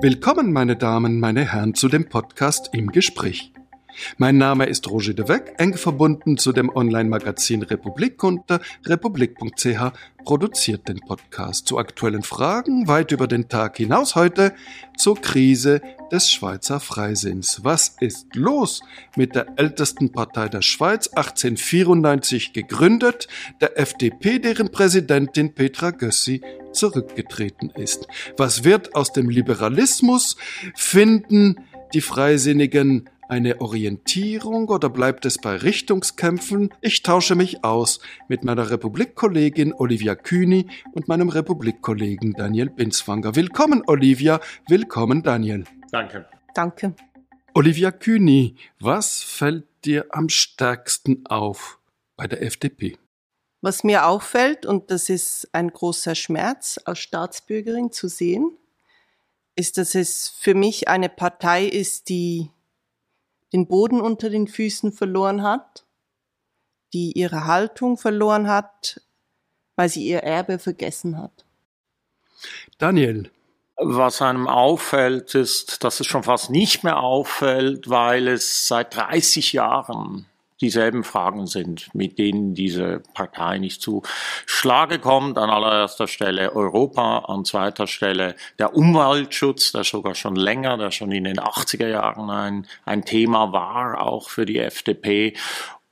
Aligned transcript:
Willkommen, 0.00 0.52
meine 0.52 0.76
Damen, 0.76 1.18
meine 1.18 1.44
Herren, 1.44 1.74
zu 1.74 1.88
dem 1.88 2.08
Podcast 2.08 2.70
im 2.72 2.92
Gespräch. 2.92 3.52
Mein 4.16 4.38
Name 4.38 4.66
ist 4.66 4.88
Roger 4.90 5.14
de 5.14 5.28
Weck, 5.28 5.54
eng 5.58 5.76
verbunden 5.76 6.38
zu 6.38 6.52
dem 6.52 6.68
Online-Magazin 6.68 7.62
Republik 7.62 8.22
unter 8.22 8.60
republik.ch, 8.84 9.92
produziert 10.24 10.88
den 10.88 11.00
Podcast 11.00 11.66
zu 11.66 11.78
aktuellen 11.78 12.22
Fragen 12.22 12.86
weit 12.88 13.12
über 13.12 13.26
den 13.26 13.48
Tag 13.48 13.76
hinaus 13.76 14.14
heute 14.14 14.54
zur 14.96 15.20
Krise 15.20 15.80
des 16.12 16.30
Schweizer 16.30 16.80
Freisinns. 16.80 17.64
Was 17.64 17.96
ist 18.00 18.34
los 18.34 18.82
mit 19.16 19.34
der 19.34 19.46
ältesten 19.56 20.12
Partei 20.12 20.48
der 20.48 20.62
Schweiz, 20.62 21.08
1894 21.08 22.52
gegründet, 22.52 23.28
der 23.60 23.78
FDP, 23.78 24.38
deren 24.38 24.70
Präsidentin 24.70 25.54
Petra 25.54 25.90
Gössi 25.90 26.40
zurückgetreten 26.72 27.70
ist? 27.70 28.06
Was 28.36 28.64
wird 28.64 28.94
aus 28.94 29.12
dem 29.12 29.28
Liberalismus? 29.28 30.36
Finden 30.74 31.56
die 31.94 32.00
Freisinnigen 32.00 33.08
eine 33.28 33.60
Orientierung 33.60 34.68
oder 34.68 34.88
bleibt 34.88 35.26
es 35.26 35.38
bei 35.38 35.56
Richtungskämpfen? 35.56 36.72
Ich 36.80 37.02
tausche 37.02 37.34
mich 37.34 37.64
aus 37.64 38.00
mit 38.28 38.44
meiner 38.44 38.70
Republikkollegin 38.70 39.72
Olivia 39.74 40.14
Kühni 40.14 40.66
und 40.92 41.08
meinem 41.08 41.28
Republikkollegen 41.28 42.32
Daniel 42.32 42.70
Binswanger. 42.70 43.36
Willkommen, 43.36 43.82
Olivia. 43.86 44.40
Willkommen, 44.68 45.22
Daniel. 45.22 45.64
Danke. 45.90 46.26
Danke. 46.54 46.94
Olivia 47.54 47.90
Kühni, 47.90 48.56
was 48.80 49.22
fällt 49.22 49.66
dir 49.84 50.06
am 50.10 50.28
stärksten 50.28 51.26
auf 51.26 51.78
bei 52.16 52.26
der 52.26 52.42
FDP? 52.42 52.96
Was 53.60 53.82
mir 53.82 54.06
auffällt, 54.06 54.64
und 54.64 54.90
das 54.90 55.08
ist 55.08 55.48
ein 55.52 55.68
großer 55.68 56.14
Schmerz 56.14 56.78
als 56.84 57.00
Staatsbürgerin 57.00 57.90
zu 57.90 58.08
sehen, 58.08 58.56
ist, 59.56 59.78
dass 59.78 59.96
es 59.96 60.28
für 60.28 60.54
mich 60.54 60.88
eine 60.88 61.08
Partei 61.08 61.66
ist, 61.66 62.08
die 62.08 62.50
den 63.52 63.66
Boden 63.66 64.00
unter 64.00 64.30
den 64.30 64.46
Füßen 64.46 64.92
verloren 64.92 65.42
hat, 65.42 65.84
die 66.92 67.12
ihre 67.12 67.46
Haltung 67.46 67.96
verloren 67.96 68.48
hat, 68.48 69.00
weil 69.76 69.88
sie 69.88 70.06
ihr 70.06 70.20
Erbe 70.20 70.58
vergessen 70.58 71.18
hat. 71.18 71.44
Daniel. 72.78 73.30
Was 73.80 74.22
einem 74.22 74.48
auffällt, 74.48 75.36
ist, 75.36 75.84
dass 75.84 76.00
es 76.00 76.06
schon 76.08 76.24
fast 76.24 76.50
nicht 76.50 76.82
mehr 76.82 76.98
auffällt, 76.98 77.88
weil 77.88 78.26
es 78.26 78.66
seit 78.66 78.96
30 78.96 79.52
Jahren 79.52 80.26
dieselben 80.60 81.04
Fragen 81.04 81.46
sind, 81.46 81.94
mit 81.94 82.18
denen 82.18 82.54
diese 82.54 83.02
Partei 83.14 83.58
nicht 83.58 83.80
zu 83.80 84.02
Schlage 84.46 84.98
kommt. 84.98 85.38
An 85.38 85.50
allererster 85.50 86.08
Stelle 86.08 86.54
Europa, 86.54 87.20
an 87.28 87.44
zweiter 87.44 87.86
Stelle 87.86 88.34
der 88.58 88.74
Umweltschutz, 88.74 89.72
der 89.72 89.84
sogar 89.84 90.14
schon 90.14 90.36
länger, 90.36 90.76
der 90.76 90.90
schon 90.90 91.12
in 91.12 91.24
den 91.24 91.38
80er 91.38 91.88
Jahren 91.88 92.30
ein, 92.30 92.66
ein 92.84 93.04
Thema 93.04 93.52
war, 93.52 94.00
auch 94.00 94.30
für 94.30 94.46
die 94.46 94.58
FDP. 94.58 95.34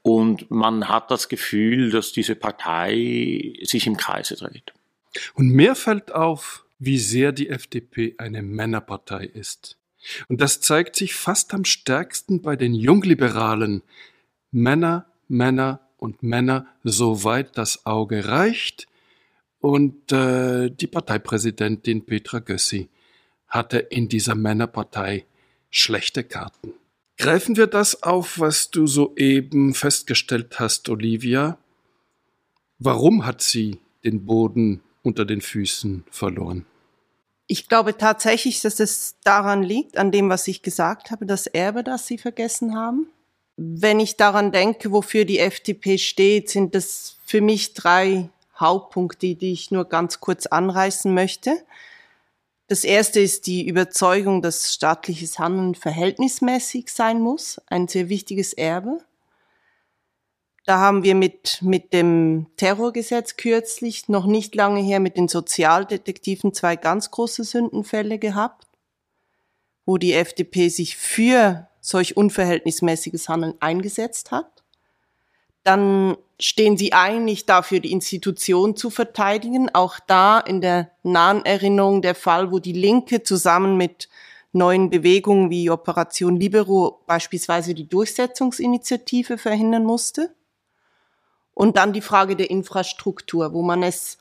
Und 0.02 0.50
man 0.50 0.88
hat 0.88 1.10
das 1.10 1.28
Gefühl, 1.28 1.90
dass 1.90 2.12
diese 2.12 2.36
Partei 2.36 3.54
sich 3.62 3.86
im 3.86 3.96
Kreise 3.96 4.36
dreht. 4.36 4.72
Und 5.34 5.48
mir 5.50 5.74
fällt 5.74 6.14
auf, 6.14 6.64
wie 6.78 6.98
sehr 6.98 7.32
die 7.32 7.48
FDP 7.48 8.14
eine 8.18 8.42
Männerpartei 8.42 9.24
ist. 9.24 9.78
Und 10.28 10.40
das 10.40 10.60
zeigt 10.60 10.96
sich 10.96 11.14
fast 11.14 11.52
am 11.54 11.64
stärksten 11.64 12.42
bei 12.42 12.56
den 12.56 12.74
Jungliberalen, 12.74 13.82
Männer, 14.50 15.06
Männer 15.28 15.80
und 15.98 16.22
Männer, 16.22 16.66
soweit 16.84 17.56
das 17.58 17.86
Auge 17.86 18.28
reicht. 18.28 18.86
Und 19.60 20.12
äh, 20.12 20.70
die 20.70 20.86
Parteipräsidentin 20.86 22.04
Petra 22.04 22.38
Gössi 22.38 22.88
hatte 23.48 23.78
in 23.78 24.08
dieser 24.08 24.34
Männerpartei 24.34 25.24
schlechte 25.70 26.24
Karten. 26.24 26.74
Greifen 27.18 27.56
wir 27.56 27.66
das 27.66 28.02
auf, 28.02 28.38
was 28.38 28.70
du 28.70 28.86
soeben 28.86 29.74
festgestellt 29.74 30.60
hast, 30.60 30.88
Olivia. 30.88 31.58
Warum 32.78 33.24
hat 33.24 33.40
sie 33.40 33.80
den 34.04 34.26
Boden 34.26 34.82
unter 35.02 35.24
den 35.24 35.40
Füßen 35.40 36.04
verloren? 36.10 36.66
Ich 37.46 37.68
glaube 37.68 37.96
tatsächlich, 37.96 38.60
dass 38.60 38.80
es 38.80 39.16
daran 39.22 39.62
liegt, 39.62 39.96
an 39.96 40.10
dem, 40.10 40.28
was 40.28 40.46
ich 40.48 40.62
gesagt 40.62 41.10
habe, 41.10 41.26
das 41.26 41.46
Erbe, 41.46 41.82
das 41.84 42.06
sie 42.06 42.18
vergessen 42.18 42.74
haben. 42.74 43.06
Wenn 43.56 44.00
ich 44.00 44.16
daran 44.16 44.52
denke, 44.52 44.92
wofür 44.92 45.24
die 45.24 45.38
FDP 45.38 45.96
steht, 45.96 46.50
sind 46.50 46.74
das 46.74 47.16
für 47.24 47.40
mich 47.40 47.72
drei 47.72 48.28
Hauptpunkte, 48.58 49.34
die 49.34 49.52
ich 49.52 49.70
nur 49.70 49.86
ganz 49.86 50.20
kurz 50.20 50.46
anreißen 50.46 51.12
möchte. 51.12 51.62
Das 52.68 52.84
erste 52.84 53.20
ist 53.20 53.46
die 53.46 53.66
Überzeugung, 53.66 54.42
dass 54.42 54.74
staatliches 54.74 55.38
Handeln 55.38 55.74
verhältnismäßig 55.74 56.90
sein 56.90 57.20
muss, 57.20 57.60
ein 57.66 57.88
sehr 57.88 58.08
wichtiges 58.08 58.52
Erbe. 58.52 58.98
Da 60.64 60.80
haben 60.80 61.04
wir 61.04 61.14
mit, 61.14 61.62
mit 61.62 61.92
dem 61.92 62.48
Terrorgesetz 62.56 63.36
kürzlich, 63.36 64.08
noch 64.08 64.26
nicht 64.26 64.54
lange 64.56 64.82
her, 64.82 64.98
mit 64.98 65.16
den 65.16 65.28
Sozialdetektiven 65.28 66.52
zwei 66.52 66.74
ganz 66.74 67.12
große 67.12 67.44
Sündenfälle 67.44 68.18
gehabt, 68.18 68.66
wo 69.86 69.96
die 69.96 70.12
FDP 70.12 70.68
sich 70.68 70.96
für 70.96 71.68
solch 71.86 72.16
unverhältnismäßiges 72.16 73.28
Handeln 73.28 73.54
eingesetzt 73.60 74.32
hat. 74.32 74.64
Dann 75.62 76.16
stehen 76.40 76.76
sie 76.76 76.92
ein, 76.92 77.24
nicht 77.24 77.48
dafür 77.48 77.78
die 77.78 77.92
Institution 77.92 78.76
zu 78.76 78.90
verteidigen. 78.90 79.72
Auch 79.72 80.00
da 80.00 80.40
in 80.40 80.60
der 80.60 80.90
nahen 81.04 81.44
Erinnerung 81.44 82.02
der 82.02 82.16
Fall, 82.16 82.50
wo 82.50 82.58
die 82.58 82.72
Linke 82.72 83.22
zusammen 83.22 83.76
mit 83.76 84.08
neuen 84.50 84.90
Bewegungen 84.90 85.48
wie 85.50 85.70
Operation 85.70 86.34
Libero 86.34 87.02
beispielsweise 87.06 87.72
die 87.72 87.88
Durchsetzungsinitiative 87.88 89.38
verhindern 89.38 89.84
musste. 89.84 90.34
Und 91.54 91.76
dann 91.76 91.92
die 91.92 92.00
Frage 92.00 92.34
der 92.34 92.50
Infrastruktur, 92.50 93.52
wo 93.52 93.62
man 93.62 93.84
es 93.84 94.18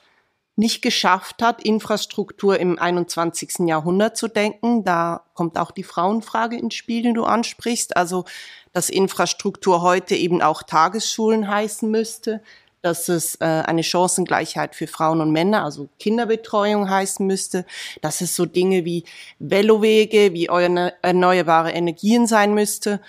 nicht 0.56 0.82
geschafft 0.82 1.42
hat, 1.42 1.62
Infrastruktur 1.64 2.60
im 2.60 2.80
21. 2.80 3.68
Jahrhundert 3.68 4.16
zu 4.16 4.28
denken. 4.28 4.84
Da 4.84 5.24
kommt 5.34 5.58
auch 5.58 5.72
die 5.72 5.84
Frauenfrage 5.84 6.58
ins 6.58 6.76
Spiel, 6.76 7.04
die 7.04 7.14
du 7.14 7.26
ansprichst. 7.26 7.98
Also, 7.98 8.24
dass 8.72 8.90
Infrastruktur 8.90 9.82
heute 9.82 10.16
eben 10.16 10.42
auch 10.42 10.64
Tagesschulen 10.64 11.50
heißen 11.50 11.90
müsste, 11.90 12.42
dass 12.82 13.10
es 13.10 13.36
äh, 13.42 13.46
eine 13.46 13.84
Chancengleichheit 13.84 14.76
für 14.76 14.88
Frauen 14.88 15.20
und 15.20 15.32
Männer, 15.32 15.64
also 15.64 15.90
Kinderbetreuung 16.00 16.90
heißen 16.90 17.26
müsste, 17.26 17.66
dass 18.02 18.22
es 18.22 18.36
so 18.36 18.46
Dinge 18.46 18.86
wie 18.86 19.04
Velowege, 19.40 20.34
wie 20.34 20.46
erneuerbare 20.46 21.72
Energien 21.72 22.28
sein 22.28 22.54
müsste. 22.54 23.02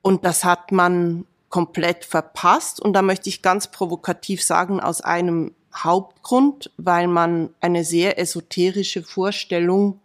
Und 0.00 0.24
das 0.24 0.42
hat 0.42 0.72
man 0.72 1.26
komplett 1.50 2.04
verpasst. 2.04 2.80
Und 2.80 2.94
da 2.94 3.02
möchte 3.02 3.28
ich 3.28 3.42
ganz 3.42 3.70
provokativ 3.70 4.42
sagen, 4.42 4.80
aus 4.80 5.02
einem 5.02 5.54
Hauptgrund, 5.74 6.70
weil 6.76 7.06
man 7.06 7.50
eine 7.60 7.84
sehr 7.84 8.18
esoterische 8.18 9.02
Vorstellung 9.02 10.00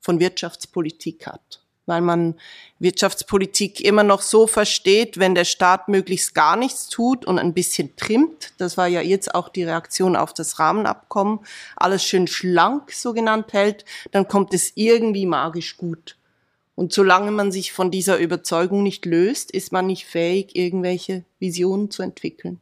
von 0.00 0.20
Wirtschaftspolitik 0.20 1.26
hat. 1.26 1.60
Weil 1.86 2.00
man 2.00 2.34
Wirtschaftspolitik 2.80 3.80
immer 3.80 4.02
noch 4.02 4.20
so 4.20 4.46
versteht, 4.46 5.18
wenn 5.18 5.36
der 5.36 5.44
Staat 5.44 5.88
möglichst 5.88 6.34
gar 6.34 6.56
nichts 6.56 6.88
tut 6.88 7.24
und 7.24 7.38
ein 7.38 7.54
bisschen 7.54 7.94
trimmt. 7.96 8.52
Das 8.58 8.76
war 8.76 8.88
ja 8.88 9.00
jetzt 9.00 9.34
auch 9.34 9.48
die 9.48 9.62
Reaktion 9.62 10.16
auf 10.16 10.34
das 10.34 10.58
Rahmenabkommen. 10.58 11.40
Alles 11.76 12.04
schön 12.04 12.26
schlank 12.26 12.92
so 12.92 13.12
genannt 13.12 13.52
hält, 13.52 13.84
dann 14.10 14.26
kommt 14.26 14.52
es 14.52 14.72
irgendwie 14.74 15.26
magisch 15.26 15.76
gut. 15.76 16.16
Und 16.74 16.92
solange 16.92 17.30
man 17.30 17.52
sich 17.52 17.72
von 17.72 17.90
dieser 17.90 18.18
Überzeugung 18.18 18.82
nicht 18.82 19.06
löst, 19.06 19.50
ist 19.50 19.72
man 19.72 19.86
nicht 19.86 20.06
fähig, 20.06 20.54
irgendwelche 20.54 21.24
Visionen 21.38 21.90
zu 21.90 22.02
entwickeln. 22.02 22.60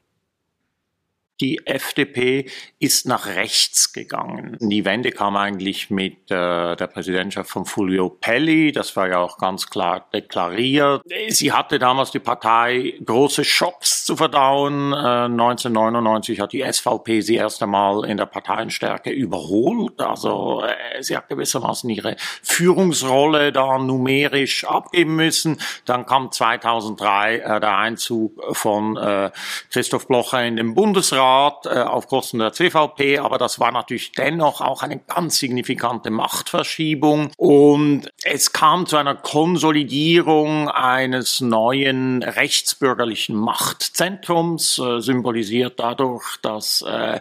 Die 1.44 1.60
FDP 1.66 2.46
ist 2.78 3.06
nach 3.06 3.26
rechts 3.26 3.92
gegangen. 3.92 4.56
Die 4.60 4.86
Wende 4.86 5.10
kam 5.10 5.36
eigentlich 5.36 5.90
mit 5.90 6.30
äh, 6.30 6.74
der 6.74 6.86
Präsidentschaft 6.86 7.50
von 7.50 7.66
Fulvio 7.66 8.08
Pelli. 8.08 8.72
Das 8.72 8.96
war 8.96 9.08
ja 9.08 9.18
auch 9.18 9.36
ganz 9.36 9.68
klar 9.68 10.08
deklariert. 10.14 11.02
Sie 11.28 11.52
hatte 11.52 11.78
damals 11.78 12.12
die 12.12 12.18
Partei 12.18 12.94
große 13.04 13.44
Schocks 13.44 14.06
zu 14.06 14.16
verdauen. 14.16 14.94
Äh, 14.94 14.96
1999 14.96 16.40
hat 16.40 16.54
die 16.54 16.62
SVP 16.62 17.20
sie 17.20 17.34
erst 17.34 17.62
einmal 17.62 18.06
in 18.06 18.16
der 18.16 18.24
Parteienstärke 18.24 19.10
überholt. 19.10 20.00
Also 20.00 20.62
äh, 20.62 21.02
sie 21.02 21.14
hat 21.14 21.28
gewissermaßen 21.28 21.90
ihre 21.90 22.16
Führungsrolle 22.42 23.52
da 23.52 23.76
numerisch 23.76 24.64
abgeben 24.64 25.16
müssen. 25.16 25.60
Dann 25.84 26.06
kam 26.06 26.32
2003 26.32 27.36
äh, 27.36 27.60
der 27.60 27.76
Einzug 27.76 28.42
von 28.56 28.96
äh, 28.96 29.30
Christoph 29.70 30.08
Blocher 30.08 30.42
in 30.42 30.56
den 30.56 30.74
Bundesrat 30.74 31.33
Bundesrat 31.34 31.66
äh, 31.66 31.80
auf 31.80 32.08
Kosten 32.08 32.38
der 32.38 32.52
CVP, 32.52 33.18
aber 33.18 33.38
das 33.38 33.58
war 33.58 33.72
natürlich 33.72 34.12
dennoch 34.12 34.60
auch 34.60 34.82
eine 34.82 34.98
ganz 34.98 35.38
signifikante 35.38 36.10
Machtverschiebung 36.10 37.30
und 37.36 38.08
es 38.22 38.52
kam 38.52 38.86
zu 38.86 38.96
einer 38.96 39.14
Konsolidierung 39.14 40.68
eines 40.68 41.40
neuen 41.40 42.22
rechtsbürgerlichen 42.22 43.36
Machtzentrums, 43.36 44.78
äh, 44.78 45.00
symbolisiert 45.00 45.78
dadurch, 45.78 46.36
dass 46.42 46.82
äh, 46.82 47.20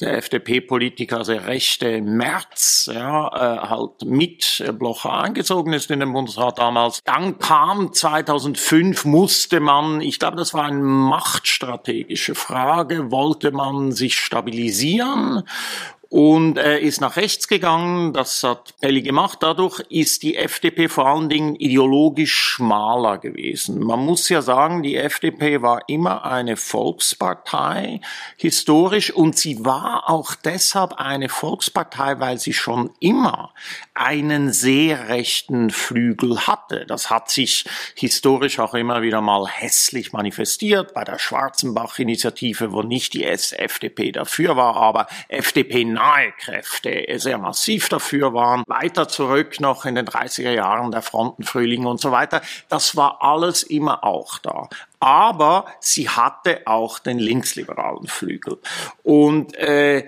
der 0.00 0.18
FDP-Politiker, 0.18 1.24
sehr 1.24 1.46
rechte 1.46 2.02
Merz, 2.02 2.90
ja, 2.92 3.30
halt 3.68 4.04
mit 4.04 4.62
Blocher 4.78 5.12
eingezogen 5.12 5.72
ist 5.72 5.90
in 5.90 6.00
den 6.00 6.12
Bundesrat 6.12 6.58
damals. 6.58 7.00
Dann 7.04 7.38
kam 7.38 7.92
2005, 7.92 9.04
musste 9.04 9.60
man, 9.60 10.00
ich 10.00 10.18
glaube, 10.18 10.36
das 10.36 10.54
war 10.54 10.64
eine 10.64 10.78
machtstrategische 10.78 12.34
Frage, 12.34 13.10
wollte 13.10 13.43
man 13.50 13.92
sich 13.92 14.18
stabilisieren 14.18 15.42
und 16.08 16.58
er 16.58 16.80
ist 16.80 17.00
nach 17.00 17.16
rechts 17.16 17.48
gegangen. 17.48 18.12
Das 18.12 18.42
hat 18.42 18.74
Pelli 18.80 19.02
gemacht. 19.02 19.38
Dadurch 19.40 19.80
ist 19.88 20.22
die 20.22 20.36
FDP 20.36 20.88
vor 20.88 21.06
allen 21.06 21.28
Dingen 21.28 21.56
ideologisch 21.56 22.34
schmaler 22.34 23.18
gewesen. 23.18 23.80
Man 23.80 24.00
muss 24.00 24.28
ja 24.28 24.42
sagen, 24.42 24.82
die 24.82 24.96
FDP 24.96 25.62
war 25.62 25.82
immer 25.88 26.24
eine 26.24 26.56
Volkspartei 26.56 28.00
historisch 28.36 29.12
und 29.12 29.38
sie 29.38 29.64
war 29.64 30.08
auch 30.08 30.34
deshalb 30.34 30.94
eine 30.94 31.28
Volkspartei, 31.28 32.20
weil 32.20 32.38
sie 32.38 32.52
schon 32.52 32.90
immer 33.00 33.52
einen 33.94 34.52
sehr 34.52 35.08
rechten 35.08 35.70
Flügel 35.70 36.46
hatte. 36.46 36.84
Das 36.86 37.10
hat 37.10 37.30
sich 37.30 37.64
historisch 37.94 38.58
auch 38.58 38.74
immer 38.74 39.02
wieder 39.02 39.20
mal 39.20 39.46
hässlich 39.46 40.12
manifestiert 40.12 40.94
bei 40.94 41.04
der 41.04 41.18
Schwarzenbach-Initiative, 41.18 42.72
wo 42.72 42.82
nicht 42.82 43.14
die 43.14 43.24
FDP 43.24 44.12
dafür 44.12 44.56
war, 44.56 44.76
aber 44.76 45.06
FDP 45.28 45.84
nahe 46.04 46.32
Kräfte 46.32 47.06
sehr 47.16 47.38
massiv 47.38 47.88
dafür 47.88 48.34
waren. 48.34 48.64
Weiter 48.66 49.08
zurück 49.08 49.60
noch 49.60 49.84
in 49.84 49.94
den 49.94 50.06
30er 50.06 50.52
Jahren 50.52 50.90
der 50.90 51.02
Frontenfrühling 51.02 51.86
und 51.86 52.00
so 52.00 52.12
weiter. 52.12 52.42
Das 52.68 52.96
war 52.96 53.22
alles 53.22 53.62
immer 53.62 54.04
auch 54.04 54.38
da 54.38 54.68
aber 55.04 55.66
sie 55.80 56.08
hatte 56.08 56.62
auch 56.64 56.98
den 56.98 57.18
linksliberalen 57.18 58.06
Flügel. 58.06 58.56
Und 59.02 59.54
äh, 59.56 60.06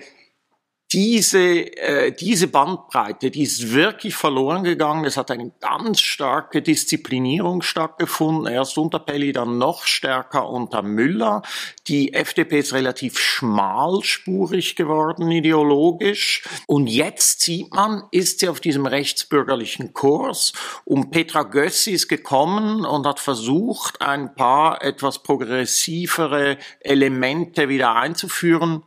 diese, 0.93 1.39
äh, 1.77 2.13
diese 2.13 2.47
Bandbreite, 2.47 3.29
die 3.29 3.43
ist 3.43 3.73
wirklich 3.73 4.15
verloren 4.15 4.63
gegangen. 4.63 5.03
Es 5.03 5.17
hat 5.17 5.31
eine 5.31 5.51
ganz 5.59 5.99
starke 5.99 6.61
Disziplinierung 6.61 7.61
stattgefunden. 7.61 8.47
Erst 8.47 8.77
unter 8.77 8.99
Pelli, 8.99 9.33
dann 9.33 9.57
noch 9.57 9.83
stärker 9.83 10.49
unter 10.49 10.83
Müller. 10.83 11.41
Die 11.87 12.13
FDP 12.13 12.59
ist 12.59 12.73
relativ 12.73 13.19
schmalspurig 13.19 14.77
geworden 14.77 15.29
ideologisch. 15.29 16.43
Und 16.67 16.87
jetzt 16.87 17.41
sieht 17.41 17.73
man, 17.73 18.03
ist 18.11 18.39
sie 18.39 18.47
auf 18.47 18.61
diesem 18.61 18.85
rechtsbürgerlichen 18.85 19.91
Kurs. 19.91 20.53
Und 20.85 21.11
Petra 21.11 21.43
Gössi 21.43 21.91
ist 21.91 22.07
gekommen 22.07 22.85
und 22.85 23.05
hat 23.05 23.19
versucht, 23.19 24.01
ein 24.01 24.35
paar 24.35 24.81
etwas 24.81 25.21
progressivere 25.21 26.57
Elemente 26.79 27.67
wieder 27.67 27.95
einzuführen. 27.95 28.83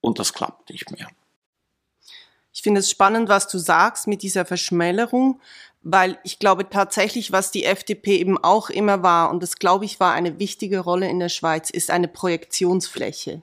Und 0.00 0.18
das 0.18 0.32
klappt 0.32 0.70
nicht 0.70 0.90
mehr. 0.90 1.08
Ich 2.56 2.62
finde 2.62 2.80
es 2.80 2.90
spannend, 2.90 3.28
was 3.28 3.48
du 3.48 3.58
sagst 3.58 4.06
mit 4.06 4.22
dieser 4.22 4.46
Verschmälerung, 4.46 5.42
weil 5.82 6.18
ich 6.24 6.38
glaube 6.38 6.66
tatsächlich, 6.70 7.30
was 7.30 7.50
die 7.50 7.66
FDP 7.66 8.16
eben 8.16 8.42
auch 8.42 8.70
immer 8.70 9.02
war, 9.02 9.28
und 9.28 9.42
das 9.42 9.56
glaube 9.56 9.84
ich 9.84 10.00
war 10.00 10.14
eine 10.14 10.38
wichtige 10.38 10.78
Rolle 10.78 11.06
in 11.06 11.18
der 11.18 11.28
Schweiz, 11.28 11.68
ist 11.68 11.90
eine 11.90 12.08
Projektionsfläche. 12.08 13.42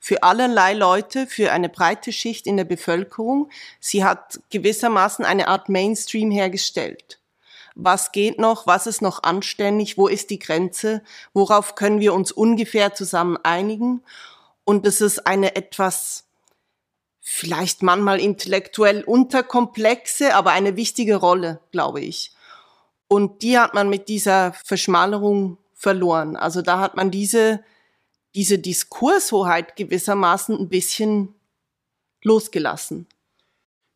Für 0.00 0.24
allerlei 0.24 0.74
Leute, 0.74 1.28
für 1.28 1.52
eine 1.52 1.68
breite 1.68 2.10
Schicht 2.10 2.48
in 2.48 2.56
der 2.56 2.64
Bevölkerung. 2.64 3.50
Sie 3.78 4.02
hat 4.02 4.40
gewissermaßen 4.50 5.24
eine 5.24 5.46
Art 5.46 5.68
Mainstream 5.68 6.32
hergestellt. 6.32 7.20
Was 7.76 8.10
geht 8.10 8.40
noch? 8.40 8.66
Was 8.66 8.88
ist 8.88 9.00
noch 9.00 9.22
anständig? 9.22 9.96
Wo 9.96 10.08
ist 10.08 10.28
die 10.28 10.40
Grenze? 10.40 11.04
Worauf 11.34 11.76
können 11.76 12.00
wir 12.00 12.14
uns 12.14 12.32
ungefähr 12.32 12.94
zusammen 12.94 13.38
einigen? 13.44 14.02
Und 14.64 14.84
es 14.86 15.00
ist 15.00 15.24
eine 15.24 15.54
etwas 15.54 16.24
vielleicht 17.32 17.84
manchmal 17.84 18.18
intellektuell 18.18 19.04
unterkomplexe, 19.04 20.34
aber 20.34 20.50
eine 20.50 20.76
wichtige 20.76 21.14
Rolle, 21.14 21.60
glaube 21.70 22.00
ich. 22.00 22.32
Und 23.06 23.42
die 23.42 23.56
hat 23.56 23.72
man 23.72 23.88
mit 23.88 24.08
dieser 24.08 24.52
Verschmalerung 24.64 25.56
verloren. 25.72 26.34
Also 26.34 26.60
da 26.60 26.80
hat 26.80 26.96
man 26.96 27.12
diese, 27.12 27.62
diese 28.34 28.58
Diskurshoheit 28.58 29.76
gewissermaßen 29.76 30.58
ein 30.58 30.68
bisschen 30.68 31.32
losgelassen. 32.24 33.06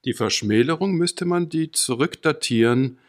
Die 0.04 0.14
Verschmälerung 0.14 0.92
müsste 0.92 1.24
man 1.24 1.48
die 1.48 1.72
zurückdatieren 1.72 3.00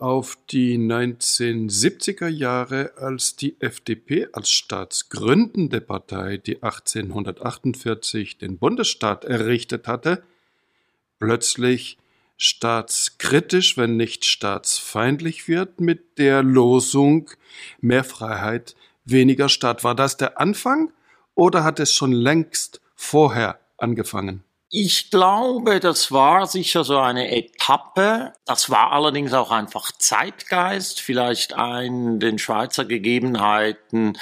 auf 0.00 0.38
die 0.50 0.78
1970er 0.78 2.28
Jahre, 2.28 2.92
als 2.96 3.36
die 3.36 3.60
FDP 3.60 4.28
als 4.32 4.50
staatsgründende 4.50 5.80
Partei, 5.80 6.38
die 6.38 6.62
1848 6.62 8.38
den 8.38 8.58
Bundesstaat 8.58 9.24
errichtet 9.24 9.86
hatte, 9.86 10.22
plötzlich 11.18 11.98
staatskritisch, 12.38 13.76
wenn 13.76 13.98
nicht 13.98 14.24
staatsfeindlich 14.24 15.46
wird, 15.46 15.80
mit 15.80 16.18
der 16.18 16.42
Losung 16.42 17.30
mehr 17.82 18.02
Freiheit, 18.02 18.74
weniger 19.04 19.50
Staat. 19.50 19.84
War 19.84 19.94
das 19.94 20.16
der 20.16 20.40
Anfang 20.40 20.90
oder 21.34 21.62
hat 21.62 21.78
es 21.78 21.94
schon 21.94 22.12
längst 22.12 22.80
vorher 22.94 23.60
angefangen? 23.76 24.42
Ich 24.72 25.10
glaube, 25.10 25.80
das 25.80 26.12
war 26.12 26.46
sicher 26.46 26.84
so 26.84 26.96
eine 26.96 27.36
Etappe. 27.36 28.34
Das 28.46 28.70
war 28.70 28.92
allerdings 28.92 29.32
auch 29.32 29.50
einfach 29.50 29.90
Zeitgeist, 29.90 31.00
vielleicht 31.00 31.54
ein 31.54 32.20
den 32.20 32.38
Schweizer 32.38 32.84
Gegebenheiten 32.84 34.16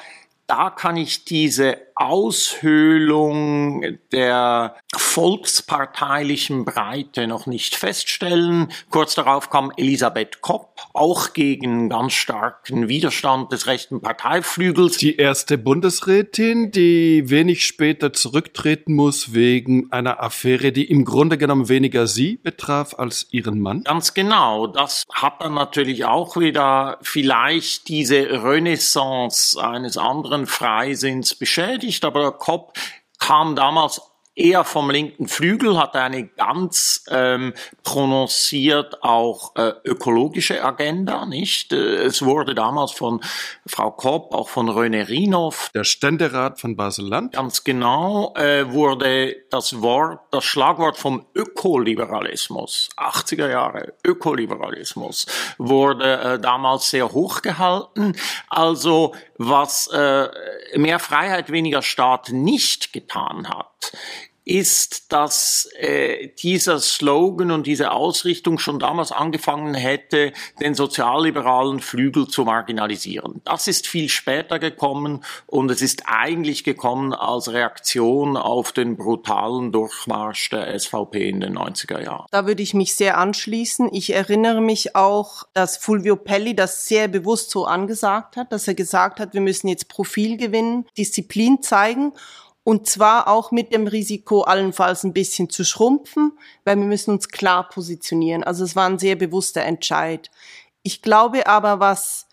da 0.47 0.69
kann 0.69 0.97
ich 0.97 1.25
diese 1.25 1.77
Aushöhlung 1.95 3.97
der 4.11 4.75
volksparteilichen 4.99 6.65
Breite 6.65 7.27
noch 7.27 7.45
nicht 7.45 7.75
feststellen. 7.75 8.71
Kurz 8.89 9.15
darauf 9.15 9.49
kam 9.49 9.71
Elisabeth 9.75 10.41
Kopp, 10.41 10.81
auch 10.93 11.33
gegen 11.33 11.89
ganz 11.89 12.13
starken 12.13 12.87
Widerstand 12.87 13.51
des 13.51 13.67
rechten 13.67 14.01
Parteiflügels. 14.01 14.97
Die 14.97 15.17
erste 15.17 15.57
Bundesrätin, 15.57 16.71
die 16.71 17.29
wenig 17.29 17.65
später 17.65 18.13
zurücktreten 18.13 18.93
muss 18.93 19.33
wegen 19.33 19.91
einer 19.91 20.23
Affäre, 20.23 20.71
die 20.71 20.85
im 20.85 21.05
Grunde 21.05 21.37
genommen 21.37 21.69
weniger 21.69 22.07
sie 22.07 22.37
betraf 22.37 22.93
als 22.97 23.27
ihren 23.31 23.59
Mann. 23.59 23.83
Ganz 23.83 24.13
genau. 24.13 24.67
Das 24.67 25.03
hat 25.11 25.41
dann 25.41 25.53
natürlich 25.53 26.05
auch 26.05 26.37
wieder 26.37 26.97
vielleicht 27.01 27.89
diese 27.89 28.43
Renaissance 28.43 29.61
eines 29.61 29.97
anderen 29.97 30.45
Freisinns 30.45 31.35
beschädigt 31.35 32.05
aber 32.05 32.31
Kopp 32.31 32.73
kam 33.19 33.55
damals 33.55 34.01
eher 34.35 34.63
vom 34.63 34.89
linken 34.89 35.27
Flügel, 35.27 35.77
hatte 35.77 36.01
eine 36.01 36.27
ganz 36.27 37.03
ähm, 37.09 37.53
prononciert 37.83 39.01
auch 39.03 39.55
äh, 39.55 39.73
ökologische 39.85 40.63
Agenda, 40.63 41.25
nicht? 41.25 41.71
Äh, 41.71 42.03
es 42.03 42.21
wurde 42.23 42.53
damals 42.53 42.91
von 42.91 43.21
Frau 43.65 43.91
Kopp, 43.91 44.33
auch 44.33 44.49
von 44.49 44.69
René 44.69 45.07
Rinov, 45.07 45.69
der 45.73 45.85
Ständerat 45.85 46.59
von 46.59 46.75
Basel-Land, 46.75 47.33
ganz 47.33 47.63
genau, 47.63 48.33
äh, 48.35 48.71
wurde 48.71 49.35
das 49.49 49.81
Wort, 49.81 50.19
das 50.31 50.43
Schlagwort 50.43 50.97
vom 50.97 51.25
Ökoliberalismus, 51.33 52.89
80er 52.97 53.49
Jahre 53.49 53.93
Ökoliberalismus, 54.05 55.27
wurde 55.57 56.19
äh, 56.19 56.39
damals 56.39 56.89
sehr 56.89 57.11
hoch 57.11 57.41
gehalten. 57.41 58.15
Also 58.49 59.13
was 59.37 59.87
äh, 59.87 60.27
mehr 60.75 60.99
Freiheit, 60.99 61.51
weniger 61.51 61.81
Staat 61.81 62.29
nicht 62.31 62.93
getan 62.93 63.49
hat, 63.49 63.74
ist, 64.45 65.11
dass 65.11 65.67
äh, 65.79 66.29
dieser 66.39 66.79
Slogan 66.79 67.49
und 67.49 67.65
diese 67.65 67.91
Ausrichtung 67.91 68.59
schon 68.59 68.77
damals 68.79 69.11
angefangen 69.11 69.73
hätte, 69.73 70.33
den 70.61 70.75
sozialliberalen 70.75 71.79
Flügel 71.79 72.27
zu 72.27 72.45
marginalisieren. 72.45 73.41
Das 73.43 73.67
ist 73.67 73.87
viel 73.87 74.07
später 74.07 74.59
gekommen 74.59 75.23
und 75.47 75.71
es 75.71 75.81
ist 75.81 76.03
eigentlich 76.05 76.63
gekommen 76.63 77.13
als 77.13 77.51
Reaktion 77.51 78.37
auf 78.37 78.71
den 78.71 78.97
brutalen 78.97 79.71
Durchmarsch 79.71 80.51
der 80.51 80.79
SVP 80.79 81.27
in 81.27 81.39
den 81.39 81.57
90er 81.57 82.03
Jahren. 82.03 82.27
Da 82.29 82.45
würde 82.45 82.61
ich 82.61 82.75
mich 82.75 82.95
sehr 82.95 83.17
anschließen. 83.17 83.89
Ich 83.93 84.13
erinnere 84.13 84.61
mich 84.61 84.95
auch, 84.95 85.45
dass 85.53 85.77
Fulvio 85.77 86.15
Pelli 86.15 86.55
das 86.55 86.87
sehr 86.87 87.07
bewusst 87.07 87.49
so 87.49 87.65
angesagt 87.65 88.37
hat, 88.37 88.51
dass 88.51 88.67
er 88.67 88.75
gesagt 88.75 89.19
hat, 89.19 89.33
wir 89.33 89.41
müssen 89.41 89.69
jetzt 89.69 89.87
Profil 89.89 90.37
gewinnen, 90.37 90.85
Disziplin 90.95 91.63
zeigen 91.63 92.13
und 92.65 92.87
zwar 92.87 93.27
auch 93.27 93.51
mit 93.51 93.71
dem 93.71 93.85
Risiko, 93.85 94.41
allenfalls 94.41 95.03
ein 95.03 95.13
bisschen 95.13 95.51
zu 95.51 95.63
schrumpfen, 95.63 96.31
weil 96.63 96.77
wir 96.77 96.85
müssen 96.85 97.11
uns 97.11 97.29
klar 97.29 97.69
positionieren. 97.69 98.43
Also 98.43 98.63
es 98.63 98.75
war 98.75 98.89
ein 98.89 98.97
sehr 98.97 99.15
bewusster 99.15 99.61
Entscheid. 99.61 100.31
Ich 100.81 101.03
glaube 101.03 101.45
aber, 101.45 101.79
was 101.79 102.25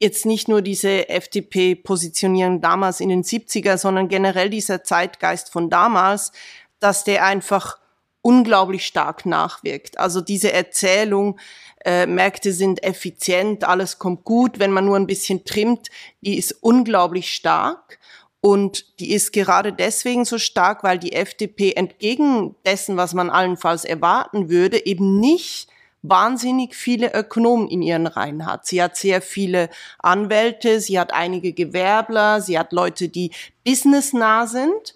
jetzt 0.00 0.26
nicht 0.26 0.48
nur 0.48 0.62
diese 0.62 1.08
FDP-Positionierung 1.08 2.60
damals 2.60 2.98
in 2.98 3.08
den 3.08 3.22
70er, 3.22 3.78
sondern 3.78 4.08
generell 4.08 4.50
dieser 4.50 4.82
Zeitgeist 4.82 5.52
von 5.52 5.70
damals, 5.70 6.32
dass 6.80 7.04
der 7.04 7.24
einfach 7.24 7.78
unglaublich 8.20 8.84
stark 8.84 9.26
nachwirkt. 9.26 10.00
Also 10.00 10.20
diese 10.20 10.52
Erzählung, 10.52 11.38
äh, 11.84 12.04
Märkte 12.06 12.52
sind 12.52 12.82
effizient, 12.82 13.62
alles 13.62 14.00
kommt 14.00 14.24
gut, 14.24 14.58
wenn 14.58 14.72
man 14.72 14.86
nur 14.86 14.96
ein 14.96 15.06
bisschen 15.06 15.44
trimmt, 15.44 15.86
die 16.20 16.36
ist 16.36 16.50
unglaublich 16.62 17.32
stark. 17.32 18.00
Und 18.40 19.00
die 19.00 19.12
ist 19.12 19.32
gerade 19.32 19.72
deswegen 19.72 20.24
so 20.24 20.38
stark, 20.38 20.84
weil 20.84 20.98
die 20.98 21.12
FDP 21.12 21.72
entgegen 21.72 22.54
dessen, 22.64 22.96
was 22.96 23.12
man 23.12 23.30
allenfalls 23.30 23.84
erwarten 23.84 24.48
würde, 24.48 24.86
eben 24.86 25.18
nicht 25.18 25.68
wahnsinnig 26.02 26.76
viele 26.76 27.12
Ökonomen 27.12 27.68
in 27.68 27.82
ihren 27.82 28.06
Reihen 28.06 28.46
hat. 28.46 28.66
Sie 28.66 28.80
hat 28.80 28.96
sehr 28.96 29.20
viele 29.20 29.68
Anwälte, 29.98 30.80
sie 30.80 30.98
hat 30.98 31.12
einige 31.12 31.52
Gewerbler, 31.52 32.40
sie 32.40 32.58
hat 32.58 32.72
Leute, 32.72 33.08
die 33.08 33.32
businessnah 33.64 34.46
sind. 34.46 34.94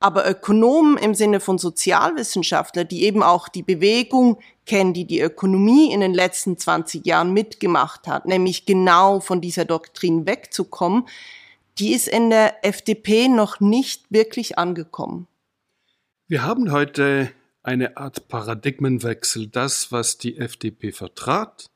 Aber 0.00 0.28
Ökonomen 0.28 0.98
im 0.98 1.14
Sinne 1.14 1.38
von 1.40 1.58
Sozialwissenschaftler, 1.58 2.84
die 2.84 3.04
eben 3.04 3.22
auch 3.22 3.48
die 3.48 3.62
Bewegung 3.62 4.38
kennen, 4.66 4.92
die 4.92 5.06
die 5.06 5.20
Ökonomie 5.20 5.92
in 5.92 6.00
den 6.00 6.12
letzten 6.12 6.58
20 6.58 7.06
Jahren 7.06 7.32
mitgemacht 7.32 8.08
hat, 8.08 8.26
nämlich 8.26 8.66
genau 8.66 9.20
von 9.20 9.40
dieser 9.40 9.64
Doktrin 9.64 10.26
wegzukommen, 10.26 11.06
die 11.78 11.92
ist 11.92 12.08
in 12.08 12.30
der 12.30 12.64
FDP 12.64 13.28
noch 13.28 13.60
nicht 13.60 14.04
wirklich 14.10 14.58
angekommen. 14.58 15.26
Wir 16.28 16.42
haben 16.42 16.72
heute 16.72 17.30
eine 17.62 17.96
Art 17.96 18.28
Paradigmenwechsel. 18.28 19.48
Das, 19.48 19.92
was 19.92 20.18
die 20.18 20.38
FDP 20.38 20.92
vertrat, 20.92 21.66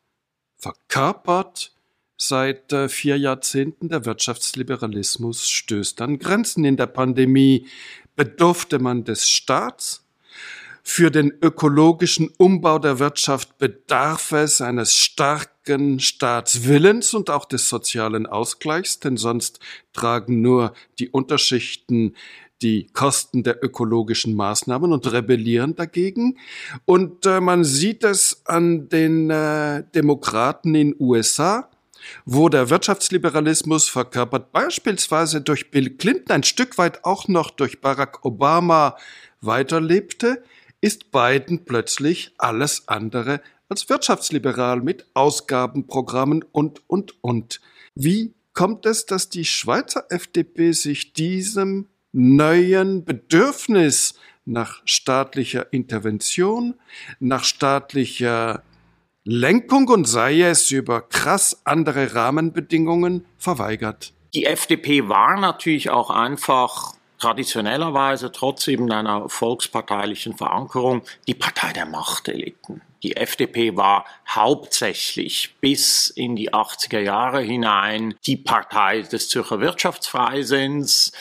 verkörpert 0.56 1.72
seit 2.16 2.72
äh, 2.72 2.88
vier 2.88 3.18
Jahrzehnten 3.18 3.88
der 3.88 4.04
Wirtschaftsliberalismus 4.04 5.48
stößt 5.48 6.00
an 6.00 6.18
Grenzen. 6.18 6.64
In 6.64 6.76
der 6.76 6.86
Pandemie 6.86 7.66
bedurfte 8.16 8.78
man 8.78 9.04
des 9.04 9.28
Staats. 9.28 10.02
Für 10.82 11.10
den 11.10 11.32
ökologischen 11.42 12.30
Umbau 12.38 12.78
der 12.78 12.98
Wirtschaft 12.98 13.58
bedarf 13.58 14.32
es 14.32 14.60
eines 14.60 14.94
starken 14.94 15.55
Staatswillens 16.00 17.14
und 17.14 17.30
auch 17.30 17.44
des 17.44 17.68
sozialen 17.68 18.26
Ausgleichs, 18.26 19.00
denn 19.00 19.16
sonst 19.16 19.60
tragen 19.92 20.42
nur 20.42 20.72
die 20.98 21.08
Unterschichten 21.08 22.14
die 22.62 22.86
Kosten 22.92 23.42
der 23.42 23.62
ökologischen 23.62 24.34
Maßnahmen 24.34 24.92
und 24.92 25.12
rebellieren 25.12 25.76
dagegen. 25.76 26.38
Und 26.84 27.26
äh, 27.26 27.40
man 27.40 27.64
sieht 27.64 28.02
es 28.04 28.42
an 28.46 28.88
den 28.88 29.30
äh, 29.30 29.84
Demokraten 29.94 30.74
in 30.74 30.96
USA, 30.98 31.68
wo 32.24 32.48
der 32.48 32.70
Wirtschaftsliberalismus 32.70 33.88
verkörpert 33.88 34.52
beispielsweise 34.52 35.40
durch 35.40 35.70
Bill 35.70 35.90
Clinton 35.90 36.32
ein 36.32 36.42
Stück 36.44 36.78
weit 36.78 37.04
auch 37.04 37.28
noch 37.28 37.50
durch 37.50 37.80
Barack 37.80 38.24
Obama 38.24 38.96
weiterlebte, 39.40 40.42
ist 40.80 41.10
Biden 41.10 41.64
plötzlich 41.64 42.32
alles 42.38 42.88
andere 42.88 43.40
als 43.68 43.88
wirtschaftsliberal 43.88 44.80
mit 44.80 45.06
Ausgabenprogrammen 45.14 46.44
und, 46.52 46.82
und, 46.88 47.14
und. 47.22 47.60
Wie 47.94 48.34
kommt 48.52 48.86
es, 48.86 49.06
dass 49.06 49.28
die 49.28 49.44
Schweizer 49.44 50.06
FDP 50.10 50.72
sich 50.72 51.12
diesem 51.12 51.88
neuen 52.12 53.04
Bedürfnis 53.04 54.18
nach 54.44 54.80
staatlicher 54.84 55.72
Intervention, 55.72 56.74
nach 57.20 57.44
staatlicher 57.44 58.62
Lenkung 59.24 59.88
und 59.88 60.06
sei 60.06 60.42
es 60.42 60.70
über 60.70 61.02
krass 61.02 61.60
andere 61.64 62.14
Rahmenbedingungen 62.14 63.26
verweigert? 63.38 64.12
Die 64.34 64.46
FDP 64.46 65.08
war 65.08 65.38
natürlich 65.38 65.90
auch 65.90 66.10
einfach 66.10 66.94
traditionellerweise 67.18 68.30
trotz 68.30 68.68
eben 68.68 68.90
einer 68.92 69.28
volksparteilichen 69.28 70.36
Verankerung 70.36 71.02
die 71.26 71.34
Partei 71.34 71.72
der 71.72 71.86
Machteliten. 71.86 72.82
Die 73.02 73.16
FDP 73.16 73.76
war 73.76 74.04
hauptsächlich 74.28 75.54
bis 75.60 76.08
in 76.08 76.36
die 76.36 76.52
80er 76.52 77.00
Jahre 77.00 77.40
hinein 77.40 78.14
die 78.26 78.36
Partei 78.36 79.02
des 79.02 79.28
Zürcher 79.28 79.60
Wirtschaftsfreisinns. 79.60 81.12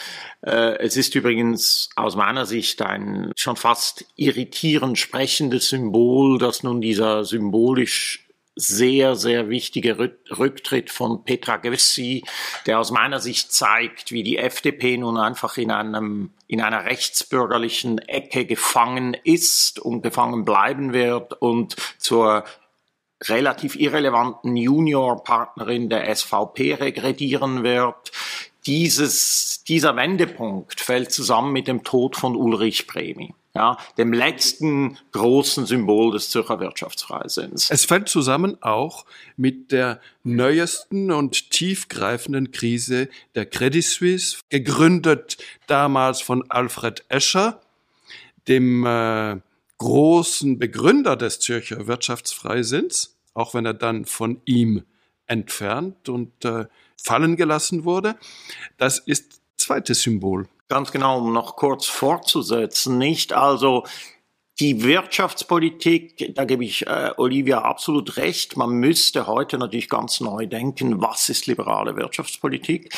Äh, 0.42 0.78
es 0.80 0.98
ist 0.98 1.16
übrigens 1.16 1.90
aus 1.96 2.16
meiner 2.16 2.46
Sicht 2.46 2.82
ein 2.82 3.32
schon 3.36 3.56
fast 3.56 4.06
irritierend 4.16 4.98
sprechendes 4.98 5.70
Symbol, 5.70 6.38
dass 6.38 6.64
nun 6.64 6.82
dieser 6.82 7.26
symbolisch 7.26 8.25
sehr, 8.56 9.16
sehr 9.16 9.50
wichtige 9.50 9.98
Rücktritt 10.00 10.90
von 10.90 11.26
Petra 11.26 11.58
Gössi, 11.58 12.24
der 12.66 12.80
aus 12.80 12.90
meiner 12.90 13.20
Sicht 13.20 13.52
zeigt, 13.52 14.12
wie 14.12 14.24
die 14.24 14.38
FDP 14.38 14.98
nun 14.98 15.18
einfach 15.18 15.58
in 15.58 15.72
einem, 15.72 16.32
in 16.48 16.62
einer 16.62 16.86
rechtsbürgerlichen 16.86 18.00
Ecke 18.00 18.46
gefangen 18.46 19.16
ist 19.24 19.80
und 19.80 20.02
gefangen 20.02 20.46
bleiben 20.46 20.94
wird 20.94 21.34
und 21.34 21.76
zur 21.98 22.46
relativ 23.24 23.76
irrelevanten 23.76 24.56
Juniorpartnerin 24.56 25.90
der 25.90 26.14
SVP 26.16 26.76
regredieren 26.76 27.64
wird. 27.64 28.12
Dieses, 28.66 29.64
dieser 29.68 29.96
Wendepunkt 29.96 30.80
fällt 30.80 31.12
zusammen 31.12 31.52
mit 31.52 31.68
dem 31.68 31.84
Tod 31.84 32.16
von 32.16 32.36
Ulrich 32.36 32.88
Bremi 32.88 33.34
ja, 33.56 33.78
dem 33.98 34.12
letzten 34.12 34.98
großen 35.14 35.66
Symbol 35.66 36.12
des 36.12 36.30
Zürcher 36.30 36.60
Wirtschaftsfreisinns. 36.60 37.70
Es 37.72 37.86
fällt 37.86 38.10
zusammen 38.10 38.62
auch 38.62 39.06
mit 39.38 39.72
der 39.72 40.02
neuesten 40.24 41.10
und 41.10 41.52
tiefgreifenden 41.52 42.52
Krise 42.52 43.08
der 43.34 43.46
Credit 43.46 43.84
Suisse, 43.84 44.40
gegründet 44.50 45.38
damals 45.68 46.22
von 46.22 46.44
Alfred 46.52 47.06
Escher, 47.08 47.62
dem 48.50 48.86
äh, 48.86 49.38
großen 49.78 50.60
Begründer 50.60 51.16
des 51.16 51.40
Zürcher 51.40 51.88
Wirtschaftsfreisinns, 51.88 53.16
auch 53.34 53.54
wenn 53.54 53.66
er 53.66 53.74
dann 53.74 54.06
von 54.06 54.42
ihm 54.44 54.84
entfernt 55.28 56.10
und 56.10 56.44
äh, 56.44 56.66
fallen 57.02 57.38
gelassen 57.38 57.86
wurde. 57.86 58.16
Das 58.78 59.00
ist 59.00 59.40
zweites 59.58 60.02
Symbol. 60.02 60.48
Ganz 60.68 60.92
genau, 60.92 61.20
um 61.20 61.32
noch 61.32 61.56
kurz 61.58 61.86
fortzusetzen, 61.86 62.98
nicht? 62.98 63.34
Also 63.34 63.84
die 64.60 64.84
Wirtschaftspolitik, 64.84 66.34
da 66.34 66.46
gebe 66.46 66.64
ich 66.64 66.88
äh, 66.88 67.12
Olivia 67.18 67.62
absolut 67.64 68.16
recht. 68.16 68.56
Man 68.56 68.72
müsste 68.72 69.28
heute 69.28 69.58
natürlich 69.58 69.90
ganz 69.90 70.22
neu 70.22 70.48
denken, 70.48 71.02
was 71.02 71.28
ist 71.28 71.46
liberale 71.46 71.98
Wirtschaftspolitik? 71.98 72.94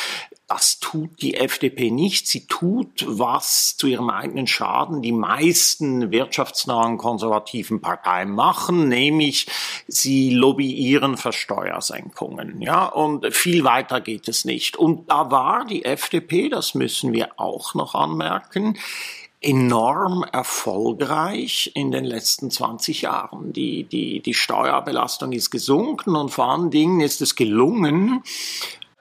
Das 0.46 0.78
tut 0.78 1.20
die 1.20 1.34
FDP 1.34 1.90
nicht. 1.90 2.28
Sie 2.28 2.46
tut, 2.46 3.04
was 3.06 3.76
zu 3.76 3.88
ihrem 3.88 4.08
eigenen 4.08 4.46
Schaden 4.46 5.02
die 5.02 5.12
meisten 5.12 6.12
wirtschaftsnahen 6.12 6.96
konservativen 6.96 7.80
Parteien 7.80 8.30
machen, 8.30 8.88
nämlich 8.88 9.48
sie 9.88 10.30
lobbyieren 10.30 11.16
für 11.16 11.32
Steuersenkungen. 11.32 12.62
Ja, 12.62 12.86
und 12.86 13.34
viel 13.34 13.64
weiter 13.64 14.00
geht 14.00 14.28
es 14.28 14.44
nicht. 14.44 14.76
Und 14.76 15.10
da 15.10 15.32
war 15.32 15.66
die 15.66 15.84
FDP, 15.84 16.48
das 16.48 16.74
müssen 16.74 17.12
wir 17.12 17.38
auch 17.38 17.74
noch 17.74 17.96
anmerken, 17.96 18.78
enorm 19.40 20.24
erfolgreich 20.24 21.70
in 21.74 21.92
den 21.92 22.04
letzten 22.04 22.50
20 22.50 23.02
Jahren. 23.02 23.52
Die, 23.52 23.84
die, 23.84 24.20
die 24.20 24.34
Steuerbelastung 24.34 25.32
ist 25.32 25.50
gesunken 25.50 26.16
und 26.16 26.30
vor 26.30 26.50
allen 26.50 26.70
Dingen 26.70 27.00
ist 27.00 27.22
es 27.22 27.36
gelungen, 27.36 28.22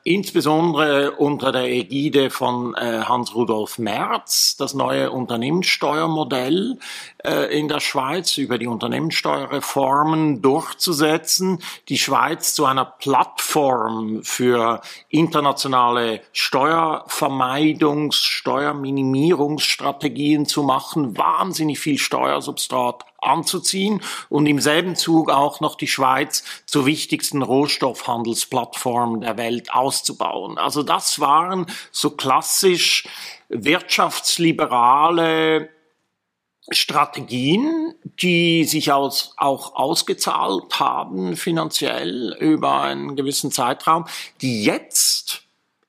insbesondere 0.07 1.11
unter 1.11 1.51
der 1.51 1.65
Ägide 1.65 2.29
von 2.29 2.73
äh, 2.75 3.01
Hans-Rudolf 3.03 3.77
Merz 3.77 4.55
das 4.57 4.73
neue 4.73 5.11
Unternehmenssteuermodell 5.11 6.79
äh, 7.25 7.57
in 7.57 7.67
der 7.67 7.81
Schweiz 7.81 8.37
über 8.37 8.57
die 8.57 8.67
Unternehmenssteuerreformen 8.67 10.41
durchzusetzen, 10.41 11.61
die 11.89 11.97
Schweiz 11.97 12.53
zu 12.53 12.63
einer 12.65 12.85
Plattform 12.85 14.21
für 14.23 14.79
internationale 15.09 16.21
Steuervermeidungs-, 16.33 18.23
Steuerminimierungsstrategien 18.23 20.45
zu 20.45 20.63
machen, 20.63 21.17
wahnsinnig 21.17 21.79
viel 21.79 21.97
Steuersubstrat 21.97 23.03
anzuziehen 23.19 24.01
und 24.29 24.45
im 24.45 24.59
selben 24.59 24.95
Zug 24.95 25.31
auch 25.31 25.59
noch 25.59 25.75
die 25.75 25.88
Schweiz 25.88 26.43
zur 26.65 26.86
wichtigsten 26.86 27.41
Rohstoffhandelsplattform 27.41 29.21
der 29.21 29.38
Welt 29.38 29.74
auszubauen. 29.74 30.57
Also 30.57 30.83
das 30.83 31.19
waren 31.19 31.65
so 31.91 32.12
klassisch 32.12 33.07
wirtschaftsliberale 33.50 35.69
Strategien, 36.69 37.95
die 38.03 38.65
sich 38.65 38.91
aus, 38.91 39.33
auch 39.38 39.75
ausgezahlt 39.75 40.79
haben 40.79 41.38
finanziell 41.38 42.36
über 42.39 42.81
einen 42.81 43.15
gewissen 43.15 43.51
Zeitraum, 43.51 44.05
die 44.41 44.63
jetzt 44.63 45.46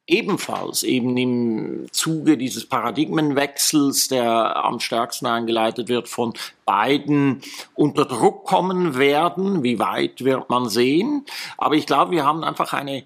ebenfalls 0.08 0.82
eben 0.82 1.16
im 1.16 1.86
Zuge 1.92 2.36
dieses 2.36 2.66
Paradigmenwechsels, 2.66 4.08
der 4.08 4.56
am 4.64 4.80
stärksten 4.80 5.26
eingeleitet 5.26 5.88
wird 5.88 6.08
von 6.08 6.32
beiden, 6.64 7.42
unter 7.74 8.06
Druck 8.06 8.44
kommen 8.44 8.96
werden. 8.96 9.62
Wie 9.62 9.78
weit 9.78 10.24
wird 10.24 10.50
man 10.50 10.68
sehen? 10.68 11.26
Aber 11.58 11.76
ich 11.76 11.86
glaube, 11.86 12.12
wir 12.12 12.24
haben 12.24 12.42
einfach 12.42 12.72
eine 12.72 13.04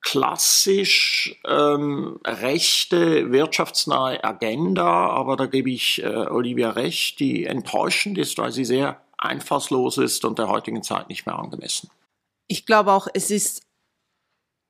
klassisch 0.00 1.40
ähm, 1.46 2.20
rechte, 2.26 3.32
wirtschaftsnahe 3.32 4.22
Agenda, 4.22 5.08
aber 5.08 5.36
da 5.36 5.46
gebe 5.46 5.70
ich 5.70 6.02
äh, 6.02 6.06
Olivia 6.06 6.70
recht, 6.70 7.20
die 7.20 7.46
enttäuschend 7.46 8.18
ist, 8.18 8.36
weil 8.36 8.52
sie 8.52 8.66
sehr 8.66 9.00
einfallslos 9.16 9.96
ist 9.96 10.26
und 10.26 10.38
der 10.38 10.48
heutigen 10.48 10.82
Zeit 10.82 11.08
nicht 11.08 11.24
mehr 11.24 11.38
angemessen. 11.38 11.88
Ich 12.48 12.66
glaube 12.66 12.92
auch, 12.92 13.08
es 13.14 13.30
ist 13.30 13.62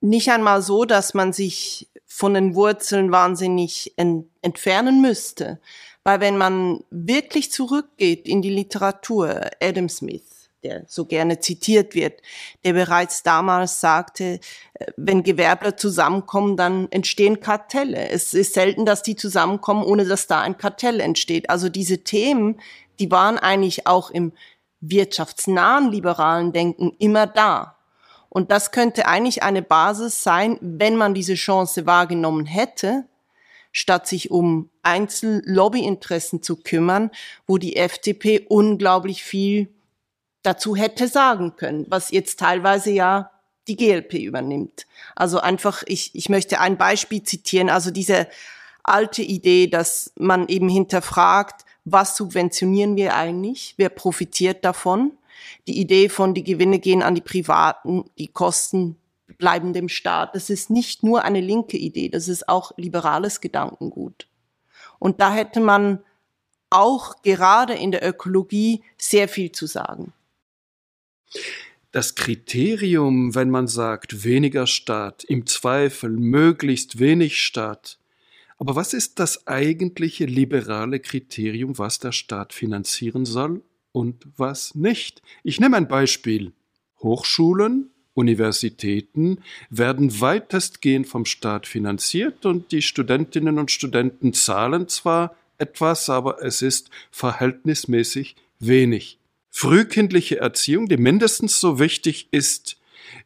nicht 0.01 0.29
einmal 0.29 0.61
so, 0.61 0.85
dass 0.85 1.13
man 1.13 1.33
sich 1.33 1.89
von 2.05 2.33
den 2.33 2.55
Wurzeln 2.55 3.11
wahnsinnig 3.11 3.93
ent 3.97 4.27
entfernen 4.41 5.01
müsste. 5.01 5.59
Weil 6.03 6.19
wenn 6.19 6.37
man 6.37 6.83
wirklich 6.91 7.51
zurückgeht 7.51 8.27
in 8.27 8.43
die 8.43 8.51
Literatur, 8.51 9.41
Adam 9.59 9.89
Smith, 9.89 10.49
der 10.63 10.83
so 10.87 11.05
gerne 11.05 11.39
zitiert 11.39 11.95
wird, 11.95 12.21
der 12.63 12.73
bereits 12.73 13.23
damals 13.23 13.79
sagte, 13.81 14.39
äh, 14.75 14.85
wenn 14.97 15.23
Gewerbler 15.23 15.77
zusammenkommen, 15.77 16.57
dann 16.57 16.91
entstehen 16.91 17.39
Kartelle. 17.39 18.09
Es 18.09 18.33
ist 18.33 18.53
selten, 18.53 18.85
dass 18.85 19.03
die 19.03 19.15
zusammenkommen, 19.15 19.83
ohne 19.83 20.05
dass 20.05 20.27
da 20.27 20.41
ein 20.41 20.57
Kartell 20.57 20.99
entsteht. 20.99 21.49
Also 21.49 21.69
diese 21.69 22.03
Themen, 22.03 22.59
die 22.99 23.11
waren 23.11 23.37
eigentlich 23.37 23.87
auch 23.87 24.09
im 24.09 24.33
wirtschaftsnahen 24.79 25.91
liberalen 25.91 26.51
Denken 26.51 26.93
immer 26.99 27.27
da. 27.27 27.74
Und 28.35 28.51
das 28.51 28.71
könnte 28.71 29.07
eigentlich 29.07 29.43
eine 29.43 29.61
Basis 29.61 30.21
sein, 30.21 30.57
wenn 30.59 30.97
man 30.97 31.13
diese 31.13 31.35
Chance 31.35 31.85
wahrgenommen 31.85 32.45
hätte, 32.45 33.05
statt 33.71 34.07
sich 34.07 34.29
um 34.29 34.69
Einzellobbyinteressen 34.83 36.43
zu 36.43 36.57
kümmern, 36.57 37.11
wo 37.47 37.57
die 37.57 37.77
FDP 37.77 38.45
unglaublich 38.49 39.23
viel 39.23 39.69
dazu 40.43 40.75
hätte 40.75 41.07
sagen 41.07 41.55
können, 41.55 41.85
was 41.87 42.11
jetzt 42.11 42.37
teilweise 42.37 42.91
ja 42.91 43.31
die 43.69 43.77
GLP 43.77 44.15
übernimmt. 44.15 44.85
Also 45.15 45.39
einfach, 45.39 45.83
ich, 45.85 46.13
ich 46.13 46.27
möchte 46.27 46.59
ein 46.59 46.77
Beispiel 46.77 47.23
zitieren, 47.23 47.69
also 47.69 47.89
diese 47.89 48.27
alte 48.83 49.21
Idee, 49.21 49.67
dass 49.67 50.11
man 50.17 50.49
eben 50.49 50.67
hinterfragt, 50.67 51.63
was 51.85 52.17
subventionieren 52.17 52.97
wir 52.97 53.15
eigentlich, 53.15 53.75
wer 53.77 53.87
profitiert 53.87 54.65
davon 54.65 55.13
die 55.67 55.79
Idee 55.79 56.09
von, 56.09 56.33
die 56.33 56.43
Gewinne 56.43 56.79
gehen 56.79 57.01
an 57.01 57.15
die 57.15 57.21
Privaten, 57.21 58.05
die 58.17 58.27
Kosten 58.27 58.97
bleiben 59.37 59.73
dem 59.73 59.89
Staat. 59.89 60.35
Das 60.35 60.49
ist 60.49 60.69
nicht 60.69 61.03
nur 61.03 61.23
eine 61.23 61.41
linke 61.41 61.77
Idee, 61.77 62.09
das 62.09 62.27
ist 62.27 62.47
auch 62.47 62.71
liberales 62.77 63.41
Gedankengut. 63.41 64.27
Und 64.99 65.19
da 65.19 65.33
hätte 65.33 65.59
man 65.59 65.99
auch 66.69 67.21
gerade 67.21 67.73
in 67.73 67.91
der 67.91 68.07
Ökologie 68.07 68.83
sehr 68.97 69.27
viel 69.27 69.51
zu 69.51 69.65
sagen. 69.65 70.13
Das 71.91 72.15
Kriterium, 72.15 73.35
wenn 73.35 73.49
man 73.49 73.67
sagt, 73.67 74.25
weniger 74.25 74.67
Staat, 74.67 75.23
im 75.23 75.45
Zweifel 75.45 76.09
möglichst 76.09 76.99
wenig 76.99 77.39
Staat. 77.39 77.99
Aber 78.57 78.75
was 78.75 78.93
ist 78.93 79.19
das 79.19 79.47
eigentliche 79.47 80.25
liberale 80.25 80.99
Kriterium, 80.99 81.77
was 81.77 81.99
der 81.99 82.11
Staat 82.11 82.53
finanzieren 82.53 83.25
soll 83.25 83.61
und 83.95 84.27
was 84.35 84.75
nicht. 84.75 85.21
Ich 85.43 85.61
nehme 85.61 85.77
ein 85.77 85.87
Beispiel. 85.87 86.51
Hochschulen, 87.01 87.91
Universitäten 88.13 89.39
werden 89.69 90.19
weitestgehend 90.19 91.07
vom 91.07 91.25
Staat 91.25 91.65
finanziert 91.65 92.45
und 92.45 92.73
die 92.73 92.81
Studentinnen 92.81 93.57
und 93.57 93.71
Studenten 93.71 94.33
zahlen 94.33 94.89
zwar 94.89 95.35
etwas, 95.57 96.09
aber 96.09 96.43
es 96.43 96.61
ist 96.61 96.89
verhältnismäßig 97.09 98.35
wenig. 98.59 99.17
Frühkindliche 99.49 100.39
Erziehung, 100.39 100.89
die 100.89 100.97
mindestens 100.97 101.61
so 101.61 101.79
wichtig 101.79 102.27
ist 102.31 102.77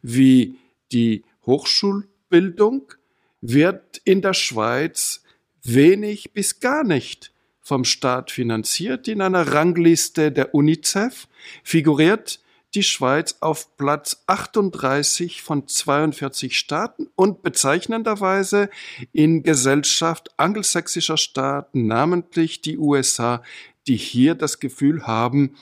wie 0.02 0.54
die 0.92 1.24
Hochschulbildung, 1.46 2.92
wird 3.40 4.00
in 4.04 4.22
der 4.22 4.34
Schweiz 4.34 5.24
wenig 5.64 6.32
bis 6.32 6.60
gar 6.60 6.84
nicht 6.84 7.32
vom 7.70 7.84
Staat 7.84 8.32
finanziert. 8.32 9.06
In 9.06 9.22
einer 9.22 9.52
Rangliste 9.52 10.32
der 10.32 10.56
UNICEF 10.56 11.28
figuriert 11.62 12.40
die 12.74 12.82
Schweiz 12.82 13.36
auf 13.38 13.76
Platz 13.76 14.24
38 14.26 15.40
von 15.40 15.68
42 15.68 16.58
Staaten 16.58 17.06
und 17.14 17.42
bezeichnenderweise 17.42 18.70
in 19.12 19.44
Gesellschaft 19.44 20.30
angelsächsischer 20.36 21.16
Staaten, 21.16 21.86
namentlich 21.86 22.60
die 22.60 22.76
USA, 22.76 23.40
die 23.86 23.96
hier 23.96 24.34
das 24.34 24.58
Gefühl 24.58 25.06
haben, 25.06 25.54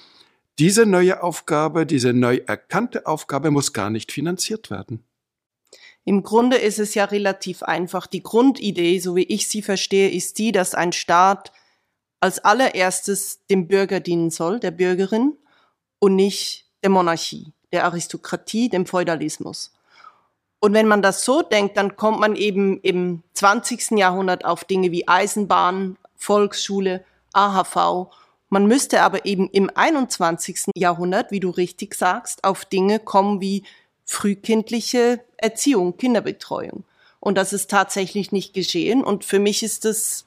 diese 0.58 0.86
neue 0.86 1.22
Aufgabe, 1.22 1.84
diese 1.84 2.14
neu 2.14 2.40
erkannte 2.46 3.06
Aufgabe 3.06 3.50
muss 3.50 3.74
gar 3.74 3.90
nicht 3.90 4.12
finanziert 4.12 4.70
werden. 4.70 5.04
Im 6.06 6.22
Grunde 6.22 6.56
ist 6.56 6.78
es 6.78 6.94
ja 6.94 7.04
relativ 7.04 7.62
einfach. 7.62 8.06
Die 8.06 8.22
Grundidee, 8.22 8.98
so 8.98 9.14
wie 9.14 9.24
ich 9.24 9.46
sie 9.46 9.60
verstehe, 9.60 10.08
ist 10.08 10.38
die, 10.38 10.52
dass 10.52 10.74
ein 10.74 10.92
Staat 10.92 11.52
als 12.20 12.38
allererstes 12.40 13.44
dem 13.46 13.68
Bürger 13.68 14.00
dienen 14.00 14.30
soll, 14.30 14.60
der 14.60 14.70
Bürgerin, 14.70 15.36
und 16.00 16.14
nicht 16.14 16.66
der 16.82 16.90
Monarchie, 16.90 17.52
der 17.72 17.84
Aristokratie, 17.84 18.68
dem 18.68 18.86
Feudalismus. 18.86 19.72
Und 20.60 20.74
wenn 20.74 20.88
man 20.88 21.02
das 21.02 21.24
so 21.24 21.42
denkt, 21.42 21.76
dann 21.76 21.96
kommt 21.96 22.20
man 22.20 22.34
eben 22.34 22.80
im 22.80 23.22
20. 23.34 23.92
Jahrhundert 23.92 24.44
auf 24.44 24.64
Dinge 24.64 24.90
wie 24.90 25.06
Eisenbahn, 25.06 25.96
Volksschule, 26.16 27.04
AHV. 27.32 28.08
Man 28.48 28.66
müsste 28.66 29.02
aber 29.02 29.24
eben 29.24 29.48
im 29.50 29.70
21. 29.72 30.70
Jahrhundert, 30.74 31.30
wie 31.30 31.40
du 31.40 31.50
richtig 31.50 31.94
sagst, 31.94 32.42
auf 32.42 32.64
Dinge 32.64 32.98
kommen 32.98 33.40
wie 33.40 33.62
frühkindliche 34.04 35.20
Erziehung, 35.36 35.96
Kinderbetreuung. 35.96 36.84
Und 37.20 37.36
das 37.36 37.52
ist 37.52 37.70
tatsächlich 37.70 38.32
nicht 38.32 38.54
geschehen. 38.54 39.04
Und 39.04 39.24
für 39.24 39.38
mich 39.38 39.62
ist 39.62 39.84
das 39.84 40.24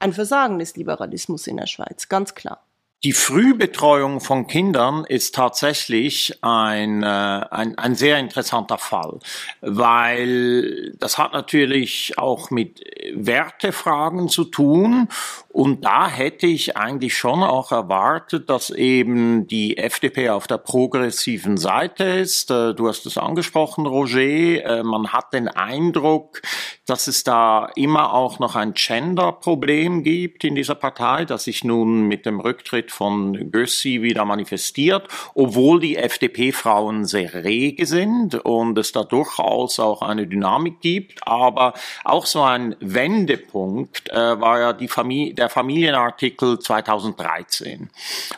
ein 0.00 0.12
Versagen 0.12 0.58
des 0.58 0.76
Liberalismus 0.76 1.46
in 1.46 1.58
der 1.58 1.66
Schweiz, 1.66 2.08
ganz 2.08 2.34
klar. 2.34 2.66
Die 3.02 3.14
Frühbetreuung 3.14 4.20
von 4.20 4.46
Kindern 4.46 5.06
ist 5.06 5.34
tatsächlich 5.34 6.34
ein, 6.42 7.02
äh, 7.02 7.06
ein, 7.06 7.78
ein 7.78 7.94
sehr 7.94 8.18
interessanter 8.18 8.76
Fall, 8.76 9.20
weil 9.62 10.92
das 10.98 11.16
hat 11.16 11.32
natürlich 11.32 12.18
auch 12.18 12.50
mit 12.50 12.84
Wertefragen 13.14 14.28
zu 14.28 14.44
tun. 14.44 15.08
Und 15.48 15.84
da 15.84 16.08
hätte 16.08 16.46
ich 16.46 16.76
eigentlich 16.76 17.16
schon 17.16 17.42
auch 17.42 17.72
erwartet, 17.72 18.50
dass 18.50 18.68
eben 18.68 19.46
die 19.46 19.78
FDP 19.78 20.28
auf 20.28 20.46
der 20.46 20.58
progressiven 20.58 21.56
Seite 21.56 22.04
ist. 22.04 22.50
Äh, 22.50 22.74
du 22.74 22.86
hast 22.86 23.06
es 23.06 23.16
angesprochen, 23.16 23.86
Roger. 23.86 24.20
Äh, 24.20 24.82
man 24.82 25.12
hat 25.12 25.32
den 25.32 25.48
Eindruck, 25.48 26.42
dass 26.84 27.06
es 27.06 27.24
da 27.24 27.70
immer 27.76 28.12
auch 28.12 28.38
noch 28.40 28.56
ein 28.56 28.74
Gender-Problem 28.74 30.02
gibt 30.02 30.44
in 30.44 30.54
dieser 30.54 30.74
Partei, 30.74 31.24
das 31.24 31.44
sich 31.44 31.64
nun 31.64 32.02
mit 32.06 32.26
dem 32.26 32.40
Rücktritt 32.40 32.89
von 32.90 33.50
Gössi 33.50 34.02
wieder 34.02 34.24
manifestiert, 34.24 35.08
obwohl 35.34 35.80
die 35.80 35.96
FDP-Frauen 35.96 37.04
sehr 37.04 37.32
rege 37.44 37.86
sind 37.86 38.34
und 38.34 38.76
es 38.78 38.92
da 38.92 39.04
durchaus 39.04 39.80
auch 39.80 40.02
eine 40.02 40.26
Dynamik 40.26 40.80
gibt. 40.80 41.26
Aber 41.26 41.74
auch 42.04 42.26
so 42.26 42.42
ein 42.42 42.76
Wendepunkt 42.80 44.10
äh, 44.10 44.40
war 44.40 44.60
ja 44.60 44.72
die 44.72 44.88
Familie, 44.88 45.34
der 45.34 45.48
Familienartikel 45.48 46.58
2013, 46.58 47.90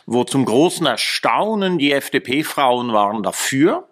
wo 0.05 0.23
zum 0.23 0.45
großen 0.45 0.85
Erstaunen 0.85 1.77
die 1.77 1.91
FDP-Frauen 1.91 2.93
waren 2.93 3.23
dafür 3.23 3.87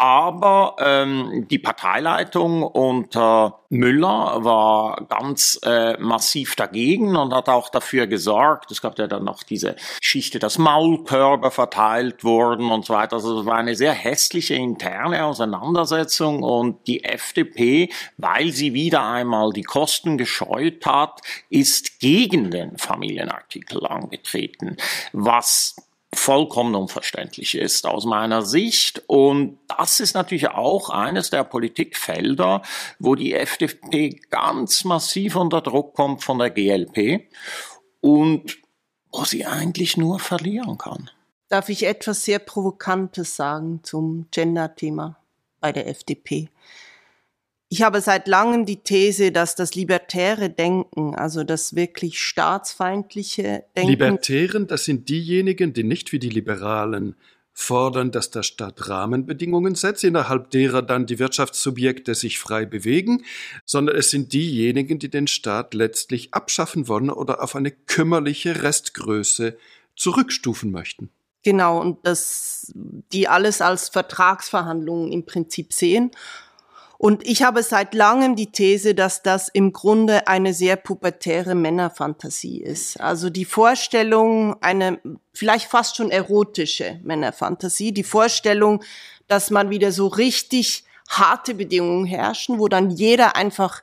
Aber 0.00 0.76
ähm, 0.78 1.46
die 1.50 1.58
Parteileitung 1.58 2.62
unter 2.62 3.60
Müller 3.68 4.42
war 4.42 5.04
ganz 5.10 5.60
äh, 5.62 5.98
massiv 5.98 6.56
dagegen 6.56 7.16
und 7.16 7.34
hat 7.34 7.50
auch 7.50 7.68
dafür 7.68 8.06
gesorgt. 8.06 8.70
Es 8.70 8.80
gab 8.80 8.98
ja 8.98 9.06
dann 9.06 9.24
noch 9.24 9.42
diese 9.42 9.76
Geschichte, 10.00 10.38
dass 10.38 10.56
Maulkörper 10.56 11.50
verteilt 11.50 12.24
wurden 12.24 12.70
und 12.70 12.86
so 12.86 12.94
weiter. 12.94 13.16
Also 13.16 13.40
es 13.40 13.46
war 13.46 13.56
eine 13.56 13.74
sehr 13.74 13.92
hässliche 13.92 14.54
interne 14.54 15.22
Auseinandersetzung 15.26 16.42
und 16.44 16.86
die 16.86 17.04
FDP, 17.04 17.90
weil 18.16 18.52
sie 18.52 18.72
wieder 18.72 19.04
einmal 19.04 19.52
die 19.52 19.64
Kosten 19.64 20.16
gescheut 20.16 20.86
hat, 20.86 21.20
ist 21.50 22.00
gegen 22.00 22.50
den 22.50 22.78
Familienartikel 22.78 23.86
angetreten, 23.86 24.78
was 25.12 25.76
vollkommen 26.14 26.74
unverständlich 26.74 27.54
ist 27.54 27.86
aus 27.86 28.04
meiner 28.04 28.42
Sicht. 28.42 29.02
Und 29.06 29.58
das 29.68 30.00
ist 30.00 30.14
natürlich 30.14 30.48
auch 30.48 30.90
eines 30.90 31.30
der 31.30 31.44
Politikfelder, 31.44 32.62
wo 32.98 33.14
die 33.14 33.34
FDP 33.34 34.20
ganz 34.30 34.84
massiv 34.84 35.36
unter 35.36 35.60
Druck 35.60 35.94
kommt 35.94 36.22
von 36.22 36.38
der 36.38 36.50
GLP 36.50 37.28
und 38.00 38.58
wo 39.12 39.24
sie 39.24 39.46
eigentlich 39.46 39.96
nur 39.96 40.18
verlieren 40.18 40.78
kann. 40.78 41.10
Darf 41.48 41.68
ich 41.68 41.84
etwas 41.84 42.24
sehr 42.24 42.38
Provokantes 42.38 43.34
sagen 43.34 43.80
zum 43.82 44.26
Gender-Thema 44.30 45.16
bei 45.60 45.72
der 45.72 45.88
FDP? 45.88 46.48
Ich 47.72 47.82
habe 47.82 48.00
seit 48.00 48.26
langem 48.26 48.66
die 48.66 48.82
These, 48.82 49.30
dass 49.30 49.54
das 49.54 49.76
libertäre 49.76 50.50
Denken, 50.50 51.14
also 51.14 51.44
das 51.44 51.76
wirklich 51.76 52.20
staatsfeindliche 52.20 53.62
Denken. 53.76 53.90
Libertären, 53.90 54.66
das 54.66 54.84
sind 54.84 55.08
diejenigen, 55.08 55.72
die 55.72 55.84
nicht 55.84 56.10
wie 56.10 56.18
die 56.18 56.30
Liberalen 56.30 57.14
fordern, 57.52 58.10
dass 58.10 58.32
der 58.32 58.42
Staat 58.42 58.88
Rahmenbedingungen 58.88 59.76
setzt, 59.76 60.02
innerhalb 60.02 60.50
derer 60.50 60.82
dann 60.82 61.06
die 61.06 61.20
Wirtschaftssubjekte 61.20 62.16
sich 62.16 62.40
frei 62.40 62.66
bewegen, 62.66 63.24
sondern 63.64 63.94
es 63.94 64.10
sind 64.10 64.32
diejenigen, 64.32 64.98
die 64.98 65.08
den 65.08 65.28
Staat 65.28 65.72
letztlich 65.72 66.34
abschaffen 66.34 66.88
wollen 66.88 67.08
oder 67.08 67.40
auf 67.40 67.54
eine 67.54 67.70
kümmerliche 67.70 68.64
Restgröße 68.64 69.56
zurückstufen 69.94 70.72
möchten. 70.72 71.08
Genau, 71.44 71.80
und 71.80 72.04
dass 72.04 72.72
die 72.74 73.28
alles 73.28 73.60
als 73.60 73.90
Vertragsverhandlungen 73.90 75.12
im 75.12 75.24
Prinzip 75.24 75.72
sehen 75.72 76.10
und 77.02 77.26
ich 77.26 77.42
habe 77.42 77.62
seit 77.62 77.94
langem 77.94 78.36
die 78.36 78.52
These, 78.52 78.94
dass 78.94 79.22
das 79.22 79.48
im 79.48 79.72
Grunde 79.72 80.26
eine 80.28 80.52
sehr 80.52 80.76
pubertäre 80.76 81.54
Männerfantasie 81.54 82.60
ist. 82.60 83.00
Also 83.00 83.30
die 83.30 83.46
Vorstellung, 83.46 84.62
eine 84.62 85.00
vielleicht 85.32 85.70
fast 85.70 85.96
schon 85.96 86.10
erotische 86.10 87.00
Männerfantasie, 87.02 87.92
die 87.92 88.02
Vorstellung, 88.02 88.84
dass 89.28 89.48
man 89.48 89.70
wieder 89.70 89.92
so 89.92 90.08
richtig 90.08 90.84
harte 91.08 91.54
Bedingungen 91.54 92.04
herrschen, 92.04 92.58
wo 92.58 92.68
dann 92.68 92.90
jeder 92.90 93.34
einfach 93.34 93.82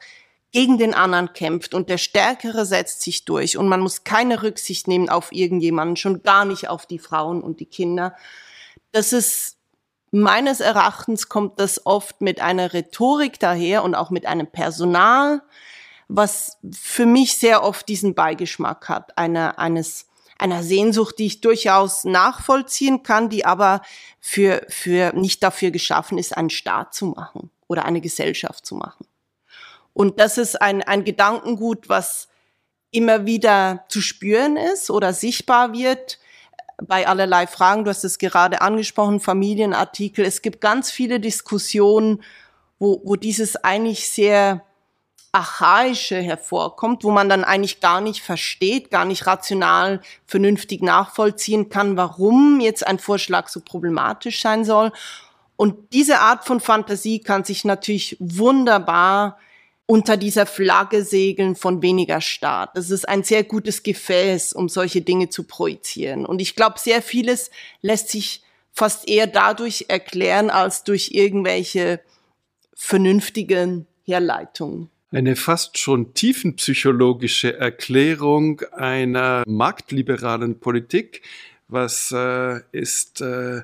gegen 0.51 0.77
den 0.77 0.93
anderen 0.93 1.33
kämpft 1.33 1.73
und 1.73 1.89
der 1.89 1.97
Stärkere 1.97 2.67
setzt 2.67 3.01
sich 3.01 3.25
durch 3.25 3.57
und 3.57 3.67
man 3.67 3.79
muss 3.79 4.03
keine 4.03 4.43
Rücksicht 4.43 4.87
nehmen 4.87 5.09
auf 5.09 5.31
irgendjemanden, 5.31 5.95
schon 5.95 6.21
gar 6.21 6.45
nicht 6.45 6.69
auf 6.69 6.85
die 6.85 6.99
Frauen 6.99 7.41
und 7.41 7.61
die 7.61 7.65
Kinder. 7.65 8.15
Das 8.91 9.11
ist 9.11 9.56
Meines 10.19 10.61
Erachtens 10.61 11.29
kommt 11.29 11.59
das 11.59 11.85
oft 11.85 12.21
mit 12.21 12.41
einer 12.41 12.73
Rhetorik 12.73 13.39
daher 13.39 13.83
und 13.83 13.93
auch 13.93 14.09
mit 14.09 14.25
einem 14.25 14.47
Personal, 14.47 15.43
was 16.07 16.57
für 16.71 17.05
mich 17.05 17.37
sehr 17.37 17.61
oft 17.61 17.87
diesen 17.87 18.15
Beigeschmack 18.15 18.89
hat, 18.89 19.15
einer, 19.15 19.59
eines, 19.59 20.07
einer 20.39 20.63
Sehnsucht, 20.63 21.19
die 21.19 21.27
ich 21.27 21.41
durchaus 21.41 22.03
nachvollziehen 22.03 23.03
kann, 23.03 23.29
die 23.29 23.45
aber 23.45 23.83
für, 24.19 24.65
für 24.69 25.13
nicht 25.13 25.43
dafür 25.43 25.69
geschaffen 25.69 26.17
ist, 26.17 26.35
einen 26.35 26.49
Staat 26.49 26.95
zu 26.95 27.05
machen 27.05 27.51
oder 27.67 27.85
eine 27.85 28.01
Gesellschaft 28.01 28.65
zu 28.65 28.73
machen. 28.73 29.05
Und 29.93 30.19
das 30.19 30.39
ist 30.39 30.59
ein, 30.59 30.81
ein 30.81 31.03
Gedankengut, 31.03 31.89
was 31.89 32.27
immer 32.89 33.27
wieder 33.27 33.85
zu 33.87 34.01
spüren 34.01 34.57
ist 34.57 34.89
oder 34.89 35.13
sichtbar 35.13 35.73
wird, 35.73 36.17
bei 36.83 37.07
allerlei 37.07 37.47
Fragen. 37.47 37.83
Du 37.83 37.89
hast 37.89 38.03
es 38.03 38.17
gerade 38.17 38.61
angesprochen, 38.61 39.19
Familienartikel. 39.19 40.25
Es 40.25 40.41
gibt 40.41 40.61
ganz 40.61 40.91
viele 40.91 41.19
Diskussionen, 41.19 42.23
wo, 42.79 43.01
wo 43.03 43.15
dieses 43.15 43.55
eigentlich 43.63 44.09
sehr 44.09 44.63
archaische 45.31 46.17
hervorkommt, 46.17 47.03
wo 47.03 47.11
man 47.11 47.29
dann 47.29 47.43
eigentlich 47.43 47.79
gar 47.79 48.01
nicht 48.01 48.21
versteht, 48.21 48.89
gar 48.91 49.05
nicht 49.05 49.27
rational 49.27 50.01
vernünftig 50.25 50.81
nachvollziehen 50.81 51.69
kann, 51.69 51.97
warum 51.97 52.59
jetzt 52.59 52.85
ein 52.85 52.97
Vorschlag 52.97 53.47
so 53.47 53.59
problematisch 53.59 54.41
sein 54.41 54.63
soll. 54.63 54.91
Und 55.55 55.93
diese 55.93 56.19
Art 56.19 56.45
von 56.45 56.59
Fantasie 56.59 57.19
kann 57.19 57.43
sich 57.43 57.65
natürlich 57.65 58.15
wunderbar 58.19 59.37
unter 59.87 60.17
dieser 60.17 60.45
Flagge 60.45 61.03
segeln 61.03 61.55
von 61.55 61.81
weniger 61.81 62.21
Staat. 62.21 62.75
Das 62.75 62.91
ist 62.91 63.07
ein 63.07 63.23
sehr 63.23 63.43
gutes 63.43 63.81
Gefäß, 63.83 64.53
um 64.53 64.69
solche 64.69 65.01
Dinge 65.01 65.29
zu 65.29 65.43
projizieren. 65.43 66.25
Und 66.25 66.39
ich 66.41 66.55
glaube, 66.55 66.77
sehr 66.77 67.01
vieles 67.01 67.49
lässt 67.81 68.09
sich 68.09 68.43
fast 68.73 69.09
eher 69.09 69.25
dadurch 69.25 69.85
erklären 69.87 70.49
als 70.49 70.83
durch 70.83 71.11
irgendwelche 71.13 72.01
vernünftigen 72.75 73.87
Herleitungen. 74.03 74.89
Eine 75.09 75.37
fast 75.37 75.77
schon 75.77 76.13
tiefenpsychologische 76.13 77.57
Erklärung 77.57 78.61
einer 78.73 79.43
marktliberalen 79.47 80.59
Politik. 80.59 81.21
Was 81.69 82.11
äh, 82.11 82.59
ist 82.73 83.21
äh, 83.21 83.61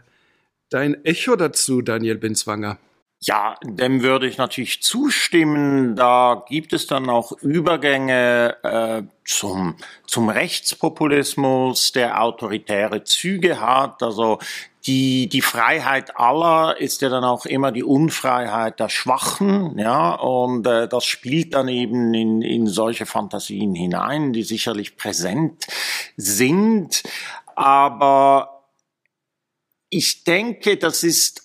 dein 0.69 1.03
Echo 1.03 1.35
dazu, 1.35 1.81
Daniel 1.81 2.15
Benzwanger? 2.15 2.79
Ja, 3.25 3.55
dem 3.63 4.01
würde 4.01 4.27
ich 4.27 4.37
natürlich 4.37 4.81
zustimmen. 4.83 5.95
Da 5.95 6.43
gibt 6.49 6.73
es 6.73 6.87
dann 6.87 7.09
auch 7.09 7.31
Übergänge 7.41 8.57
äh, 8.63 9.03
zum, 9.23 9.75
zum 10.05 10.27
Rechtspopulismus, 10.27 11.93
der 11.93 12.21
autoritäre 12.21 13.05
Züge 13.05 13.61
hat. 13.61 14.03
Also 14.03 14.39
die, 14.85 15.29
die 15.29 15.41
Freiheit 15.41 16.17
aller 16.17 16.75
ist 16.81 17.01
ja 17.01 17.07
dann 17.07 17.23
auch 17.23 17.45
immer 17.45 17.71
die 17.71 17.85
Unfreiheit 17.85 18.81
der 18.81 18.89
Schwachen, 18.89 19.79
ja, 19.79 20.15
und 20.15 20.67
äh, 20.67 20.89
das 20.89 21.05
spielt 21.05 21.53
dann 21.53 21.69
eben 21.69 22.13
in, 22.13 22.41
in 22.41 22.67
solche 22.67 23.05
Fantasien 23.05 23.73
hinein, 23.73 24.33
die 24.33 24.43
sicherlich 24.43 24.97
präsent 24.97 25.65
sind. 26.17 27.03
Aber 27.55 28.65
ich 29.89 30.25
denke, 30.25 30.75
das 30.75 31.03
ist 31.03 31.42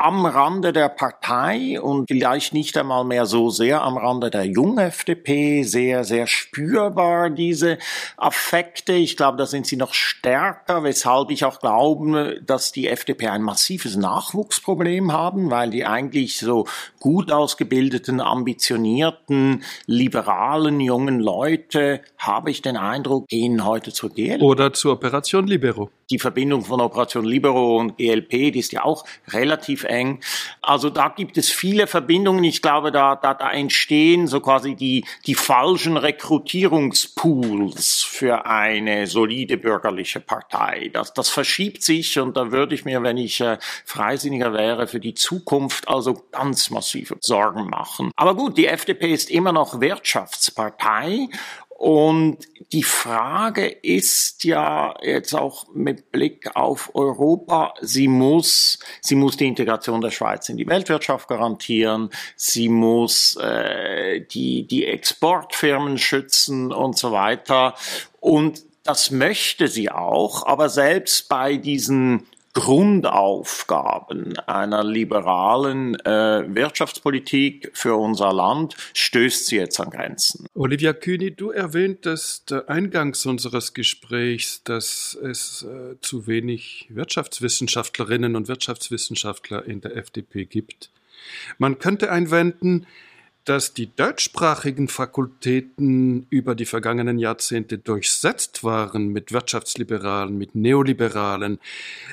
am 0.00 0.26
Rande 0.26 0.72
der 0.72 0.88
Partei 0.88 1.80
und 1.80 2.08
vielleicht 2.08 2.54
nicht 2.54 2.76
einmal 2.76 3.04
mehr 3.04 3.26
so 3.26 3.50
sehr 3.50 3.82
am 3.82 3.96
Rande 3.96 4.30
der 4.30 4.44
Jung-FDP 4.44 5.64
sehr, 5.64 6.04
sehr 6.04 6.28
spürbar, 6.28 7.30
diese 7.30 7.78
Affekte. 8.16 8.92
Ich 8.92 9.16
glaube, 9.16 9.38
da 9.38 9.46
sind 9.46 9.66
sie 9.66 9.76
noch 9.76 9.94
stärker, 9.94 10.84
weshalb 10.84 11.32
ich 11.32 11.44
auch 11.44 11.58
glaube, 11.58 12.40
dass 12.46 12.70
die 12.70 12.86
FDP 12.86 13.26
ein 13.26 13.42
massives 13.42 13.96
Nachwuchsproblem 13.96 15.12
haben, 15.12 15.50
weil 15.50 15.70
die 15.70 15.84
eigentlich 15.84 16.38
so 16.38 16.68
gut 17.00 17.32
ausgebildeten, 17.32 18.20
ambitionierten, 18.20 19.64
liberalen 19.86 20.78
jungen 20.78 21.18
Leute, 21.18 22.02
habe 22.16 22.52
ich 22.52 22.62
den 22.62 22.76
Eindruck, 22.76 23.26
gehen 23.26 23.64
heute 23.64 23.92
zur 23.92 24.10
GLP. 24.10 24.42
Oder 24.42 24.72
zur 24.72 24.92
Operation 24.92 25.48
Libero 25.48 25.90
die 26.10 26.18
Verbindung 26.18 26.64
von 26.64 26.80
Operation 26.80 27.24
Libero 27.24 27.78
und 27.78 27.96
GLP, 27.96 28.52
die 28.52 28.58
ist 28.58 28.72
ja 28.72 28.84
auch 28.84 29.04
relativ 29.28 29.84
eng. 29.84 30.20
Also 30.62 30.90
da 30.90 31.08
gibt 31.08 31.38
es 31.38 31.50
viele 31.50 31.86
Verbindungen. 31.86 32.44
Ich 32.44 32.62
glaube, 32.62 32.92
da, 32.92 33.16
da, 33.16 33.34
da 33.34 33.50
entstehen 33.50 34.26
so 34.26 34.40
quasi 34.40 34.74
die, 34.74 35.04
die 35.26 35.34
falschen 35.34 35.96
Rekrutierungspools 35.96 38.02
für 38.02 38.46
eine 38.46 39.06
solide 39.06 39.56
bürgerliche 39.56 40.20
Partei. 40.20 40.90
Das, 40.92 41.12
das 41.12 41.28
verschiebt 41.28 41.82
sich 41.82 42.18
und 42.18 42.36
da 42.36 42.52
würde 42.52 42.74
ich 42.74 42.84
mir, 42.84 43.02
wenn 43.02 43.16
ich 43.16 43.40
äh, 43.40 43.58
Freisinniger 43.84 44.52
wäre, 44.52 44.86
für 44.86 45.00
die 45.00 45.14
Zukunft 45.14 45.88
also 45.88 46.22
ganz 46.32 46.70
massive 46.70 47.16
Sorgen 47.20 47.68
machen. 47.68 48.10
Aber 48.16 48.34
gut, 48.34 48.56
die 48.56 48.66
FDP 48.66 49.12
ist 49.12 49.30
immer 49.30 49.52
noch 49.52 49.80
Wirtschaftspartei 49.80 51.28
und 51.78 52.38
die 52.72 52.82
Frage 52.82 53.68
ist 53.68 54.42
ja 54.42 54.96
jetzt 55.00 55.32
auch 55.32 55.68
mit 55.74 56.10
Blick 56.10 56.50
auf 56.56 56.90
Europa, 56.96 57.72
sie 57.80 58.08
muss, 58.08 58.80
sie 59.00 59.14
muss 59.14 59.36
die 59.36 59.46
Integration 59.46 60.00
der 60.00 60.10
Schweiz 60.10 60.48
in 60.48 60.56
die 60.56 60.66
Weltwirtschaft 60.66 61.28
garantieren, 61.28 62.10
sie 62.34 62.68
muss 62.68 63.36
äh, 63.36 64.22
die, 64.22 64.66
die 64.66 64.86
Exportfirmen 64.86 65.98
schützen 65.98 66.72
und 66.72 66.98
so 66.98 67.12
weiter. 67.12 67.76
Und 68.18 68.64
das 68.82 69.12
möchte 69.12 69.68
sie 69.68 69.88
auch, 69.88 70.46
aber 70.46 70.70
selbst 70.70 71.28
bei 71.28 71.58
diesen 71.58 72.26
Grundaufgaben 72.58 74.36
einer 74.40 74.82
liberalen 74.82 75.94
äh, 76.00 76.44
Wirtschaftspolitik 76.48 77.70
für 77.72 77.94
unser 77.94 78.32
Land 78.32 78.74
stößt 78.94 79.46
sie 79.46 79.58
jetzt 79.58 79.78
an 79.78 79.90
Grenzen. 79.90 80.46
Olivia 80.54 80.92
Kühni, 80.92 81.30
du 81.30 81.52
erwähntest 81.52 82.50
äh, 82.50 82.62
eingangs 82.66 83.24
unseres 83.26 83.74
Gesprächs, 83.74 84.64
dass 84.64 85.16
es 85.22 85.62
äh, 85.62 86.00
zu 86.00 86.26
wenig 86.26 86.88
Wirtschaftswissenschaftlerinnen 86.90 88.34
und 88.34 88.48
Wirtschaftswissenschaftler 88.48 89.64
in 89.64 89.80
der 89.80 89.96
FDP 89.96 90.44
gibt. 90.44 90.90
Man 91.58 91.78
könnte 91.78 92.10
einwenden, 92.10 92.88
dass 93.48 93.72
die 93.72 93.94
deutschsprachigen 93.94 94.88
Fakultäten 94.88 96.26
über 96.28 96.54
die 96.54 96.66
vergangenen 96.66 97.18
Jahrzehnte 97.18 97.78
durchsetzt 97.78 98.62
waren 98.62 99.08
mit 99.08 99.32
Wirtschaftsliberalen, 99.32 100.36
mit 100.36 100.54
Neoliberalen, 100.54 101.58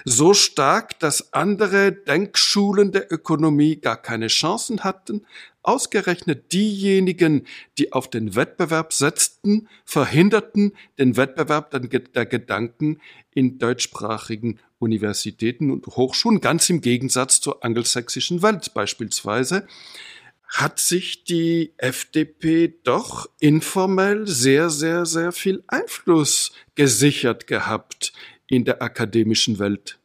so 0.05 0.33
stark, 0.33 0.97
dass 0.99 1.33
andere 1.33 1.91
Denkschulen 1.91 2.93
der 2.93 3.11
Ökonomie 3.11 3.75
gar 3.75 4.01
keine 4.01 4.27
Chancen 4.27 4.85
hatten, 4.85 5.25
ausgerechnet 5.61 6.53
diejenigen, 6.53 7.45
die 7.77 7.91
auf 7.91 8.09
den 8.09 8.35
Wettbewerb 8.35 8.93
setzten, 8.93 9.67
verhinderten 9.83 10.71
den 10.97 11.17
Wettbewerb 11.17 11.69
der 11.71 12.25
Gedanken 12.25 13.01
in 13.33 13.59
deutschsprachigen 13.59 14.59
Universitäten 14.79 15.69
und 15.69 15.85
Hochschulen, 15.87 16.39
ganz 16.39 16.69
im 16.69 16.79
Gegensatz 16.79 17.41
zur 17.41 17.65
angelsächsischen 17.65 18.41
Welt 18.41 18.73
beispielsweise 18.73 19.67
hat 20.47 20.79
sich 20.79 21.23
die 21.23 21.73
FDP 21.77 22.73
doch 22.83 23.29
informell 23.39 24.27
sehr, 24.27 24.69
sehr, 24.69 25.05
sehr 25.05 25.31
viel 25.31 25.63
Einfluss 25.67 26.51
gesichert 26.75 27.47
gehabt 27.47 28.13
in 28.47 28.65
der 28.65 28.81
akademischen 28.81 29.59
Welt. 29.59 29.97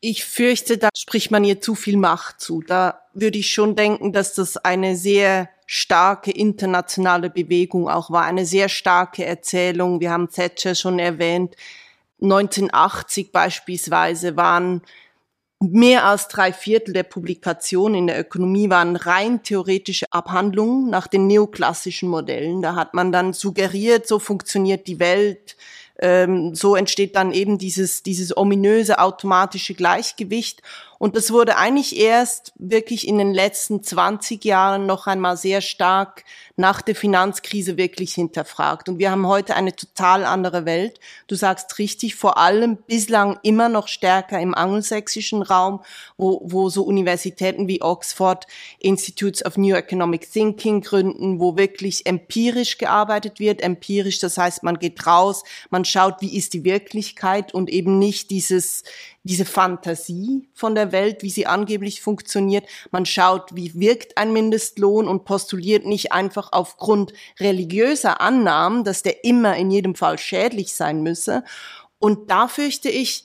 Ich 0.00 0.24
fürchte, 0.24 0.76
da 0.76 0.90
spricht 0.94 1.30
man 1.30 1.44
ihr 1.44 1.60
zu 1.60 1.74
viel 1.74 1.96
Macht 1.96 2.40
zu. 2.40 2.62
Da 2.62 3.00
würde 3.14 3.38
ich 3.38 3.50
schon 3.50 3.74
denken, 3.74 4.12
dass 4.12 4.34
das 4.34 4.58
eine 4.58 4.96
sehr 4.96 5.48
starke 5.66 6.30
internationale 6.30 7.30
Bewegung 7.30 7.88
auch 7.88 8.10
war, 8.10 8.24
eine 8.24 8.44
sehr 8.44 8.68
starke 8.68 9.24
Erzählung. 9.24 10.00
Wir 10.00 10.10
haben 10.10 10.28
Thatcher 10.28 10.74
schon 10.74 10.98
erwähnt. 10.98 11.56
1980 12.20 13.32
beispielsweise 13.32 14.36
waren 14.36 14.82
Mehr 15.60 16.04
als 16.04 16.28
drei 16.28 16.52
Viertel 16.52 16.92
der 16.92 17.04
Publikationen 17.04 17.94
in 17.94 18.06
der 18.08 18.20
Ökonomie 18.20 18.68
waren 18.70 18.96
rein 18.96 19.42
theoretische 19.42 20.06
Abhandlungen 20.10 20.90
nach 20.90 21.06
den 21.06 21.26
neoklassischen 21.26 22.08
Modellen. 22.08 22.60
Da 22.60 22.74
hat 22.74 22.92
man 22.92 23.12
dann 23.12 23.32
suggeriert, 23.32 24.06
so 24.06 24.18
funktioniert 24.18 24.86
die 24.86 24.98
Welt, 24.98 25.56
ähm, 26.00 26.54
so 26.54 26.74
entsteht 26.74 27.14
dann 27.14 27.32
eben 27.32 27.56
dieses, 27.56 28.02
dieses 28.02 28.36
ominöse 28.36 28.98
automatische 28.98 29.74
Gleichgewicht. 29.74 30.60
Und 30.98 31.16
das 31.16 31.30
wurde 31.30 31.56
eigentlich 31.56 31.96
erst 31.96 32.52
wirklich 32.56 33.06
in 33.06 33.18
den 33.18 33.32
letzten 33.32 33.82
20 33.82 34.44
Jahren 34.44 34.86
noch 34.86 35.06
einmal 35.06 35.36
sehr 35.36 35.60
stark 35.60 36.24
nach 36.56 36.82
der 36.82 36.94
Finanzkrise 36.94 37.76
wirklich 37.76 38.14
hinterfragt. 38.14 38.88
Und 38.88 38.98
wir 38.98 39.10
haben 39.10 39.26
heute 39.26 39.56
eine 39.56 39.74
total 39.74 40.24
andere 40.24 40.64
Welt. 40.64 41.00
Du 41.26 41.34
sagst 41.34 41.78
richtig, 41.78 42.14
vor 42.14 42.38
allem 42.38 42.76
bislang 42.76 43.38
immer 43.42 43.68
noch 43.68 43.88
stärker 43.88 44.40
im 44.40 44.54
angelsächsischen 44.54 45.42
Raum, 45.42 45.80
wo, 46.16 46.40
wo 46.44 46.68
so 46.68 46.84
Universitäten 46.84 47.66
wie 47.66 47.82
Oxford 47.82 48.46
Institutes 48.78 49.44
of 49.44 49.56
New 49.56 49.74
Economic 49.74 50.30
Thinking 50.30 50.80
gründen, 50.80 51.40
wo 51.40 51.56
wirklich 51.56 52.06
empirisch 52.06 52.78
gearbeitet 52.78 53.40
wird. 53.40 53.60
Empirisch, 53.60 54.20
das 54.20 54.38
heißt, 54.38 54.62
man 54.62 54.78
geht 54.78 55.06
raus, 55.06 55.42
man 55.70 55.84
schaut, 55.84 56.20
wie 56.20 56.36
ist 56.36 56.54
die 56.54 56.64
Wirklichkeit 56.64 57.52
und 57.52 57.68
eben 57.68 57.98
nicht 57.98 58.30
dieses 58.30 58.84
diese 59.24 59.46
Fantasie 59.46 60.48
von 60.52 60.74
der 60.74 60.92
Welt, 60.92 61.22
wie 61.22 61.30
sie 61.30 61.46
angeblich 61.46 62.02
funktioniert. 62.02 62.66
Man 62.90 63.06
schaut, 63.06 63.54
wie 63.56 63.74
wirkt 63.74 64.18
ein 64.18 64.34
Mindestlohn 64.34 65.08
und 65.08 65.24
postuliert 65.24 65.86
nicht 65.86 66.12
einfach 66.12 66.52
aufgrund 66.52 67.14
religiöser 67.40 68.20
Annahmen, 68.20 68.84
dass 68.84 69.02
der 69.02 69.24
immer 69.24 69.56
in 69.56 69.70
jedem 69.70 69.94
Fall 69.94 70.18
schädlich 70.18 70.74
sein 70.74 71.02
müsse. 71.02 71.42
Und 71.98 72.30
da 72.30 72.48
fürchte 72.48 72.90
ich, 72.90 73.24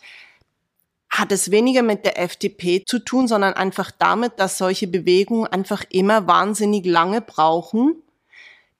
hat 1.10 1.34
es 1.34 1.52
weniger 1.52 1.84
mit 1.84 2.06
der 2.06 2.18
FDP 2.18 2.86
zu 2.86 3.00
tun, 3.00 3.28
sondern 3.28 3.54
einfach 3.54 3.92
damit, 3.92 4.40
dass 4.40 4.58
solche 4.58 4.88
Bewegungen 4.88 5.48
einfach 5.48 5.84
immer 5.90 6.28
wahnsinnig 6.28 6.86
lange 6.86 7.20
brauchen, 7.20 8.02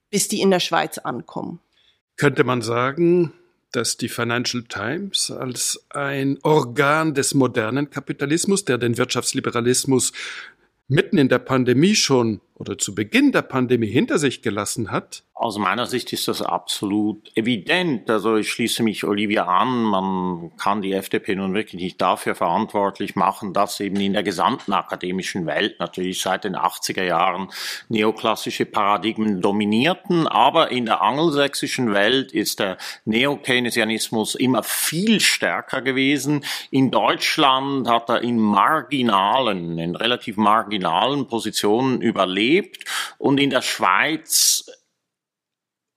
bis 0.10 0.30
die 0.30 0.40
in 0.40 0.52
der 0.52 0.62
Schweiz 0.62 1.00
ankommen. 1.00 1.60
Könnte 2.16 2.46
man 2.46 2.62
sagen, 2.62 3.34
dass 3.72 3.98
die 3.98 4.10
Financial 4.10 4.64
Times 4.64 5.32
als 5.32 5.86
ein 5.90 6.40
Organ 6.44 7.14
des 7.14 7.34
modernen 7.34 7.90
Kapitalismus, 7.90 8.66
der 8.66 8.78
den 8.78 8.98
Wirtschaftsliberalismus 8.98 10.12
mitten 10.88 11.18
in 11.18 11.30
der 11.30 11.40
Pandemie 11.40 11.96
schon 11.96 12.42
oder 12.60 12.78
zu 12.78 12.94
Beginn 12.94 13.32
der 13.32 13.42
Pandemie 13.42 13.88
hinter 13.88 14.20
sich 14.20 14.42
gelassen 14.42 14.92
hat, 14.92 15.24
aus 15.40 15.58
meiner 15.58 15.86
Sicht 15.86 16.12
ist 16.12 16.28
das 16.28 16.42
absolut 16.42 17.32
evident. 17.38 18.10
Also 18.10 18.36
ich 18.36 18.52
schließe 18.52 18.84
mich 18.84 19.06
Olivia 19.06 19.46
an. 19.46 19.84
Man 19.84 20.52
kann 20.58 20.82
die 20.82 20.92
FDP 20.92 21.34
nun 21.38 21.54
wirklich 21.54 21.82
nicht 21.82 22.02
dafür 22.02 22.36
verantwortlich 22.36 23.16
machen, 23.16 23.54
dass 23.54 23.80
eben 23.80 24.02
in 24.02 24.12
der 24.12 24.24
gesamten 24.24 24.74
akademischen 24.74 25.46
Welt 25.46 25.80
natürlich 25.80 26.22
seit 26.22 26.44
den 26.44 26.58
80er 26.58 27.04
Jahren 27.04 27.48
neoklassische 27.88 28.66
Paradigmen 28.66 29.40
dominierten. 29.40 30.28
Aber 30.28 30.72
in 30.72 30.88
der 30.88 31.02
angelsächsischen 31.02 31.94
Welt 31.94 32.34
ist 32.34 32.60
der 32.60 32.76
Neokeynesianismus 33.06 34.36
immer 34.36 34.62
viel 34.62 35.22
stärker 35.22 35.82
gewesen. 35.82 36.44
In 36.70 36.92
Deutschland 36.92 37.88
hat 37.88 38.10
er 38.10 38.24
in 38.24 38.40
marginalen, 38.40 39.80
in 39.80 39.96
relativ 39.96 40.36
marginalen 40.36 41.28
Positionen 41.30 42.02
überlebt. 42.02 42.49
Und 43.18 43.40
in 43.40 43.50
der 43.50 43.62
Schweiz 43.62 44.66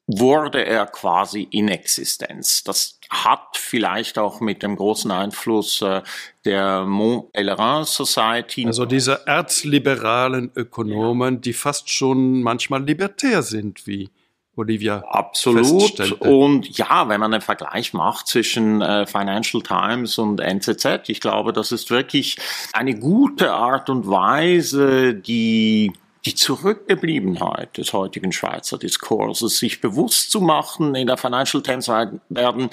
wurde 0.07 0.65
er 0.65 0.87
quasi 0.87 1.49
in 1.51 1.69
Existenz. 1.69 2.65
Das 2.65 2.99
hat 3.09 3.57
vielleicht 3.57 4.19
auch 4.19 4.41
mit 4.41 4.63
dem 4.63 4.77
großen 4.77 5.11
Einfluss 5.11 5.83
äh, 5.83 6.03
der 6.45 6.85
Mont 6.85 7.33
Pelerin 7.33 7.85
Society. 7.85 8.67
Also 8.67 8.85
diese 8.85 9.27
erzliberalen 9.27 10.51
Ökonomen, 10.55 11.35
ja. 11.35 11.41
die 11.41 11.53
fast 11.53 11.91
schon 11.91 12.43
manchmal 12.43 12.83
libertär 12.85 13.43
sind, 13.43 13.87
wie 13.87 14.11
Olivia. 14.57 15.03
Absolut. 15.09 16.21
Und 16.21 16.77
ja, 16.77 17.09
wenn 17.09 17.21
man 17.21 17.33
einen 17.33 17.41
Vergleich 17.41 17.95
macht 17.95 18.27
zwischen 18.27 18.83
äh, 18.83 19.07
Financial 19.07 19.63
Times 19.63 20.19
und 20.19 20.41
NZZ, 20.41 21.09
ich 21.09 21.21
glaube, 21.21 21.53
das 21.53 21.73
ist 21.73 21.91
wirklich 21.91 22.37
eine 22.73 22.99
gute 22.99 23.53
Art 23.53 23.89
und 23.89 24.09
Weise, 24.09 25.15
die 25.15 25.93
die 26.25 26.35
Zurückgebliebenheit 26.35 27.77
des 27.77 27.93
heutigen 27.93 28.33
Schweizer 28.33 28.79
Diskurses, 28.79 29.59
sich 29.59 29.81
bewusst 29.81 30.31
zu 30.31 30.41
machen, 30.41 30.95
in 30.95 31.09
der 31.09 31.17
Financial 31.17 31.63
Times 31.63 31.89
werden 32.29 32.71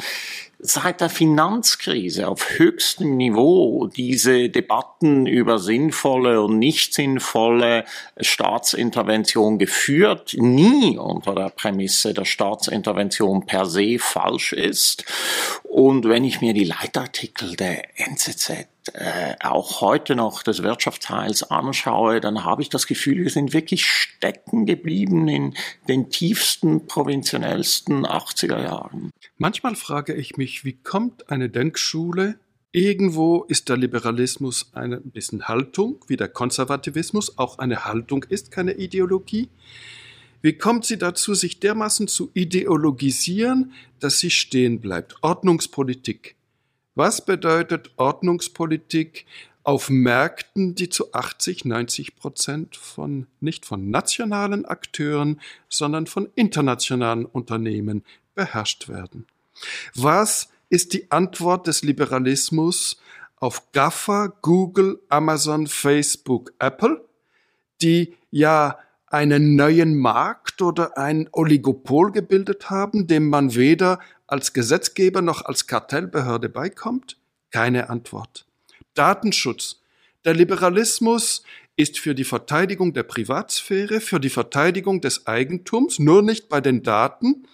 seit 0.60 1.00
der 1.00 1.10
Finanzkrise 1.10 2.28
auf 2.28 2.60
höchstem 2.60 3.16
Niveau 3.16 3.88
diese 3.88 4.50
Debatten 4.50 5.26
über 5.26 5.58
sinnvolle 5.58 6.42
und 6.42 6.60
nicht 6.60 6.94
sinnvolle 6.94 7.86
Staatsintervention 8.20 9.58
geführt, 9.58 10.36
nie 10.38 10.98
unter 10.98 11.34
der 11.34 11.50
Prämisse, 11.50 12.14
dass 12.14 12.28
Staatsintervention 12.28 13.46
per 13.46 13.66
se 13.66 13.98
falsch 14.00 14.52
ist. 14.52 15.06
Und 15.64 16.08
wenn 16.10 16.26
ich 16.26 16.42
mir 16.42 16.54
die 16.54 16.66
Leitartikel 16.66 17.56
der 17.56 17.98
NZZ 17.98 18.68
äh, 18.94 19.36
auch 19.42 19.82
heute 19.82 20.16
noch 20.16 20.44
des 20.44 20.64
Wirtschaftsteils 20.64 21.44
anschaue, 21.44 22.20
dann 22.22 22.44
habe 22.44 22.62
ich 22.62 22.70
das 22.70 22.88
Gefühl, 22.88 23.24
wir 23.24 23.30
sind 23.30 23.54
wirklich 23.54 23.86
stecken 23.86 24.66
geblieben 24.66 25.28
in 25.28 25.54
den 25.88 26.10
tiefsten, 26.10 26.88
provinziellsten 26.88 28.06
80er 28.06 28.64
Jahren. 28.64 29.12
Manchmal 29.38 29.76
frage 29.76 30.14
ich 30.14 30.38
mich, 30.38 30.49
wie 30.64 30.74
kommt 30.74 31.30
eine 31.30 31.50
Denkschule 31.50 32.40
Irgendwo 32.72 33.46
ist 33.46 33.68
der 33.68 33.78
Liberalismus 33.78 34.70
ein 34.74 35.02
bisschen 35.06 35.48
Haltung, 35.48 36.06
wie 36.08 36.18
der 36.18 36.28
Konservativismus 36.28 37.40
auch 37.40 37.58
eine 37.58 37.86
Haltung 37.86 38.24
ist, 38.30 38.52
keine 38.52 38.74
Ideologie. 38.74 39.50
Wie 40.44 40.54
kommt 40.54 40.86
sie 40.86 41.00
dazu, 41.00 41.34
sich 41.34 41.60
dermaßen 41.60 42.08
zu 42.08 42.30
ideologisieren, 42.36 43.74
dass 44.00 44.20
sie 44.20 44.30
stehen 44.30 44.82
bleibt? 44.82 45.16
Ordnungspolitik. 45.24 46.36
Was 46.94 47.26
bedeutet 47.26 47.90
Ordnungspolitik 47.98 49.26
auf 49.64 49.90
Märkten, 49.90 50.76
die 50.76 50.90
zu 50.90 51.12
80, 51.14 51.66
90 51.66 52.18
Prozent 52.18 52.76
von, 52.76 53.26
nicht 53.40 53.66
von 53.66 53.90
nationalen 53.90 54.66
Akteuren, 54.66 55.42
sondern 55.70 56.06
von 56.06 56.30
internationalen 56.36 57.26
Unternehmen 57.26 58.04
beherrscht 58.36 58.90
werden? 58.90 59.26
Was 59.96 60.50
ist 60.70 60.94
die 60.94 61.12
Antwort 61.12 61.68
des 61.68 61.84
Liberalismus 61.84 63.02
auf 63.38 63.72
GAFA, 63.72 64.34
Google, 64.42 65.00
Amazon, 65.10 65.68
Facebook, 65.68 66.54
Apple, 66.60 67.04
die 67.82 68.16
ja 68.32 68.78
einen 69.08 69.56
neuen 69.56 69.98
Markt 69.98 70.62
oder 70.62 70.98
ein 70.98 71.28
Oligopol 71.32 72.12
gebildet 72.12 72.70
haben, 72.70 73.08
dem 73.08 73.30
man 73.30 73.56
weder 73.56 74.00
als 74.28 74.54
Gesetzgeber 74.54 75.22
noch 75.22 75.44
als 75.44 75.66
Kartellbehörde 75.66 76.50
beikommt? 76.50 77.18
Keine 77.52 77.90
Antwort. 77.90 78.46
Datenschutz. 78.94 79.82
Der 80.26 80.36
Liberalismus 80.36 81.44
ist 81.76 81.98
für 81.98 82.14
die 82.14 82.26
Verteidigung 82.26 82.94
der 82.94 83.04
Privatsphäre, 83.04 84.02
für 84.02 84.20
die 84.20 84.30
Verteidigung 84.30 85.02
des 85.02 85.26
Eigentums, 85.26 85.98
nur 85.98 86.22
nicht 86.22 86.50
bei 86.50 86.62
den 86.62 86.84
Daten. 86.84 87.48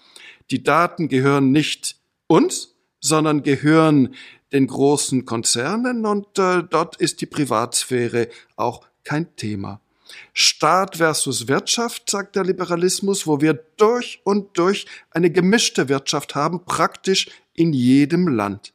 Die 0.51 0.63
Daten 0.63 1.07
gehören 1.07 1.51
nicht 1.51 1.95
uns, 2.27 2.75
sondern 2.99 3.43
gehören 3.43 4.15
den 4.51 4.67
großen 4.67 5.25
Konzernen 5.25 6.05
und 6.05 6.39
äh, 6.39 6.63
dort 6.63 6.97
ist 6.97 7.21
die 7.21 7.25
Privatsphäre 7.25 8.29
auch 8.55 8.85
kein 9.03 9.35
Thema. 9.35 9.81
Staat 10.33 10.97
versus 10.97 11.47
Wirtschaft, 11.47 12.09
sagt 12.09 12.35
der 12.35 12.43
Liberalismus, 12.43 13.25
wo 13.25 13.41
wir 13.41 13.53
durch 13.77 14.21
und 14.23 14.57
durch 14.57 14.85
eine 15.11 15.31
gemischte 15.31 15.89
Wirtschaft 15.89 16.35
haben, 16.35 16.63
praktisch 16.65 17.29
in 17.53 17.73
jedem 17.73 18.27
Land. 18.27 18.73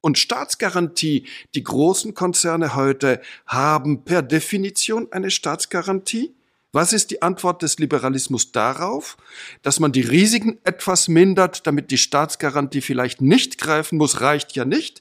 Und 0.00 0.18
Staatsgarantie, 0.18 1.26
die 1.54 1.62
großen 1.62 2.14
Konzerne 2.14 2.74
heute 2.74 3.22
haben 3.46 4.04
per 4.04 4.22
Definition 4.22 5.08
eine 5.12 5.30
Staatsgarantie. 5.30 6.34
Was 6.74 6.92
ist 6.92 7.10
die 7.12 7.22
Antwort 7.22 7.62
des 7.62 7.78
Liberalismus 7.78 8.52
darauf? 8.52 9.16
Dass 9.62 9.78
man 9.78 9.92
die 9.92 10.00
Risiken 10.00 10.58
etwas 10.64 11.08
mindert, 11.08 11.66
damit 11.66 11.90
die 11.90 11.98
Staatsgarantie 11.98 12.80
vielleicht 12.80 13.20
nicht 13.20 13.58
greifen 13.58 13.96
muss, 13.96 14.20
reicht 14.20 14.56
ja 14.56 14.64
nicht. 14.64 15.00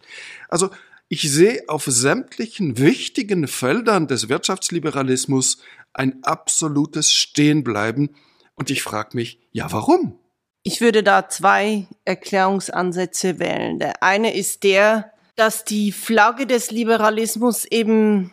Also 0.49 0.69
ich 1.09 1.31
sehe 1.31 1.63
auf 1.67 1.85
sämtlichen 1.85 2.77
wichtigen 2.77 3.47
Feldern 3.47 4.07
des 4.07 4.29
Wirtschaftsliberalismus 4.29 5.57
ein 5.93 6.23
absolutes 6.23 7.13
Stehenbleiben. 7.13 8.15
Und 8.55 8.69
ich 8.69 8.83
frage 8.83 9.09
mich, 9.13 9.39
ja, 9.51 9.71
warum? 9.71 10.19
Ich 10.63 10.79
würde 10.79 11.03
da 11.03 11.27
zwei 11.27 11.87
Erklärungsansätze 12.05 13.39
wählen. 13.39 13.79
Der 13.79 14.01
eine 14.01 14.35
ist 14.35 14.63
der, 14.63 15.11
dass 15.35 15.65
die 15.65 15.91
Flagge 15.91 16.45
des 16.45 16.71
Liberalismus 16.71 17.65
eben, 17.65 18.32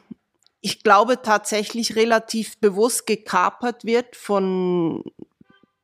ich 0.60 0.82
glaube, 0.82 1.22
tatsächlich 1.22 1.96
relativ 1.96 2.58
bewusst 2.58 3.06
gekapert 3.06 3.84
wird 3.84 4.16
von 4.16 5.04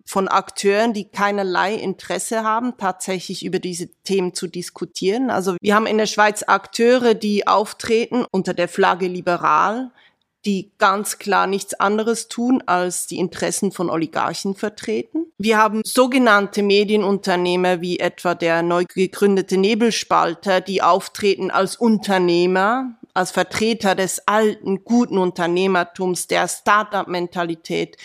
von 0.09 0.29
Akteuren, 0.29 0.93
die 0.93 1.07
keinerlei 1.09 1.75
Interesse 1.75 2.45
haben, 2.45 2.77
tatsächlich 2.79 3.45
über 3.45 3.59
diese 3.59 3.89
Themen 4.05 4.35
zu 4.35 4.47
diskutieren. 4.47 5.31
Also 5.31 5.57
wir 5.61 5.75
haben 5.75 5.87
in 5.87 5.99
der 5.99 6.07
Schweiz 6.07 6.45
Akteure, 6.47 7.15
die 7.15 7.49
auftreten 7.49 8.25
unter 8.31 8.55
der 8.55 8.69
Flagge 8.69 9.09
liberal, 9.09 9.91
die 10.45 10.71
ganz 10.79 11.19
klar 11.19 11.49
nichts 11.49 11.75
anderes 11.75 12.29
tun, 12.29 12.63
als 12.67 13.09
die 13.09 13.19
Interessen 13.19 13.73
von 13.73 13.91
Oligarchen 13.91 14.55
vertreten. 14.55 15.27
Wir 15.39 15.59
haben 15.59 15.83
sogenannte 15.85 16.63
Medienunternehmer 16.63 17.81
wie 17.81 17.99
etwa 17.99 18.37
der 18.37 18.63
neu 18.63 18.85
gegründete 18.85 19.57
Nebelspalter, 19.57 20.61
die 20.61 20.83
auftreten 20.83 21.51
als 21.51 21.75
Unternehmer, 21.75 22.95
als 23.17 23.31
Vertreter 23.31 23.95
des 23.95 24.29
alten, 24.29 24.85
guten 24.85 25.17
Unternehmertums, 25.17 26.27
der 26.27 26.47
Start-up-Mentalität, 26.49 27.97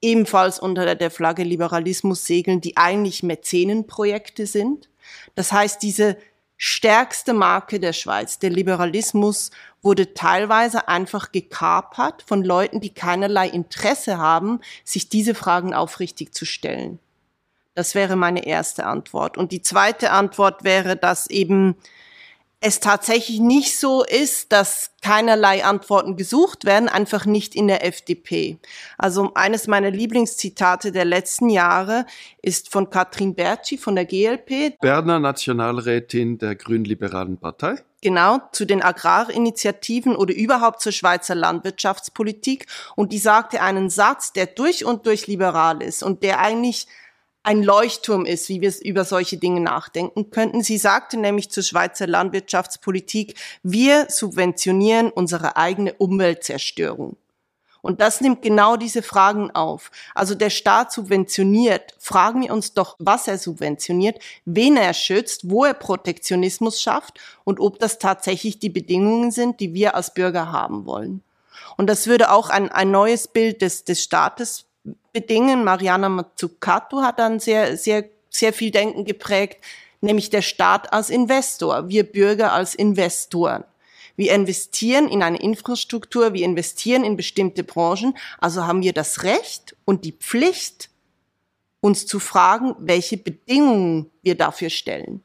ebenfalls 0.00 0.58
unter 0.58 0.96
der 0.96 1.10
Flagge 1.12 1.44
Liberalismus 1.44 2.24
segeln, 2.24 2.60
die 2.60 2.76
eigentlich 2.76 3.22
Mäzenenprojekte 3.22 4.46
sind. 4.46 4.88
Das 5.36 5.52
heißt, 5.52 5.82
diese 5.82 6.16
stärkste 6.56 7.32
Marke 7.32 7.78
der 7.78 7.92
Schweiz, 7.92 8.40
der 8.40 8.50
Liberalismus, 8.50 9.52
wurde 9.82 10.14
teilweise 10.14 10.88
einfach 10.88 11.30
gekapert 11.30 12.24
von 12.26 12.42
Leuten, 12.42 12.80
die 12.80 12.92
keinerlei 12.92 13.48
Interesse 13.48 14.18
haben, 14.18 14.60
sich 14.82 15.08
diese 15.08 15.36
Fragen 15.36 15.74
aufrichtig 15.74 16.34
zu 16.34 16.44
stellen. 16.44 16.98
Das 17.74 17.94
wäre 17.94 18.16
meine 18.16 18.44
erste 18.46 18.84
Antwort. 18.84 19.38
Und 19.38 19.52
die 19.52 19.62
zweite 19.62 20.10
Antwort 20.10 20.64
wäre, 20.64 20.96
dass 20.96 21.28
eben 21.28 21.76
es 22.60 22.80
tatsächlich 22.80 23.38
nicht 23.38 23.78
so 23.78 24.02
ist, 24.02 24.50
dass 24.50 24.90
keinerlei 25.02 25.64
Antworten 25.64 26.16
gesucht 26.16 26.64
werden, 26.64 26.88
einfach 26.88 27.26
nicht 27.26 27.54
in 27.54 27.68
der 27.68 27.84
FDP. 27.84 28.58
Also 28.98 29.32
eines 29.34 29.66
meiner 29.66 29.90
Lieblingszitate 29.90 30.90
der 30.90 31.04
letzten 31.04 31.50
Jahre 31.50 32.06
ist 32.42 32.72
von 32.72 32.88
Katrin 32.88 33.34
Bertschi 33.34 33.76
von 33.76 33.94
der 33.94 34.06
GLP. 34.06 34.78
Berner 34.80 35.20
Nationalrätin 35.20 36.38
der 36.38 36.56
Grünliberalen 36.56 37.36
Partei. 37.36 37.76
Genau, 38.02 38.40
zu 38.52 38.64
den 38.64 38.82
Agrarinitiativen 38.82 40.16
oder 40.16 40.34
überhaupt 40.34 40.80
zur 40.80 40.92
Schweizer 40.92 41.34
Landwirtschaftspolitik. 41.34 42.66
Und 42.94 43.12
die 43.12 43.18
sagte 43.18 43.60
einen 43.60 43.90
Satz, 43.90 44.32
der 44.32 44.46
durch 44.46 44.84
und 44.84 45.06
durch 45.06 45.26
liberal 45.26 45.82
ist 45.82 46.02
und 46.02 46.22
der 46.22 46.40
eigentlich 46.40 46.86
ein 47.46 47.62
Leuchtturm 47.62 48.26
ist, 48.26 48.48
wie 48.48 48.60
wir 48.60 48.74
über 48.82 49.04
solche 49.04 49.36
Dinge 49.36 49.60
nachdenken 49.60 50.30
könnten. 50.30 50.64
Sie 50.64 50.78
sagte 50.78 51.16
nämlich 51.16 51.48
zur 51.48 51.62
Schweizer 51.62 52.08
Landwirtschaftspolitik, 52.08 53.36
wir 53.62 54.06
subventionieren 54.10 55.10
unsere 55.10 55.56
eigene 55.56 55.92
Umweltzerstörung. 55.94 57.16
Und 57.82 58.00
das 58.00 58.20
nimmt 58.20 58.42
genau 58.42 58.76
diese 58.76 59.00
Fragen 59.00 59.52
auf. 59.52 59.92
Also 60.12 60.34
der 60.34 60.50
Staat 60.50 60.90
subventioniert. 60.90 61.94
Fragen 62.00 62.42
wir 62.42 62.52
uns 62.52 62.74
doch, 62.74 62.96
was 62.98 63.28
er 63.28 63.38
subventioniert, 63.38 64.18
wen 64.44 64.76
er 64.76 64.92
schützt, 64.92 65.48
wo 65.48 65.64
er 65.64 65.74
Protektionismus 65.74 66.82
schafft 66.82 67.20
und 67.44 67.60
ob 67.60 67.78
das 67.78 68.00
tatsächlich 68.00 68.58
die 68.58 68.70
Bedingungen 68.70 69.30
sind, 69.30 69.60
die 69.60 69.72
wir 69.72 69.94
als 69.94 70.12
Bürger 70.12 70.50
haben 70.50 70.84
wollen. 70.84 71.22
Und 71.76 71.86
das 71.86 72.08
würde 72.08 72.32
auch 72.32 72.50
ein, 72.50 72.72
ein 72.72 72.90
neues 72.90 73.28
Bild 73.28 73.62
des, 73.62 73.84
des 73.84 74.02
Staates 74.02 74.65
bedingen. 75.12 75.64
Mariana 75.64 76.08
Mazzucato 76.08 77.02
hat 77.02 77.18
dann 77.18 77.40
sehr, 77.40 77.76
sehr, 77.76 78.04
sehr 78.28 78.52
viel 78.52 78.70
Denken 78.70 79.04
geprägt, 79.04 79.64
nämlich 80.00 80.30
der 80.30 80.42
Staat 80.42 80.92
als 80.92 81.10
Investor, 81.10 81.88
wir 81.88 82.04
Bürger 82.04 82.52
als 82.52 82.74
Investoren. 82.74 83.64
Wir 84.16 84.34
investieren 84.34 85.08
in 85.08 85.22
eine 85.22 85.38
Infrastruktur, 85.38 86.32
wir 86.32 86.44
investieren 86.44 87.04
in 87.04 87.16
bestimmte 87.16 87.62
Branchen, 87.64 88.16
also 88.38 88.66
haben 88.66 88.82
wir 88.82 88.94
das 88.94 89.24
Recht 89.24 89.76
und 89.84 90.04
die 90.04 90.12
Pflicht, 90.12 90.90
uns 91.80 92.06
zu 92.06 92.18
fragen, 92.18 92.74
welche 92.78 93.16
Bedingungen 93.16 94.10
wir 94.22 94.34
dafür 94.34 94.70
stellen. 94.70 95.22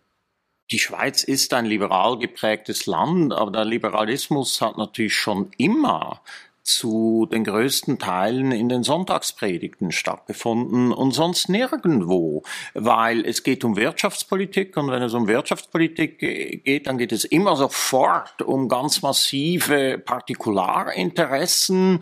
Die 0.69 0.79
Schweiz 0.79 1.23
ist 1.23 1.53
ein 1.53 1.65
liberal 1.65 2.17
geprägtes 2.17 2.85
Land, 2.85 3.33
aber 3.33 3.51
der 3.51 3.65
Liberalismus 3.65 4.61
hat 4.61 4.77
natürlich 4.77 5.15
schon 5.15 5.51
immer 5.57 6.21
zu 6.63 7.27
den 7.31 7.43
größten 7.43 7.97
Teilen 7.97 8.51
in 8.51 8.69
den 8.69 8.83
Sonntagspredigten 8.83 9.91
stattgefunden 9.91 10.91
und 10.91 11.11
sonst 11.11 11.49
nirgendwo, 11.49 12.43
weil 12.73 13.25
es 13.25 13.43
geht 13.43 13.63
um 13.63 13.75
Wirtschaftspolitik 13.75 14.77
und 14.77 14.91
wenn 14.91 15.01
es 15.01 15.13
um 15.13 15.27
Wirtschaftspolitik 15.27 16.19
geht, 16.19 16.87
dann 16.87 16.97
geht 16.97 17.11
es 17.11 17.25
immer 17.25 17.55
sofort 17.55 18.41
um 18.41 18.69
ganz 18.69 19.01
massive 19.01 19.97
Partikularinteressen 19.97 21.99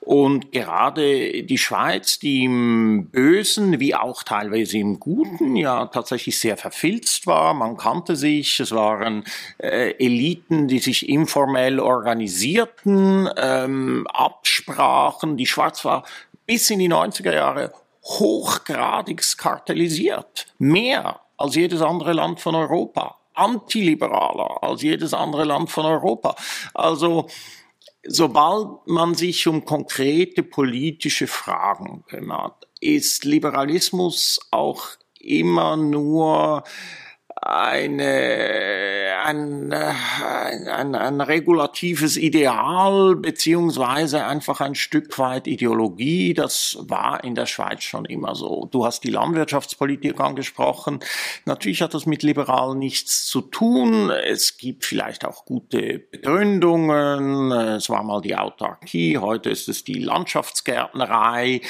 und 0.00 0.52
gerade 0.52 1.42
die 1.42 1.58
Schweiz, 1.58 2.18
die 2.18 2.44
im 2.44 3.08
Bösen 3.10 3.80
wie 3.80 3.94
auch 3.94 4.22
teilweise 4.22 4.78
im 4.78 5.00
Guten 5.00 5.56
ja 5.56 5.86
tatsächlich 5.86 6.38
sehr 6.38 6.56
verfilzt 6.56 7.26
war, 7.26 7.54
man 7.54 7.76
kannte 7.76 8.16
sich, 8.16 8.60
es 8.60 8.72
waren 8.72 9.24
äh, 9.58 9.92
Eliten, 9.92 10.68
die 10.68 10.78
sich 10.78 11.08
informell 11.08 11.80
organisierten, 11.80 13.28
ähm, 13.36 14.01
Absprachen. 14.06 15.36
Die 15.36 15.46
Schweiz 15.46 15.84
war 15.84 16.04
bis 16.46 16.70
in 16.70 16.78
die 16.78 16.92
90er 16.92 17.32
Jahre 17.32 17.72
hochgradig 18.04 19.22
kartellisiert. 19.38 20.46
Mehr 20.58 21.20
als 21.36 21.54
jedes 21.54 21.82
andere 21.82 22.12
Land 22.12 22.40
von 22.40 22.54
Europa. 22.54 23.18
Antiliberaler 23.34 24.62
als 24.62 24.82
jedes 24.82 25.14
andere 25.14 25.44
Land 25.44 25.70
von 25.70 25.86
Europa. 25.86 26.36
Also, 26.74 27.28
sobald 28.04 28.86
man 28.86 29.14
sich 29.14 29.46
um 29.46 29.64
konkrete 29.64 30.42
politische 30.42 31.26
Fragen 31.26 32.04
kümmert, 32.06 32.68
ist 32.80 33.24
Liberalismus 33.24 34.40
auch 34.50 34.84
immer 35.18 35.76
nur 35.76 36.64
eine, 37.44 39.16
ein, 39.24 39.72
ein, 39.72 40.94
ein 40.94 41.20
regulatives 41.20 42.16
Ideal 42.16 43.16
beziehungsweise 43.16 44.24
einfach 44.24 44.60
ein 44.60 44.76
Stück 44.76 45.18
weit 45.18 45.48
Ideologie. 45.48 46.34
Das 46.34 46.78
war 46.82 47.24
in 47.24 47.34
der 47.34 47.46
Schweiz 47.46 47.82
schon 47.82 48.04
immer 48.04 48.36
so. 48.36 48.68
Du 48.70 48.86
hast 48.86 49.02
die 49.02 49.10
Landwirtschaftspolitik 49.10 50.20
angesprochen. 50.20 51.00
Natürlich 51.44 51.82
hat 51.82 51.94
das 51.94 52.06
mit 52.06 52.22
Liberalen 52.22 52.78
nichts 52.78 53.26
zu 53.26 53.40
tun. 53.40 54.10
Es 54.10 54.56
gibt 54.56 54.84
vielleicht 54.84 55.24
auch 55.24 55.44
gute 55.44 55.98
Begründungen. 55.98 57.50
Es 57.50 57.90
war 57.90 58.04
mal 58.04 58.20
die 58.20 58.36
Autarkie, 58.36 59.18
heute 59.18 59.50
ist 59.50 59.68
es 59.68 59.82
die 59.82 59.98
Landschaftsgärtnerei. 59.98 61.60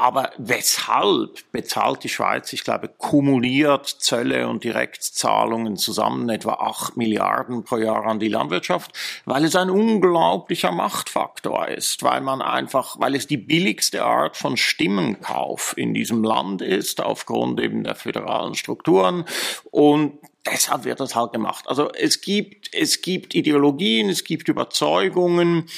Aber 0.00 0.30
weshalb 0.38 1.52
bezahlt 1.52 2.04
die 2.04 2.08
Schweiz, 2.08 2.54
ich 2.54 2.64
glaube, 2.64 2.88
kumuliert 2.88 3.86
Zölle 3.86 4.48
und 4.48 4.64
Direktzahlungen 4.64 5.76
zusammen 5.76 6.30
etwa 6.30 6.54
acht 6.54 6.96
Milliarden 6.96 7.64
pro 7.64 7.76
Jahr 7.76 8.06
an 8.06 8.18
die 8.18 8.28
Landwirtschaft? 8.28 8.92
Weil 9.26 9.44
es 9.44 9.56
ein 9.56 9.68
unglaublicher 9.68 10.72
Machtfaktor 10.72 11.68
ist, 11.68 12.02
weil 12.02 12.22
man 12.22 12.40
einfach, 12.40 12.98
weil 12.98 13.14
es 13.14 13.26
die 13.26 13.36
billigste 13.36 14.02
Art 14.02 14.38
von 14.38 14.56
Stimmenkauf 14.56 15.74
in 15.76 15.92
diesem 15.92 16.24
Land 16.24 16.62
ist, 16.62 17.02
aufgrund 17.02 17.60
eben 17.60 17.84
der 17.84 17.94
föderalen 17.94 18.54
Strukturen 18.54 19.26
und 19.70 20.18
deshalb 20.46 20.84
wird 20.84 21.00
das 21.00 21.14
halt 21.14 21.32
gemacht. 21.32 21.66
Also 21.68 21.90
es 21.92 22.20
gibt, 22.20 22.72
es 22.74 23.02
gibt 23.02 23.34
Ideologien, 23.34 24.08
es 24.08 24.24
gibt 24.24 24.48
Überzeugungen, 24.48 25.68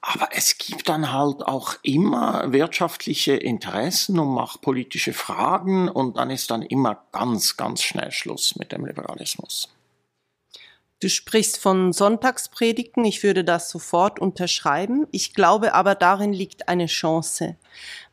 aber 0.00 0.28
es 0.32 0.58
gibt 0.58 0.88
dann 0.88 1.12
halt 1.12 1.42
auch 1.42 1.74
immer 1.82 2.52
wirtschaftliche 2.52 3.34
Interessen 3.34 4.18
und 4.18 4.34
machtpolitische 4.34 5.12
Fragen 5.12 5.88
und 5.88 6.16
dann 6.16 6.30
ist 6.30 6.50
dann 6.50 6.62
immer 6.62 7.04
ganz, 7.12 7.56
ganz 7.56 7.82
schnell 7.82 8.12
Schluss 8.12 8.56
mit 8.56 8.72
dem 8.72 8.86
Liberalismus. 8.86 9.68
Du 11.00 11.10
sprichst 11.10 11.58
von 11.58 11.92
Sonntagspredigten. 11.92 13.04
Ich 13.04 13.22
würde 13.22 13.44
das 13.44 13.68
sofort 13.68 14.18
unterschreiben. 14.18 15.06
Ich 15.10 15.34
glaube 15.34 15.74
aber, 15.74 15.94
darin 15.94 16.32
liegt 16.32 16.68
eine 16.68 16.86
Chance. 16.86 17.56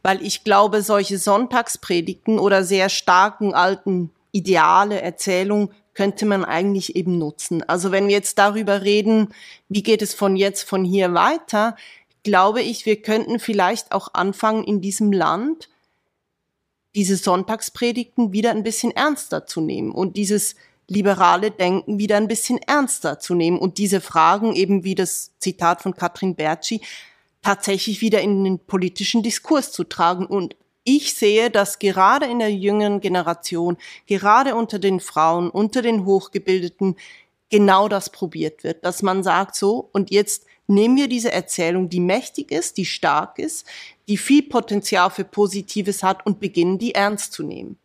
Weil 0.01 0.21
ich 0.21 0.43
glaube, 0.43 0.81
solche 0.81 1.17
Sonntagspredigten 1.17 2.39
oder 2.39 2.65
sehr 2.65 2.89
starken 2.89 3.53
alten 3.53 4.11
Ideale, 4.33 5.01
Erzählungen 5.01 5.69
könnte 5.93 6.25
man 6.25 6.43
eigentlich 6.43 6.95
eben 6.95 7.17
nutzen. 7.17 7.63
Also 7.63 7.91
wenn 7.91 8.07
wir 8.07 8.15
jetzt 8.15 8.37
darüber 8.39 8.81
reden, 8.81 9.33
wie 9.69 9.83
geht 9.83 10.01
es 10.01 10.13
von 10.13 10.35
jetzt, 10.35 10.63
von 10.67 10.83
hier 10.83 11.13
weiter, 11.13 11.77
glaube 12.23 12.61
ich, 12.61 12.85
wir 12.85 13.01
könnten 13.01 13.39
vielleicht 13.39 13.91
auch 13.91 14.09
anfangen, 14.13 14.63
in 14.63 14.81
diesem 14.81 15.11
Land 15.11 15.69
diese 16.95 17.15
Sonntagspredigten 17.15 18.33
wieder 18.33 18.51
ein 18.51 18.63
bisschen 18.63 18.91
ernster 18.91 19.45
zu 19.45 19.61
nehmen 19.61 19.91
und 19.91 20.17
dieses 20.17 20.55
liberale 20.87 21.51
Denken 21.51 21.97
wieder 21.99 22.17
ein 22.17 22.27
bisschen 22.27 22.57
ernster 22.57 23.19
zu 23.19 23.35
nehmen 23.35 23.57
und 23.57 23.77
diese 23.77 24.01
Fragen 24.01 24.53
eben 24.55 24.83
wie 24.83 24.95
das 24.95 25.31
Zitat 25.39 25.81
von 25.81 25.95
Katrin 25.95 26.35
Bertschi 26.35 26.81
tatsächlich 27.41 28.01
wieder 28.01 28.21
in 28.21 28.43
den 28.43 28.59
politischen 28.59 29.21
Diskurs 29.21 29.71
zu 29.71 29.83
tragen. 29.83 30.25
Und 30.25 30.55
ich 30.83 31.13
sehe, 31.13 31.49
dass 31.49 31.79
gerade 31.79 32.25
in 32.25 32.39
der 32.39 32.53
jüngeren 32.53 32.99
Generation, 32.99 33.77
gerade 34.05 34.55
unter 34.55 34.79
den 34.79 34.99
Frauen, 34.99 35.49
unter 35.49 35.81
den 35.81 36.05
Hochgebildeten, 36.05 36.95
genau 37.49 37.87
das 37.87 38.09
probiert 38.09 38.63
wird, 38.63 38.83
dass 38.83 39.03
man 39.03 39.23
sagt 39.23 39.55
so, 39.55 39.89
und 39.91 40.11
jetzt 40.11 40.45
nehmen 40.67 40.97
wir 40.97 41.07
diese 41.07 41.31
Erzählung, 41.31 41.89
die 41.89 41.99
mächtig 41.99 42.51
ist, 42.51 42.77
die 42.77 42.85
stark 42.85 43.37
ist, 43.39 43.67
die 44.07 44.17
viel 44.17 44.43
Potenzial 44.43 45.09
für 45.11 45.23
Positives 45.23 46.03
hat 46.03 46.25
und 46.25 46.39
beginnen, 46.39 46.79
die 46.79 46.95
ernst 46.95 47.33
zu 47.33 47.43
nehmen. 47.43 47.77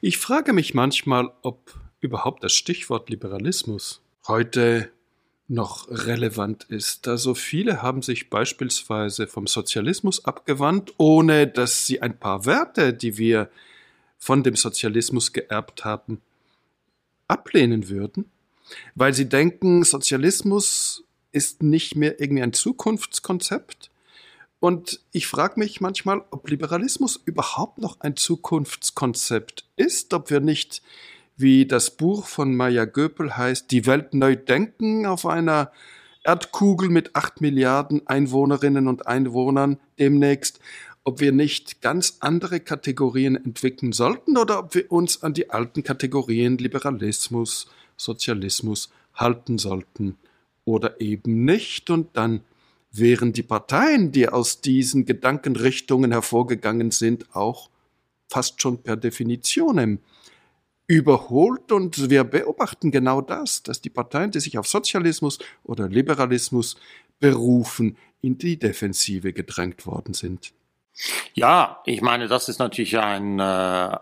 Ich 0.00 0.18
frage 0.18 0.52
mich 0.52 0.74
manchmal, 0.74 1.30
ob 1.42 1.74
überhaupt 2.00 2.42
das 2.42 2.54
Stichwort 2.54 3.10
Liberalismus 3.10 4.00
heute 4.26 4.90
noch 5.50 5.88
relevant 5.90 6.64
ist. 6.68 7.08
Also 7.08 7.34
viele 7.34 7.82
haben 7.82 8.02
sich 8.02 8.30
beispielsweise 8.30 9.26
vom 9.26 9.48
Sozialismus 9.48 10.24
abgewandt, 10.24 10.94
ohne 10.96 11.48
dass 11.48 11.86
sie 11.86 12.00
ein 12.00 12.18
paar 12.18 12.46
Werte, 12.46 12.94
die 12.94 13.18
wir 13.18 13.50
von 14.16 14.44
dem 14.44 14.54
Sozialismus 14.54 15.32
geerbt 15.32 15.84
haben, 15.84 16.20
ablehnen 17.26 17.88
würden, 17.88 18.30
weil 18.94 19.12
sie 19.12 19.28
denken, 19.28 19.82
Sozialismus 19.82 21.02
ist 21.32 21.62
nicht 21.62 21.96
mehr 21.96 22.20
irgendwie 22.20 22.42
ein 22.42 22.52
Zukunftskonzept. 22.52 23.90
Und 24.60 25.00
ich 25.10 25.26
frage 25.26 25.58
mich 25.58 25.80
manchmal, 25.80 26.22
ob 26.30 26.48
Liberalismus 26.48 27.20
überhaupt 27.24 27.78
noch 27.78 28.00
ein 28.00 28.14
Zukunftskonzept 28.14 29.64
ist, 29.76 30.14
ob 30.14 30.30
wir 30.30 30.40
nicht 30.40 30.82
wie 31.40 31.66
das 31.66 31.90
Buch 31.96 32.26
von 32.26 32.54
Maya 32.54 32.84
Göpel 32.84 33.36
heißt, 33.36 33.70
Die 33.70 33.86
Welt 33.86 34.14
neu 34.14 34.36
denken 34.36 35.06
auf 35.06 35.26
einer 35.26 35.72
Erdkugel 36.22 36.90
mit 36.90 37.16
acht 37.16 37.40
Milliarden 37.40 38.06
Einwohnerinnen 38.06 38.88
und 38.88 39.06
Einwohnern 39.06 39.78
demnächst, 39.98 40.60
ob 41.02 41.20
wir 41.20 41.32
nicht 41.32 41.80
ganz 41.80 42.18
andere 42.20 42.60
Kategorien 42.60 43.36
entwickeln 43.36 43.92
sollten 43.92 44.36
oder 44.36 44.58
ob 44.58 44.74
wir 44.74 44.92
uns 44.92 45.22
an 45.22 45.32
die 45.32 45.48
alten 45.50 45.82
Kategorien 45.82 46.58
Liberalismus, 46.58 47.70
Sozialismus 47.96 48.90
halten 49.14 49.56
sollten 49.56 50.18
oder 50.64 51.00
eben 51.00 51.44
nicht. 51.46 51.88
Und 51.88 52.16
dann 52.18 52.42
wären 52.92 53.32
die 53.32 53.42
Parteien, 53.42 54.12
die 54.12 54.28
aus 54.28 54.60
diesen 54.60 55.06
Gedankenrichtungen 55.06 56.12
hervorgegangen 56.12 56.90
sind, 56.90 57.34
auch 57.34 57.70
fast 58.28 58.60
schon 58.60 58.82
per 58.82 58.96
Definition 58.96 59.78
überholt 60.90 61.70
und 61.70 62.10
wir 62.10 62.24
beobachten 62.24 62.90
genau 62.90 63.20
das, 63.20 63.62
dass 63.62 63.80
die 63.80 63.90
Parteien, 63.90 64.32
die 64.32 64.40
sich 64.40 64.58
auf 64.58 64.66
Sozialismus 64.66 65.38
oder 65.62 65.88
Liberalismus 65.88 66.76
berufen, 67.20 67.96
in 68.22 68.38
die 68.38 68.58
Defensive 68.58 69.32
gedrängt 69.32 69.86
worden 69.86 70.14
sind. 70.14 70.52
Ja, 71.32 71.80
ich 71.86 72.02
meine, 72.02 72.26
das 72.26 72.48
ist 72.48 72.58
natürlich 72.58 72.98
ein, 72.98 73.38
äh, 73.38 73.42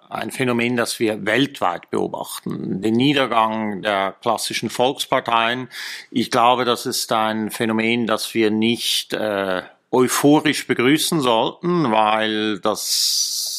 ein 0.09 0.31
Phänomen, 0.31 0.77
das 0.77 0.99
wir 0.99 1.27
weltweit 1.27 1.91
beobachten. 1.91 2.81
Den 2.81 2.95
Niedergang 2.95 3.83
der 3.83 4.17
klassischen 4.23 4.71
Volksparteien. 4.71 5.69
Ich 6.11 6.31
glaube, 6.31 6.65
das 6.65 6.87
ist 6.87 7.13
ein 7.13 7.51
Phänomen, 7.51 8.07
das 8.07 8.33
wir 8.33 8.51
nicht 8.51 9.13
äh, 9.13 9.63
euphorisch 9.91 10.67
begrüßen 10.67 11.21
sollten, 11.21 11.93
weil 11.93 12.59
das 12.61 13.58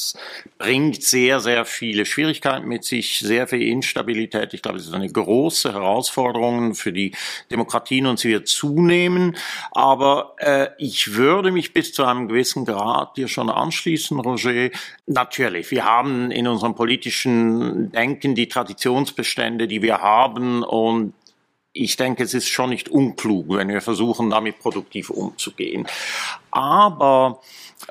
bringt 0.57 1.03
sehr, 1.03 1.39
sehr 1.39 1.65
viele 1.65 2.05
Schwierigkeiten 2.05 2.67
mit 2.67 2.83
sich, 2.83 3.19
sehr 3.19 3.47
viel 3.47 3.61
Instabilität. 3.61 4.53
Ich 4.53 4.61
glaube, 4.61 4.77
es 4.77 4.87
ist 4.87 4.93
eine 4.93 5.11
große 5.11 5.73
Herausforderung 5.73 6.75
für 6.75 6.91
die 6.91 7.13
Demokratien 7.51 8.05
und 8.05 8.19
sie 8.19 8.29
wird 8.29 8.47
zunehmen. 8.47 9.35
Aber 9.71 10.35
äh, 10.37 10.69
ich 10.77 11.13
würde 11.13 11.51
mich 11.51 11.73
bis 11.73 11.93
zu 11.93 12.05
einem 12.05 12.27
gewissen 12.27 12.65
Grad 12.65 13.17
dir 13.17 13.27
schon 13.27 13.49
anschließen, 13.49 14.19
Roger. 14.19 14.69
Natürlich, 15.05 15.71
wir 15.71 15.85
haben 15.85 16.31
in 16.31 16.47
unserem 16.47 16.75
politischen 16.75 17.91
Denken 17.91 18.35
die 18.35 18.47
Traditionsbestände, 18.47 19.67
die 19.67 19.81
wir 19.81 20.01
haben 20.01 20.63
und 20.63 21.13
ich 21.73 21.97
denke, 21.97 22.23
es 22.23 22.33
ist 22.33 22.47
schon 22.47 22.71
nicht 22.71 22.89
unklug, 22.89 23.49
wenn 23.49 23.69
wir 23.69 23.81
versuchen, 23.81 24.29
damit 24.29 24.59
produktiv 24.59 25.09
umzugehen. 25.09 25.87
Aber 26.51 27.41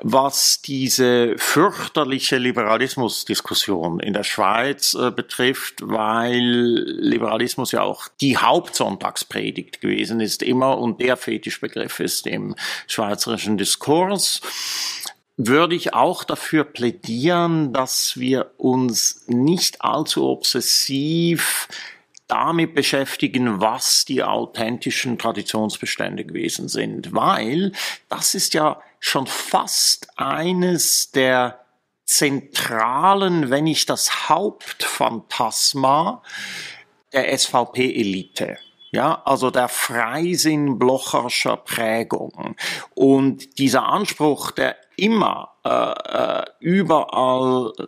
was 0.01 0.61
diese 0.61 1.35
fürchterliche 1.37 2.37
Liberalismusdiskussion 2.37 3.99
in 3.99 4.13
der 4.13 4.23
Schweiz 4.23 4.93
äh, 4.93 5.11
betrifft, 5.11 5.75
weil 5.81 6.39
Liberalismus 6.41 7.71
ja 7.71 7.81
auch 7.81 8.07
die 8.21 8.37
Hauptsonntagspredigt 8.37 9.81
gewesen 9.81 10.19
ist 10.19 10.43
immer 10.43 10.77
und 10.77 11.01
der 11.01 11.17
Fetischbegriff 11.17 11.99
ist 11.99 12.27
im 12.27 12.55
schweizerischen 12.87 13.57
Diskurs 13.57 14.41
würde 15.41 15.73
ich 15.73 15.93
auch 15.93 16.25
dafür 16.25 16.65
plädieren, 16.65 17.71
dass 17.71 18.19
wir 18.19 18.51
uns 18.57 19.23
nicht 19.27 19.81
allzu 19.81 20.27
obsessiv 20.27 21.69
damit 22.29 22.75
beschäftigen, 22.75 23.59
was 23.59 24.05
die 24.05 24.23
authentischen 24.23 25.17
Traditionsbestände 25.17 26.23
gewesen 26.23 26.69
sind, 26.69 27.13
weil 27.13 27.73
das 28.07 28.35
ist 28.35 28.53
ja 28.53 28.79
schon 28.99 29.27
fast 29.27 30.07
eines 30.17 31.11
der 31.11 31.59
zentralen, 32.05 33.49
wenn 33.49 33.65
nicht 33.65 33.89
das 33.89 34.29
Hauptphantasma 34.29 36.23
der 37.13 37.37
SVP-Elite. 37.37 38.57
Ja, 38.91 39.21
also 39.25 39.51
der 39.51 39.67
Freisinn 39.67 40.79
blocherscher 40.79 41.57
Prägung. 41.57 42.55
Und 42.95 43.59
dieser 43.59 43.85
Anspruch, 43.87 44.49
der 44.51 44.77
immer 44.95 45.55
äh, 45.65 45.69
äh, 45.69 46.45
überall 46.59 47.73
äh, 47.77 47.85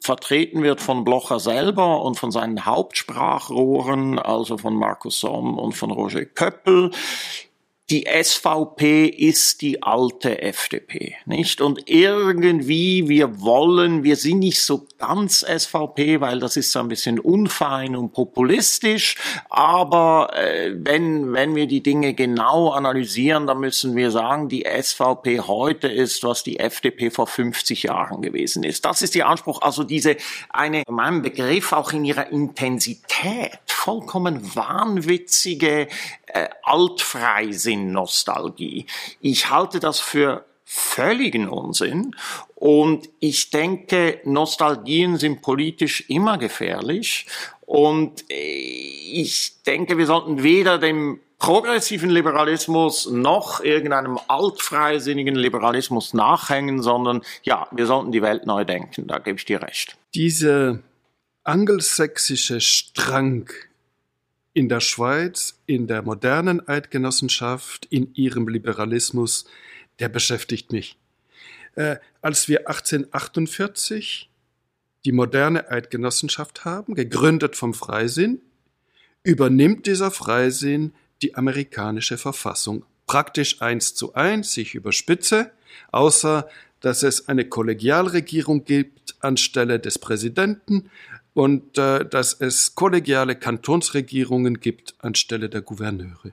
vertreten 0.00 0.62
wird 0.62 0.80
von 0.80 1.04
Blocher 1.04 1.40
selber 1.40 2.02
und 2.02 2.18
von 2.18 2.30
seinen 2.30 2.66
Hauptsprachrohren, 2.66 4.18
also 4.18 4.58
von 4.58 4.74
Markus 4.74 5.20
Somm 5.20 5.58
und 5.58 5.72
von 5.72 5.90
Roger 5.90 6.26
Köppel, 6.26 6.90
die 7.88 8.04
SVP 8.04 9.06
ist 9.06 9.62
die 9.62 9.80
alte 9.80 10.42
FDP, 10.42 11.14
nicht? 11.24 11.60
Und 11.60 11.88
irgendwie, 11.88 13.08
wir 13.08 13.40
wollen, 13.40 14.02
wir 14.02 14.16
sind 14.16 14.40
nicht 14.40 14.60
so 14.60 14.88
ganz 14.98 15.46
SVP, 15.46 16.20
weil 16.20 16.40
das 16.40 16.56
ist 16.56 16.72
so 16.72 16.80
ein 16.80 16.88
bisschen 16.88 17.20
unfein 17.20 17.94
und 17.94 18.12
populistisch, 18.12 19.16
aber 19.50 20.30
äh, 20.34 20.72
wenn, 20.74 21.32
wenn 21.32 21.54
wir 21.54 21.68
die 21.68 21.80
Dinge 21.80 22.14
genau 22.14 22.70
analysieren, 22.70 23.46
dann 23.46 23.60
müssen 23.60 23.94
wir 23.94 24.10
sagen, 24.10 24.48
die 24.48 24.66
SVP 24.66 25.42
heute 25.42 25.86
ist, 25.86 26.24
was 26.24 26.42
die 26.42 26.58
FDP 26.58 27.10
vor 27.10 27.28
50 27.28 27.84
Jahren 27.84 28.20
gewesen 28.20 28.64
ist. 28.64 28.84
Das 28.84 29.00
ist 29.00 29.14
ihr 29.14 29.28
Anspruch, 29.28 29.62
also 29.62 29.84
diese, 29.84 30.16
eine, 30.50 30.82
mein 30.88 31.22
Begriff 31.22 31.72
auch 31.72 31.92
in 31.92 32.04
ihrer 32.04 32.32
Intensität, 32.32 33.60
vollkommen 33.86 34.56
wahnwitzige 34.56 35.86
äh, 36.26 36.48
Altfreisinn-Nostalgie. 36.62 38.86
Ich 39.20 39.50
halte 39.50 39.80
das 39.80 40.00
für 40.00 40.44
völligen 40.64 41.48
Unsinn. 41.48 42.14
Und 42.56 43.08
ich 43.20 43.50
denke, 43.50 44.20
Nostalgien 44.24 45.16
sind 45.16 45.40
politisch 45.40 46.04
immer 46.08 46.36
gefährlich. 46.38 47.26
Und 47.60 48.28
äh, 48.30 48.34
ich 48.34 49.62
denke, 49.64 49.96
wir 49.96 50.06
sollten 50.06 50.42
weder 50.42 50.78
dem 50.78 51.20
progressiven 51.38 52.10
Liberalismus 52.10 53.08
noch 53.10 53.60
irgendeinem 53.60 54.18
altfreisinnigen 54.26 55.36
Liberalismus 55.36 56.14
nachhängen, 56.14 56.82
sondern 56.82 57.22
ja, 57.42 57.68
wir 57.70 57.86
sollten 57.86 58.10
die 58.10 58.22
Welt 58.22 58.46
neu 58.46 58.64
denken. 58.64 59.06
Da 59.06 59.18
gebe 59.18 59.38
ich 59.38 59.44
dir 59.44 59.62
recht. 59.62 59.96
Diese 60.14 60.82
angelsächsische 61.44 62.60
Strang 62.60 63.48
in 64.56 64.70
der 64.70 64.80
Schweiz, 64.80 65.60
in 65.66 65.86
der 65.86 66.00
modernen 66.00 66.66
Eidgenossenschaft, 66.66 67.84
in 67.90 68.14
ihrem 68.14 68.48
Liberalismus, 68.48 69.44
der 69.98 70.08
beschäftigt 70.08 70.72
mich. 70.72 70.96
Äh, 71.74 71.96
als 72.22 72.48
wir 72.48 72.60
1848 72.60 74.30
die 75.04 75.12
moderne 75.12 75.70
Eidgenossenschaft 75.70 76.64
haben, 76.64 76.94
gegründet 76.94 77.54
vom 77.54 77.74
Freisinn, 77.74 78.40
übernimmt 79.24 79.84
dieser 79.84 80.10
Freisinn 80.10 80.94
die 81.20 81.34
amerikanische 81.34 82.16
Verfassung 82.16 82.86
praktisch 83.06 83.60
eins 83.60 83.94
zu 83.94 84.14
eins, 84.14 84.56
ich 84.56 84.74
überspitze, 84.74 85.50
außer 85.92 86.48
dass 86.80 87.02
es 87.02 87.28
eine 87.28 87.44
Kollegialregierung 87.44 88.64
gibt 88.64 89.16
anstelle 89.20 89.80
des 89.80 89.98
Präsidenten 89.98 90.90
und 91.36 91.76
äh, 91.76 92.06
dass 92.06 92.32
es 92.32 92.74
kollegiale 92.74 93.36
Kantonsregierungen 93.36 94.58
gibt 94.58 94.94
anstelle 95.00 95.50
der 95.50 95.60
Gouverneure. 95.60 96.32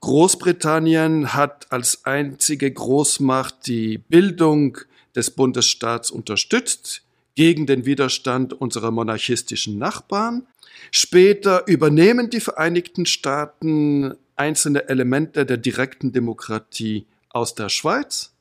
Großbritannien 0.00 1.34
hat 1.34 1.70
als 1.70 2.04
einzige 2.04 2.70
Großmacht 2.70 3.68
die 3.68 3.98
Bildung 3.98 4.78
des 5.14 5.30
Bundesstaats 5.30 6.10
unterstützt 6.10 7.02
gegen 7.36 7.66
den 7.66 7.86
Widerstand 7.86 8.52
unserer 8.52 8.90
monarchistischen 8.90 9.78
Nachbarn. 9.78 10.48
Später 10.90 11.64
übernehmen 11.68 12.30
die 12.30 12.40
Vereinigten 12.40 13.06
Staaten 13.06 14.14
einzelne 14.34 14.88
Elemente 14.88 15.46
der 15.46 15.58
direkten 15.58 16.10
Demokratie 16.10 17.06
aus 17.30 17.54
der 17.54 17.68
Schweiz. 17.68 18.32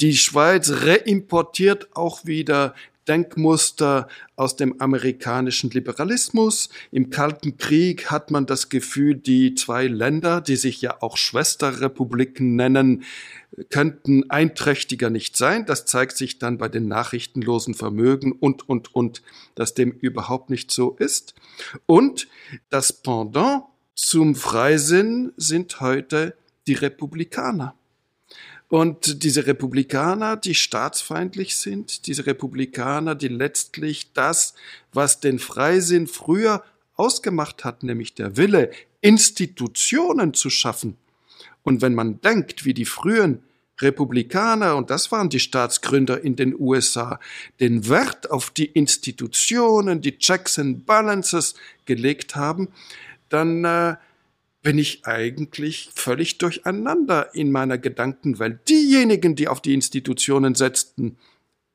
Die 0.00 0.16
Schweiz 0.16 0.70
reimportiert 0.70 1.94
auch 1.94 2.24
wieder 2.24 2.74
Denkmuster 3.08 4.08
aus 4.36 4.56
dem 4.56 4.80
amerikanischen 4.80 5.70
Liberalismus. 5.70 6.68
Im 6.90 7.10
Kalten 7.10 7.56
Krieg 7.56 8.10
hat 8.10 8.30
man 8.30 8.46
das 8.46 8.68
Gefühl, 8.68 9.14
die 9.14 9.54
zwei 9.54 9.86
Länder, 9.86 10.40
die 10.40 10.56
sich 10.56 10.80
ja 10.82 10.96
auch 11.00 11.16
Schwesterrepubliken 11.16 12.56
nennen, 12.56 13.04
könnten 13.70 14.30
einträchtiger 14.30 15.10
nicht 15.10 15.36
sein. 15.36 15.66
Das 15.66 15.86
zeigt 15.86 16.16
sich 16.16 16.38
dann 16.38 16.58
bei 16.58 16.68
den 16.68 16.88
nachrichtenlosen 16.88 17.74
Vermögen 17.74 18.32
und, 18.32 18.68
und, 18.68 18.94
und, 18.94 19.22
dass 19.54 19.74
dem 19.74 19.92
überhaupt 19.92 20.50
nicht 20.50 20.70
so 20.70 20.96
ist. 20.98 21.34
Und 21.86 22.28
das 22.68 22.92
Pendant 22.92 23.64
zum 23.94 24.34
Freisinn 24.34 25.32
sind 25.36 25.80
heute 25.80 26.36
die 26.66 26.74
Republikaner. 26.74 27.74
Und 28.68 29.22
diese 29.22 29.46
Republikaner, 29.46 30.36
die 30.36 30.54
staatsfeindlich 30.54 31.56
sind, 31.56 32.06
diese 32.06 32.26
Republikaner, 32.26 33.14
die 33.14 33.28
letztlich 33.28 34.12
das, 34.12 34.54
was 34.92 35.20
den 35.20 35.38
Freisinn 35.38 36.08
früher 36.08 36.64
ausgemacht 36.96 37.64
hat, 37.64 37.84
nämlich 37.84 38.14
der 38.14 38.36
Wille, 38.36 38.70
Institutionen 39.00 40.34
zu 40.34 40.50
schaffen. 40.50 40.96
Und 41.62 41.80
wenn 41.80 41.94
man 41.94 42.20
denkt, 42.20 42.64
wie 42.64 42.74
die 42.74 42.84
frühen 42.84 43.42
Republikaner, 43.80 44.76
und 44.76 44.90
das 44.90 45.12
waren 45.12 45.28
die 45.28 45.40
Staatsgründer 45.40 46.22
in 46.22 46.34
den 46.34 46.58
USA, 46.58 47.20
den 47.60 47.88
Wert 47.88 48.30
auf 48.30 48.50
die 48.50 48.66
Institutionen, 48.66 50.00
die 50.00 50.18
Checks 50.18 50.58
and 50.58 50.86
Balances 50.86 51.54
gelegt 51.84 52.34
haben, 52.34 52.68
dann 53.28 53.64
äh, 53.64 53.96
bin 54.66 54.78
ich 54.78 55.06
eigentlich 55.06 55.90
völlig 55.94 56.38
durcheinander 56.38 57.32
in 57.36 57.52
meiner 57.52 57.78
Gedankenwelt. 57.78 58.68
Diejenigen, 58.68 59.36
die 59.36 59.46
auf 59.46 59.60
die 59.60 59.74
Institutionen 59.74 60.56
setzten, 60.56 61.18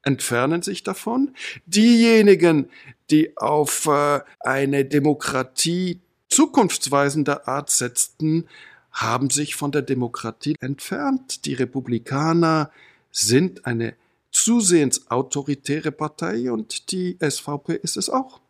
entfernen 0.03 0.61
sich 0.61 0.83
davon. 0.83 1.33
Diejenigen, 1.65 2.69
die 3.09 3.37
auf 3.37 3.85
äh, 3.85 4.19
eine 4.41 4.83
Demokratie 4.83 6.01
zukunftsweisender 6.27 7.47
Art 7.47 7.69
setzten, 7.69 8.49
haben 8.91 9.29
sich 9.29 9.55
von 9.55 9.71
der 9.71 9.83
Demokratie 9.83 10.57
entfernt. 10.59 11.45
Die 11.45 11.53
Republikaner 11.53 12.71
sind 13.09 13.65
eine 13.65 13.95
zusehends 14.31 15.09
autoritäre 15.09 15.93
Partei 15.93 16.51
und 16.51 16.91
die 16.91 17.17
SVP 17.21 17.75
ist 17.75 17.95
es 17.95 18.09
auch. 18.09 18.41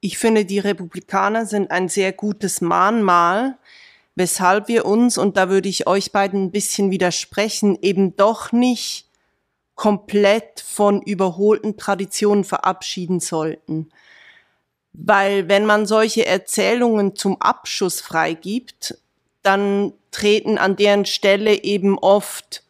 Ich 0.00 0.18
finde, 0.18 0.44
die 0.44 0.58
Republikaner 0.58 1.44
sind 1.44 1.70
ein 1.70 1.88
sehr 1.88 2.12
gutes 2.12 2.60
Mahnmal, 2.60 3.58
weshalb 4.14 4.68
wir 4.68 4.86
uns, 4.86 5.18
und 5.18 5.36
da 5.36 5.48
würde 5.50 5.68
ich 5.68 5.86
euch 5.86 6.10
beiden 6.12 6.44
ein 6.44 6.50
bisschen 6.50 6.90
widersprechen, 6.90 7.78
eben 7.82 8.16
doch 8.16 8.52
nicht 8.52 9.06
komplett 9.74 10.60
von 10.60 11.00
überholten 11.02 11.76
Traditionen 11.76 12.44
verabschieden 12.44 13.20
sollten. 13.20 13.90
Weil 14.92 15.48
wenn 15.48 15.64
man 15.64 15.86
solche 15.86 16.26
Erzählungen 16.26 17.14
zum 17.14 17.40
Abschuss 17.40 18.00
freigibt, 18.00 18.98
dann 19.42 19.92
treten 20.10 20.58
an 20.58 20.76
deren 20.76 21.06
Stelle 21.06 21.62
eben 21.62 21.98
oft 21.98 22.62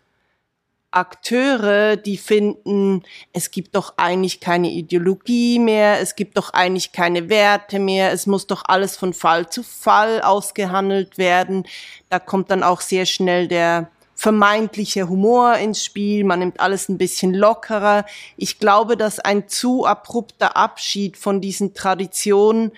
Akteure, 0.92 1.96
die 1.96 2.16
finden, 2.16 3.04
es 3.32 3.50
gibt 3.50 3.76
doch 3.76 3.94
eigentlich 3.96 4.40
keine 4.40 4.70
Ideologie 4.70 5.58
mehr, 5.58 6.00
es 6.00 6.16
gibt 6.16 6.36
doch 6.36 6.52
eigentlich 6.52 6.92
keine 6.92 7.28
Werte 7.28 7.78
mehr, 7.78 8.12
es 8.12 8.26
muss 8.26 8.46
doch 8.46 8.62
alles 8.66 8.96
von 8.96 9.12
Fall 9.12 9.48
zu 9.48 9.62
Fall 9.62 10.20
ausgehandelt 10.20 11.16
werden. 11.16 11.64
Da 12.08 12.18
kommt 12.18 12.50
dann 12.50 12.64
auch 12.64 12.80
sehr 12.80 13.06
schnell 13.06 13.46
der 13.46 13.90
vermeintliche 14.16 15.08
Humor 15.08 15.54
ins 15.56 15.82
Spiel, 15.82 16.24
man 16.24 16.40
nimmt 16.40 16.60
alles 16.60 16.88
ein 16.88 16.98
bisschen 16.98 17.32
lockerer. 17.32 18.04
Ich 18.36 18.58
glaube, 18.58 18.96
dass 18.96 19.18
ein 19.18 19.48
zu 19.48 19.86
abrupter 19.86 20.56
Abschied 20.56 21.16
von 21.16 21.40
diesen 21.40 21.72
Traditionen 21.72 22.72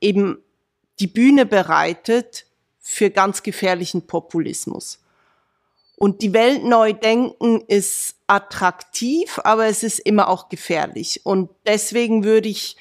eben 0.00 0.38
die 1.00 1.08
Bühne 1.08 1.46
bereitet 1.46 2.46
für 2.78 3.10
ganz 3.10 3.42
gefährlichen 3.42 4.06
Populismus. 4.06 5.03
Und 5.96 6.22
die 6.22 6.32
Welt 6.32 6.64
neu 6.64 6.92
denken 6.92 7.62
ist 7.66 8.16
attraktiv, 8.26 9.40
aber 9.44 9.66
es 9.66 9.82
ist 9.82 10.00
immer 10.00 10.28
auch 10.28 10.48
gefährlich. 10.48 11.20
Und 11.24 11.50
deswegen 11.66 12.24
würde 12.24 12.48
ich 12.48 12.76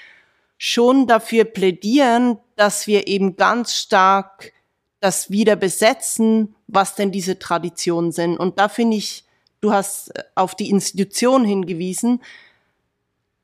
schon 0.57 1.07
dafür 1.07 1.43
plädieren, 1.43 2.39
dass 2.55 2.87
wir 2.87 3.07
eben 3.07 3.35
ganz 3.35 3.75
stark 3.75 4.53
das 4.99 5.29
wieder 5.29 5.57
besetzen, 5.57 6.55
was 6.67 6.95
denn 6.95 7.11
diese 7.11 7.37
Traditionen 7.37 8.11
sind. 8.13 8.37
Und 8.37 8.57
da 8.57 8.69
finde 8.69 8.97
ich, 8.97 9.25
du 9.59 9.73
hast 9.73 10.13
auf 10.35 10.55
die 10.55 10.69
Institution 10.69 11.43
hingewiesen, 11.43 12.21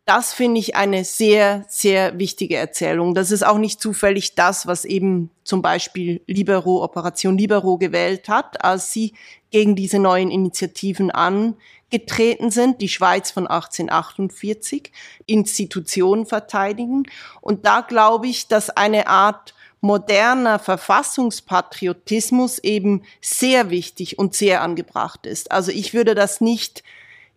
das 0.10 0.34
finde 0.34 0.60
ich 0.60 0.76
eine 0.76 1.06
sehr, 1.06 1.64
sehr 1.68 2.18
wichtige 2.18 2.58
Erzählung. 2.58 3.14
Das 3.14 3.30
ist 3.30 3.46
auch 3.46 3.60
nicht 3.60 3.80
zufällig 3.80 4.34
das, 4.34 4.66
was 4.66 4.84
eben 4.84 5.30
zum 5.44 5.62
Beispiel 5.62 6.24
Libero, 6.26 6.84
Operation 6.84 7.38
Libero 7.38 7.78
gewählt 7.78 8.28
hat, 8.28 8.66
als 8.66 8.92
sie 8.92 9.14
gegen 9.52 9.76
diese 9.76 10.00
neuen 10.00 10.32
Initiativen 10.32 11.12
angetreten 11.12 12.50
sind, 12.50 12.82
die 12.82 12.90
Schweiz 12.90 13.30
von 13.30 13.46
1848, 13.46 14.92
Institutionen 15.28 16.26
verteidigen. 16.26 17.04
Und 17.40 17.68
da 17.68 17.82
glaube 17.82 18.26
ich, 18.26 18.48
dass 18.48 18.72
eine 18.72 19.06
Art 19.06 19.54
moderner 19.80 20.58
Verfassungspatriotismus 20.58 22.58
eben 22.58 23.04
sehr 23.22 23.70
wichtig 23.70 24.18
und 24.18 24.34
sehr 24.34 24.64
angebracht 24.64 25.28
ist. 25.28 25.52
Also 25.52 25.70
ich 25.70 25.94
würde 25.94 26.16
das 26.16 26.42
nicht 26.42 26.82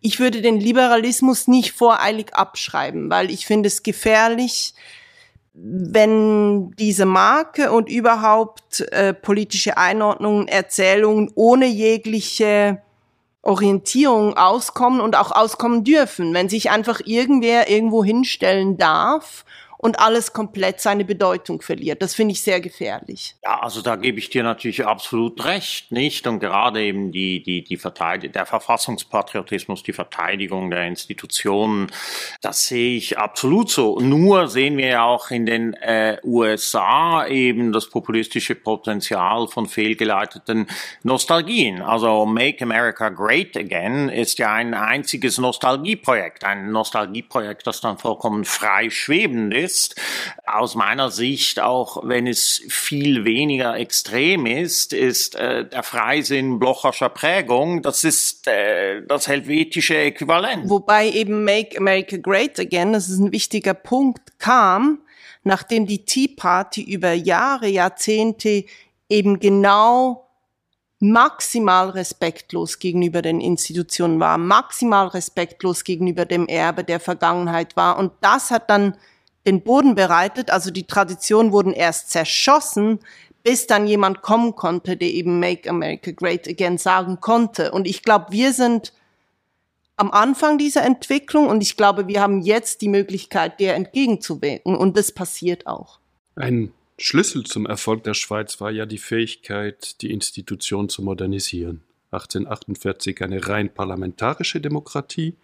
ich 0.03 0.19
würde 0.19 0.43
den 0.43 0.61
Liberalismus 0.61 1.49
nicht 1.49 1.73
voreilig 1.73 2.35
abschreiben, 2.35 3.09
weil 3.09 3.31
ich 3.31 3.47
finde 3.47 3.69
es 3.69 3.83
gefährlich, 3.83 4.75
wenn 5.55 6.73
diese 6.73 7.07
Marke 7.07 7.73
und 7.73 7.89
überhaupt 7.89 8.81
äh, 8.93 9.15
politische 9.15 9.77
Einordnungen, 9.77 10.49
Erzählungen 10.49 11.31
ohne 11.35 11.67
jegliche 11.67 12.83
Orientierung 13.43 14.37
auskommen 14.37 15.01
und 15.01 15.17
auch 15.17 15.31
auskommen 15.31 15.85
dürfen. 15.85 16.33
Wenn 16.33 16.49
sich 16.49 16.71
einfach 16.71 17.01
irgendwer 17.05 17.69
irgendwo 17.69 18.03
hinstellen 18.03 18.79
darf 18.79 19.45
und 19.85 19.99
alles 19.99 20.33
komplett 20.33 20.81
seine 20.81 21.05
Bedeutung 21.05 21.61
verliert. 21.61 22.03
Das 22.03 22.15
finde 22.15 22.33
ich 22.33 22.41
sehr 22.41 22.61
gefährlich. 22.61 23.35
Ja, 23.43 23.61
also 23.63 23.83
da 23.83 23.97
gebe 23.97 24.21
ich 24.21 24.31
dir 24.31 24.45
natürlich 24.45 24.87
absolut 24.87 25.45
recht, 25.45 25.91
nicht? 25.91 26.25
Und 26.29 26.39
gerade 26.39 26.81
eben 26.81 27.11
die, 27.11 27.43
die, 27.43 27.65
die 27.65 27.77
Verteidigung, 27.77 28.33
der 28.33 28.47
Verfassungspatriotismus, 28.47 29.83
die 29.83 29.93
Verteidigung 29.93 30.71
der 30.71 30.87
Institutionen, 30.87 31.91
das 32.43 32.69
sehe 32.69 32.97
ich 32.97 33.19
absolut 33.19 33.71
so. 33.71 33.99
Nur 33.99 34.47
sehen 34.47 34.77
wir 34.77 34.87
ja 34.87 35.05
auch 35.05 35.33
in 35.33 35.47
den 35.47 35.75
äh, 35.75 36.19
USA 36.23 37.27
eben 37.27 37.73
das 37.73 37.91
populistische 37.91 38.55
Potenzial 38.55 39.49
von 39.49 39.67
fehlgeleiteten 39.67 40.69
Nostalgien. 41.03 41.83
Also 41.83 42.25
Make 42.25 42.63
America 42.63 43.09
Great 43.09 43.57
Again 43.57 44.09
ist 44.09 44.39
ja 44.39 44.53
ein 44.53 44.75
einziges 44.75 45.39
Nostalgieprojekt, 45.39 46.45
ein 46.45 46.71
Nostalgieprojekt, 46.71 47.67
das 47.67 47.81
dann 47.81 47.99
vollkommen 47.99 48.45
frei 48.45 48.89
schwebend 48.89 49.53
ist 49.53 49.72
ist. 49.73 49.97
Aus 50.47 50.75
meiner 50.75 51.11
Sicht, 51.11 51.61
auch 51.61 52.03
wenn 52.05 52.27
es 52.27 52.63
viel 52.69 53.25
weniger 53.25 53.77
extrem 53.77 54.47
ist, 54.47 54.93
ist 54.93 55.35
äh, 55.35 55.67
der 55.69 55.83
Freisinn 55.83 56.59
blocherscher 56.59 57.09
Prägung, 57.09 57.83
das 57.83 58.05
ist 58.05 58.47
äh, 58.47 59.03
das 59.07 59.29
helvetische 59.29 59.97
Äquivalent. 59.97 60.69
Wobei 60.69 61.11
eben 61.11 61.45
Make 61.45 61.79
America 61.79 62.17
Great 62.17 62.61
Again, 62.61 62.93
das 62.93 63.09
ist 63.09 63.19
ein 63.19 63.33
wichtiger 63.33 63.75
Punkt, 63.75 64.39
kam, 64.39 65.01
nachdem 65.43 65.87
die 65.87 66.05
Tea 66.05 66.29
Party 66.29 66.83
über 66.83 67.13
Jahre, 67.13 67.69
Jahrzehnte 67.69 68.65
eben 69.09 69.41
genau 69.41 70.29
maximal 71.03 71.91
respektlos 71.91 72.79
gegenüber 72.79 73.23
den 73.23 73.41
Institutionen 73.41 74.21
war, 74.21 74.39
maximal 74.39 75.09
respektlos 75.09 75.83
gegenüber 75.83 76.27
dem 76.27 76.47
Erbe 76.47 76.85
der 76.85 77.01
Vergangenheit 77.01 77.77
war. 77.77 77.99
Und 77.99 78.13
das 78.21 78.53
hat 78.53 78.71
dann 78.71 78.95
den 79.47 79.63
Boden 79.63 79.95
bereitet. 79.95 80.51
Also 80.51 80.71
die 80.71 80.87
Traditionen 80.87 81.53
wurden 81.53 81.73
erst 81.73 82.11
zerschossen, 82.11 83.01
bis 83.43 83.67
dann 83.67 83.87
jemand 83.87 84.23
kommen 84.23 84.55
konnte, 84.55 84.97
der 84.97 85.09
eben 85.09 85.41
Make 85.41 85.69
America 85.69 86.13
Great 86.13 86.49
Again 86.49 86.79
sagen 86.79 87.21
konnte. 87.21 87.73
Und 87.73 87.87
ich 87.87 88.03
glaube, 88.03 88.27
wir 88.31 88.53
sind 88.53 88.93
am 89.97 90.11
Anfang 90.11 90.59
dieser 90.59 90.85
Entwicklung 90.85 91.49
und 91.49 91.63
ich 91.63 91.77
glaube, 91.77 92.09
wir 92.09 92.21
haben 92.21 92.41
jetzt 92.41 92.81
die 92.81 92.89
Möglichkeit, 92.89 93.61
der 93.61 93.75
entgegenzuwirken. 93.75 94.77
Und 94.77 94.97
das 94.97 95.13
passiert 95.13 95.67
auch. 95.67 95.99
Ein 96.35 96.73
Schlüssel 96.99 97.45
zum 97.45 97.67
Erfolg 97.67 98.05
der 98.05 98.15
Schweiz 98.15 98.61
war 98.61 98.71
ja 98.71 98.87
die 98.87 98.99
Fähigkeit, 98.99 100.01
die 100.03 100.13
Institution 100.13 100.89
zu 100.89 101.03
modernisieren. 101.03 101.83
1848 102.13 103.23
eine 103.23 103.49
rein 103.49 103.73
parlamentarische 103.73 104.61
Demokratie 104.61 105.37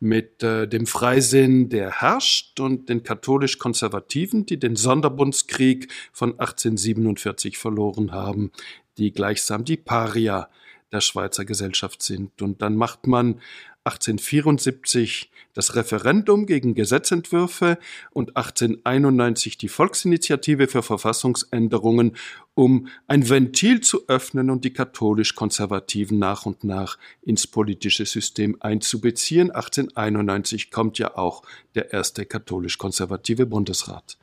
mit 0.00 0.42
äh, 0.42 0.68
dem 0.68 0.86
Freisinn, 0.86 1.68
der 1.68 2.00
herrscht, 2.00 2.60
und 2.60 2.88
den 2.88 3.02
katholisch-konservativen, 3.02 4.46
die 4.46 4.58
den 4.58 4.76
Sonderbundskrieg 4.76 5.90
von 6.12 6.32
1847 6.38 7.58
verloren 7.58 8.12
haben, 8.12 8.52
die 8.96 9.12
gleichsam 9.12 9.64
die 9.64 9.76
Paria 9.76 10.48
der 10.92 11.00
Schweizer 11.00 11.44
Gesellschaft 11.44 12.02
sind. 12.02 12.40
Und 12.40 12.62
dann 12.62 12.76
macht 12.76 13.06
man 13.06 13.40
1874 13.84 15.30
das 15.52 15.76
Referendum 15.76 16.46
gegen 16.46 16.74
Gesetzentwürfe 16.74 17.78
und 18.12 18.36
1891 18.36 19.56
die 19.56 19.68
Volksinitiative 19.68 20.68
für 20.68 20.82
Verfassungsänderungen, 20.82 22.16
um 22.54 22.88
ein 23.06 23.28
Ventil 23.28 23.80
zu 23.80 24.08
öffnen 24.08 24.50
und 24.50 24.64
die 24.64 24.72
katholisch-konservativen 24.72 26.18
nach 26.18 26.46
und 26.46 26.64
nach 26.64 26.98
ins 27.22 27.46
politische 27.46 28.06
System 28.06 28.56
einzubeziehen. 28.60 29.50
1891 29.50 30.70
kommt 30.70 30.98
ja 30.98 31.16
auch 31.16 31.42
der 31.74 31.92
erste 31.92 32.26
katholisch-konservative 32.26 33.46
Bundesrat. 33.46 34.16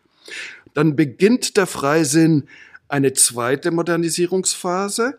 Dann 0.73 0.95
beginnt 0.95 1.55
der 1.55 1.67
Freisinn 1.67 2.47
eine 2.87 3.13
zweite 3.13 3.71
Modernisierungsphase, 3.71 5.17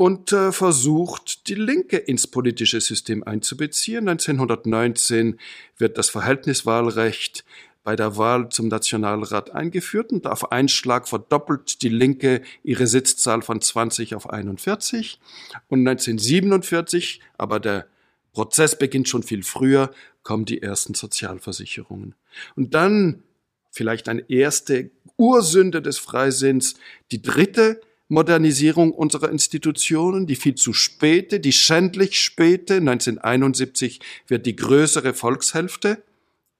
und 0.00 0.32
äh, 0.32 0.50
versucht, 0.50 1.46
die 1.48 1.54
Linke 1.54 1.98
ins 1.98 2.26
politische 2.26 2.80
System 2.80 3.22
einzubeziehen. 3.22 4.08
1919 4.08 5.38
wird 5.76 5.98
das 5.98 6.08
Verhältniswahlrecht 6.08 7.44
bei 7.84 7.96
der 7.96 8.16
Wahl 8.16 8.48
zum 8.48 8.68
Nationalrat 8.68 9.50
eingeführt 9.50 10.10
und 10.10 10.26
auf 10.26 10.52
einen 10.52 10.70
Schlag 10.70 11.06
verdoppelt 11.06 11.82
die 11.82 11.90
Linke 11.90 12.40
ihre 12.62 12.86
Sitzzahl 12.86 13.42
von 13.42 13.60
20 13.60 14.14
auf 14.14 14.30
41. 14.30 15.20
Und 15.68 15.80
1947, 15.86 17.20
aber 17.36 17.60
der 17.60 17.86
Prozess 18.32 18.78
beginnt 18.78 19.06
schon 19.06 19.22
viel 19.22 19.42
früher, 19.42 19.90
kommen 20.22 20.46
die 20.46 20.62
ersten 20.62 20.94
Sozialversicherungen. 20.94 22.14
Und 22.56 22.72
dann 22.72 23.22
vielleicht 23.70 24.08
eine 24.08 24.24
erste 24.30 24.92
Ursünde 25.18 25.82
des 25.82 25.98
Freisinns, 25.98 26.76
die 27.12 27.20
dritte, 27.20 27.82
Modernisierung 28.10 28.92
unserer 28.92 29.30
Institutionen, 29.30 30.26
die 30.26 30.34
viel 30.34 30.56
zu 30.56 30.72
späte, 30.72 31.38
die 31.38 31.52
schändlich 31.52 32.18
späte, 32.18 32.74
1971 32.74 34.00
wird 34.26 34.46
die 34.46 34.56
größere 34.56 35.14
Volkshälfte 35.14 36.02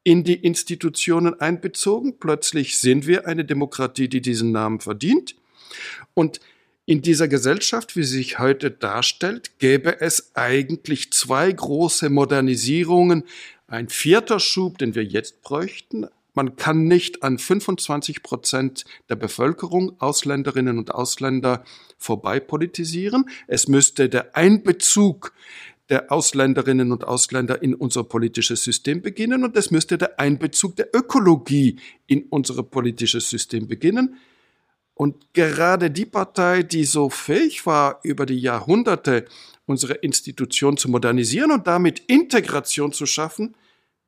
in 0.05 0.23
die 0.23 0.37
Institutionen 0.37 1.39
einbezogen. 1.41 2.19
Plötzlich 2.21 2.79
sind 2.79 3.09
wir 3.09 3.27
eine 3.27 3.45
Demokratie, 3.45 4.09
die 4.09 4.21
diesen 4.21 4.53
Namen 4.53 4.79
verdient. 4.79 5.35
Und 6.15 6.41
in 6.87 7.03
dieser 7.03 7.27
Gesellschaft, 7.27 7.97
wie 7.97 8.05
sie 8.05 8.19
sich 8.19 8.39
heute 8.39 8.71
darstellt, 8.71 9.59
gäbe 9.59 10.01
es 10.01 10.31
eigentlich 10.37 11.13
zwei 11.13 11.51
große 11.51 12.11
Modernisierungen. 12.11 13.25
Ein 13.67 13.89
vierter 13.89 14.39
Schub, 14.39 14.79
den 14.79 14.95
wir 14.95 15.05
jetzt 15.05 15.43
bräuchten, 15.43 16.07
man 16.35 16.57
kann 16.57 16.85
nicht 16.85 17.23
an 17.23 17.39
25 17.39 18.23
Prozent 18.23 18.85
der 19.09 19.17
Bevölkerung, 19.17 20.01
Ausländerinnen 20.01 20.79
und 20.79 20.95
Ausländer, 20.95 21.65
vorbei 21.99 22.41
politisieren. 22.41 23.29
Es 23.47 23.69
müsste 23.69 24.09
der 24.09 24.37
Einbezug 24.37 25.33
der 25.89 26.13
Ausländerinnen 26.13 26.93
und 26.93 27.05
Ausländer 27.05 27.63
in 27.63 27.75
unser 27.75 28.05
politisches 28.05 28.63
System 28.63 29.03
beginnen 29.03 29.45
und 29.45 29.57
es 29.57 29.73
müsste 29.73 29.99
der 29.99 30.21
Einbezug 30.21 30.77
der 30.77 30.95
Ökologie 30.95 31.81
in 32.07 32.27
unser 32.31 32.63
politisches 32.63 33.29
System 33.29 33.67
beginnen. 33.67 34.17
Und 34.95 35.33
gerade 35.35 35.91
die 35.91 36.07
Partei, 36.07 36.63
die 36.63 36.85
so 36.85 37.11
fähig 37.11 37.67
war, 37.67 38.01
über 38.05 38.25
die 38.25 38.39
Jahrhunderte 38.39 39.25
unsere 39.67 39.95
Institution 39.95 40.77
zu 40.77 40.91
modernisieren 40.91 41.51
und 41.51 41.67
damit 41.67 42.01
Integration 42.07 42.93
zu 42.93 43.07
schaffen, 43.07 43.57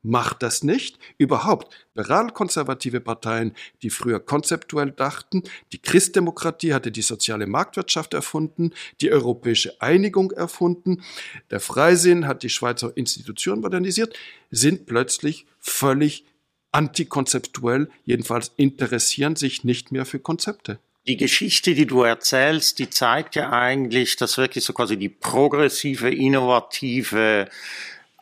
macht 0.02 0.42
das 0.42 0.62
nicht. 0.62 0.98
Überhaupt 1.18 1.74
liberal-konservative 1.94 3.00
Parteien, 3.00 3.54
die 3.82 3.90
früher 3.90 4.20
konzeptuell 4.20 4.90
dachten, 4.90 5.42
die 5.72 5.78
Christdemokratie 5.78 6.74
hatte 6.74 6.90
die 6.90 7.02
soziale 7.02 7.46
Marktwirtschaft 7.46 8.14
erfunden, 8.14 8.72
die 9.00 9.10
europäische 9.10 9.80
Einigung 9.80 10.32
erfunden, 10.32 11.02
der 11.50 11.60
Freisinn 11.60 12.26
hat 12.26 12.42
die 12.42 12.48
Schweizer 12.48 12.96
Institution 12.96 13.60
modernisiert, 13.60 14.18
sind 14.50 14.86
plötzlich 14.86 15.46
völlig 15.60 16.24
antikonzeptuell, 16.72 17.90
jedenfalls 18.04 18.52
interessieren 18.56 19.36
sich 19.36 19.62
nicht 19.62 19.92
mehr 19.92 20.06
für 20.06 20.18
Konzepte. 20.18 20.78
Die 21.06 21.16
Geschichte, 21.16 21.74
die 21.74 21.86
du 21.86 22.02
erzählst, 22.02 22.78
die 22.78 22.88
zeigt 22.88 23.34
ja 23.34 23.50
eigentlich, 23.50 24.16
dass 24.16 24.38
wirklich 24.38 24.64
so 24.64 24.72
quasi 24.72 24.96
die 24.96 25.08
progressive, 25.08 26.08
innovative 26.08 27.48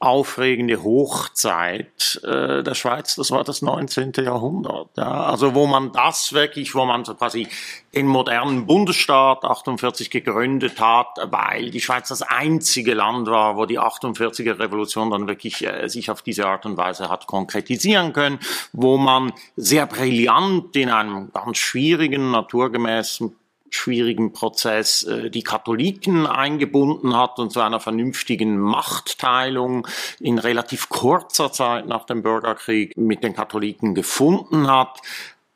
aufregende 0.01 0.83
Hochzeit 0.83 2.19
äh, 2.25 2.63
der 2.63 2.75
Schweiz, 2.75 3.17
das 3.17 3.31
war 3.31 3.45
das 3.45 3.61
19. 3.61 4.13
Jahrhundert. 4.17 4.89
Ja. 4.97 5.25
Also 5.25 5.55
wo 5.55 5.67
man 5.67 5.93
das 5.93 6.33
wirklich, 6.33 6.75
wo 6.75 6.87
man 6.87 7.05
so 7.05 7.15
quasi 7.15 7.47
den 7.95 8.07
modernen 8.07 8.67
Bundesstaat 8.67 9.45
48 9.45 10.11
gegründet 10.11 10.81
hat, 10.81 11.19
weil 11.25 11.71
die 11.71 11.83
Schweiz 11.83 12.09
das 12.09 12.23
einzige 12.23 12.95
Land 12.95 13.29
war, 13.29 13.59
wo 13.59 13.67
die 13.67 13.79
48er 13.79 14.59
Revolution 14.59 15.11
dann 15.11 15.29
wirklich 15.29 15.67
äh, 15.67 15.87
sich 15.89 16.11
auf 16.11 16.23
diese 16.23 16.47
Art 16.47 16.65
und 16.65 16.79
Weise 16.79 17.11
hat 17.11 17.27
konkretisieren 17.27 18.15
können, 18.15 18.39
wo 18.73 18.97
man 18.97 19.35
sehr 19.57 19.85
brillant 19.85 20.75
in 20.77 20.89
einem 20.89 21.31
ganz 21.31 21.59
schwierigen, 21.59 22.31
naturgemäßen 22.31 23.37
schwierigen 23.71 24.33
Prozess 24.33 25.03
äh, 25.05 25.31
die 25.31 25.43
Katholiken 25.43 26.27
eingebunden 26.27 27.17
hat 27.17 27.39
und 27.39 27.53
zu 27.53 27.61
einer 27.61 27.81
vernünftigen 27.81 28.59
Machtteilung 28.59 29.87
in 30.19 30.39
relativ 30.39 30.89
kurzer 30.89 31.53
Zeit 31.53 31.87
nach 31.87 32.05
dem 32.05 32.23
Bürgerkrieg 32.23 32.97
mit 32.97 33.23
den 33.23 33.35
Katholiken 33.35 33.95
gefunden 33.95 34.69
hat. 34.69 35.01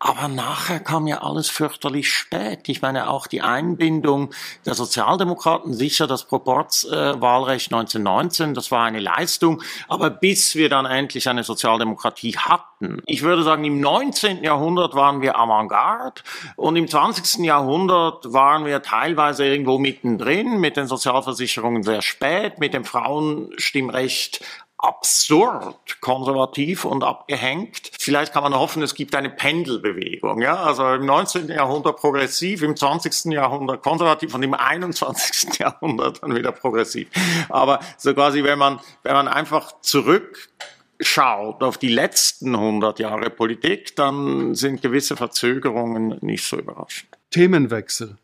Aber 0.06 0.28
nachher 0.28 0.80
kam 0.80 1.06
ja 1.06 1.22
alles 1.22 1.48
fürchterlich 1.48 2.12
spät. 2.12 2.68
Ich 2.68 2.82
meine, 2.82 3.08
auch 3.08 3.26
die 3.26 3.40
Einbindung 3.40 4.34
der 4.66 4.74
Sozialdemokraten, 4.74 5.72
sicher 5.72 6.06
das 6.06 6.26
Proporzwahlrecht 6.26 7.72
äh, 7.72 7.74
1919, 7.74 8.52
das 8.52 8.70
war 8.70 8.84
eine 8.84 9.00
Leistung. 9.00 9.62
Aber 9.88 10.10
bis 10.10 10.56
wir 10.56 10.68
dann 10.68 10.84
endlich 10.84 11.26
eine 11.26 11.42
Sozialdemokratie 11.42 12.36
hatten, 12.36 13.00
ich 13.06 13.22
würde 13.22 13.44
sagen, 13.44 13.64
im 13.64 13.80
19. 13.80 14.44
Jahrhundert 14.44 14.94
waren 14.94 15.22
wir 15.22 15.38
Avantgarde 15.38 16.20
und 16.56 16.76
im 16.76 16.86
20. 16.86 17.42
Jahrhundert 17.42 18.30
waren 18.30 18.66
wir 18.66 18.82
teilweise 18.82 19.46
irgendwo 19.46 19.78
mittendrin, 19.78 20.60
mit 20.60 20.76
den 20.76 20.86
Sozialversicherungen 20.86 21.82
sehr 21.82 22.02
spät, 22.02 22.58
mit 22.58 22.74
dem 22.74 22.84
Frauenstimmrecht 22.84 24.44
absurd 24.84 26.00
konservativ 26.00 26.84
und 26.84 27.02
abgehängt. 27.02 27.90
Vielleicht 27.98 28.32
kann 28.32 28.42
man 28.42 28.54
hoffen, 28.54 28.82
es 28.82 28.94
gibt 28.94 29.14
eine 29.14 29.30
Pendelbewegung. 29.30 30.42
Ja? 30.42 30.62
Also 30.62 30.86
im 30.94 31.06
19. 31.06 31.48
Jahrhundert 31.48 31.96
progressiv, 31.96 32.62
im 32.62 32.76
20. 32.76 33.32
Jahrhundert 33.32 33.82
konservativ 33.82 34.34
und 34.34 34.42
im 34.42 34.54
21. 34.54 35.58
Jahrhundert 35.58 36.22
dann 36.22 36.34
wieder 36.34 36.52
progressiv. 36.52 37.08
Aber 37.48 37.80
so 37.96 38.12
quasi, 38.14 38.44
wenn 38.44 38.58
man, 38.58 38.80
wenn 39.02 39.14
man 39.14 39.28
einfach 39.28 39.80
zurückschaut 39.80 41.62
auf 41.62 41.78
die 41.78 41.88
letzten 41.88 42.54
100 42.54 42.98
Jahre 42.98 43.30
Politik, 43.30 43.96
dann 43.96 44.54
sind 44.54 44.82
gewisse 44.82 45.16
Verzögerungen 45.16 46.18
nicht 46.20 46.44
so 46.44 46.58
überraschend. 46.58 47.10
Themenwechsel. 47.30 48.18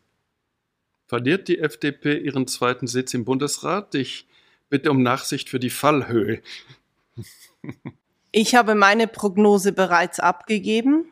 Verliert 1.07 1.49
die 1.49 1.59
FDP 1.59 2.17
ihren 2.19 2.47
zweiten 2.47 2.87
Sitz 2.87 3.13
im 3.13 3.25
Bundesrat? 3.25 3.95
Ich 3.95 4.27
bitte 4.71 4.89
um 4.89 5.03
Nachsicht 5.03 5.49
für 5.49 5.59
die 5.59 5.69
Fallhöhe. 5.69 6.41
Ich 8.31 8.55
habe 8.55 8.73
meine 8.73 9.07
Prognose 9.07 9.73
bereits 9.73 10.19
abgegeben, 10.19 11.05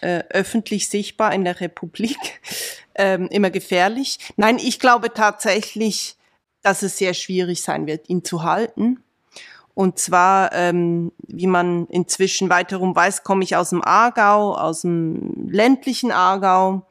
äh, 0.00 0.24
öffentlich 0.30 0.88
sichtbar 0.88 1.32
in 1.32 1.44
der 1.44 1.60
Republik, 1.60 2.18
ähm, 2.94 3.28
immer 3.28 3.50
gefährlich. 3.50 4.18
Nein, 4.36 4.58
ich 4.58 4.80
glaube 4.80 5.14
tatsächlich, 5.14 6.16
dass 6.62 6.82
es 6.82 6.98
sehr 6.98 7.14
schwierig 7.14 7.62
sein 7.62 7.86
wird, 7.86 8.10
ihn 8.10 8.24
zu 8.24 8.42
halten. 8.42 9.02
Und 9.74 10.00
zwar, 10.00 10.52
ähm, 10.52 11.12
wie 11.28 11.46
man 11.46 11.86
inzwischen 11.86 12.50
weiterum 12.50 12.96
weiß, 12.96 13.22
komme 13.22 13.44
ich 13.44 13.54
aus 13.54 13.70
dem 13.70 13.82
Aargau, 13.82 14.56
aus 14.56 14.82
dem 14.82 15.48
ländlichen 15.48 16.10
Aargau. 16.10 16.84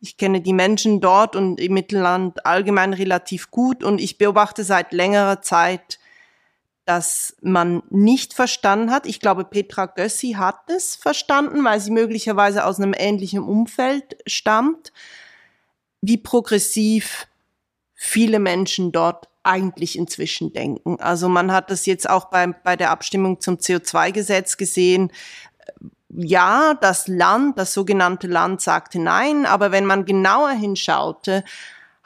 Ich 0.00 0.16
kenne 0.16 0.40
die 0.40 0.52
Menschen 0.52 1.00
dort 1.00 1.34
und 1.34 1.60
im 1.60 1.74
Mittelland 1.74 2.46
allgemein 2.46 2.92
relativ 2.92 3.50
gut 3.50 3.82
und 3.82 4.00
ich 4.00 4.18
beobachte 4.18 4.62
seit 4.62 4.92
längerer 4.92 5.42
Zeit, 5.42 5.98
dass 6.84 7.36
man 7.42 7.82
nicht 7.90 8.32
verstanden 8.32 8.90
hat. 8.90 9.06
Ich 9.06 9.20
glaube, 9.20 9.44
Petra 9.44 9.86
Gössi 9.86 10.36
hat 10.38 10.70
es 10.70 10.96
verstanden, 10.96 11.62
weil 11.64 11.80
sie 11.80 11.90
möglicherweise 11.90 12.64
aus 12.64 12.80
einem 12.80 12.94
ähnlichen 12.96 13.42
Umfeld 13.42 14.16
stammt, 14.26 14.92
wie 16.00 16.16
progressiv 16.16 17.26
viele 17.94 18.38
Menschen 18.38 18.92
dort 18.92 19.28
eigentlich 19.42 19.98
inzwischen 19.98 20.52
denken. 20.52 21.00
Also 21.00 21.28
man 21.28 21.52
hat 21.52 21.70
das 21.70 21.84
jetzt 21.86 22.08
auch 22.08 22.26
bei, 22.26 22.46
bei 22.46 22.76
der 22.76 22.90
Abstimmung 22.90 23.40
zum 23.40 23.56
CO2-Gesetz 23.56 24.56
gesehen. 24.56 25.10
Ja, 26.10 26.74
das 26.74 27.06
Land, 27.06 27.58
das 27.58 27.74
sogenannte 27.74 28.28
Land 28.28 28.62
sagte 28.62 28.98
nein, 28.98 29.44
aber 29.44 29.72
wenn 29.72 29.84
man 29.84 30.06
genauer 30.06 30.50
hinschaute, 30.50 31.44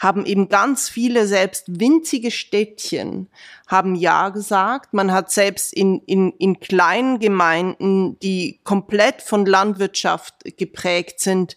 haben 0.03 0.27
eben 0.27 0.49
ganz 0.49 0.89
viele, 0.89 1.29
selbst 1.29 1.79
winzige 1.79 2.33
Städtchen, 2.33 3.29
haben 3.69 3.95
Ja 3.95 4.31
gesagt. 4.31 4.93
Man 4.93 5.13
hat 5.13 5.31
selbst 5.31 5.73
in, 5.73 6.01
in, 6.07 6.33
in 6.33 6.59
kleinen 6.59 7.21
Gemeinden, 7.21 8.19
die 8.19 8.59
komplett 8.65 9.23
von 9.23 9.47
Landwirtschaft 9.47 10.35
geprägt 10.57 11.21
sind, 11.21 11.57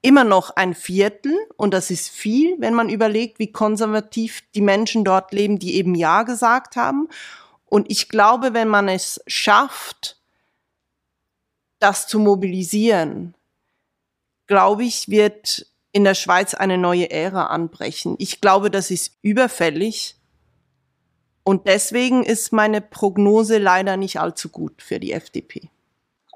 immer 0.00 0.24
noch 0.24 0.56
ein 0.56 0.74
Viertel. 0.74 1.36
Und 1.58 1.74
das 1.74 1.90
ist 1.90 2.08
viel, 2.08 2.56
wenn 2.60 2.72
man 2.72 2.88
überlegt, 2.88 3.38
wie 3.38 3.52
konservativ 3.52 4.42
die 4.54 4.62
Menschen 4.62 5.04
dort 5.04 5.34
leben, 5.34 5.58
die 5.58 5.74
eben 5.74 5.94
Ja 5.94 6.22
gesagt 6.22 6.76
haben. 6.76 7.08
Und 7.66 7.90
ich 7.90 8.08
glaube, 8.08 8.54
wenn 8.54 8.68
man 8.68 8.88
es 8.88 9.20
schafft, 9.26 10.21
das 11.82 12.06
zu 12.06 12.18
mobilisieren, 12.18 13.34
glaube 14.46 14.84
ich, 14.84 15.08
wird 15.08 15.66
in 15.92 16.04
der 16.04 16.14
Schweiz 16.14 16.54
eine 16.54 16.78
neue 16.78 17.10
Ära 17.10 17.46
anbrechen. 17.46 18.14
Ich 18.18 18.40
glaube, 18.40 18.70
das 18.70 18.90
ist 18.90 19.18
überfällig. 19.22 20.16
Und 21.44 21.66
deswegen 21.66 22.22
ist 22.22 22.52
meine 22.52 22.80
Prognose 22.80 23.58
leider 23.58 23.96
nicht 23.96 24.20
allzu 24.20 24.48
gut 24.48 24.80
für 24.80 25.00
die 25.00 25.12
FDP. 25.12 25.71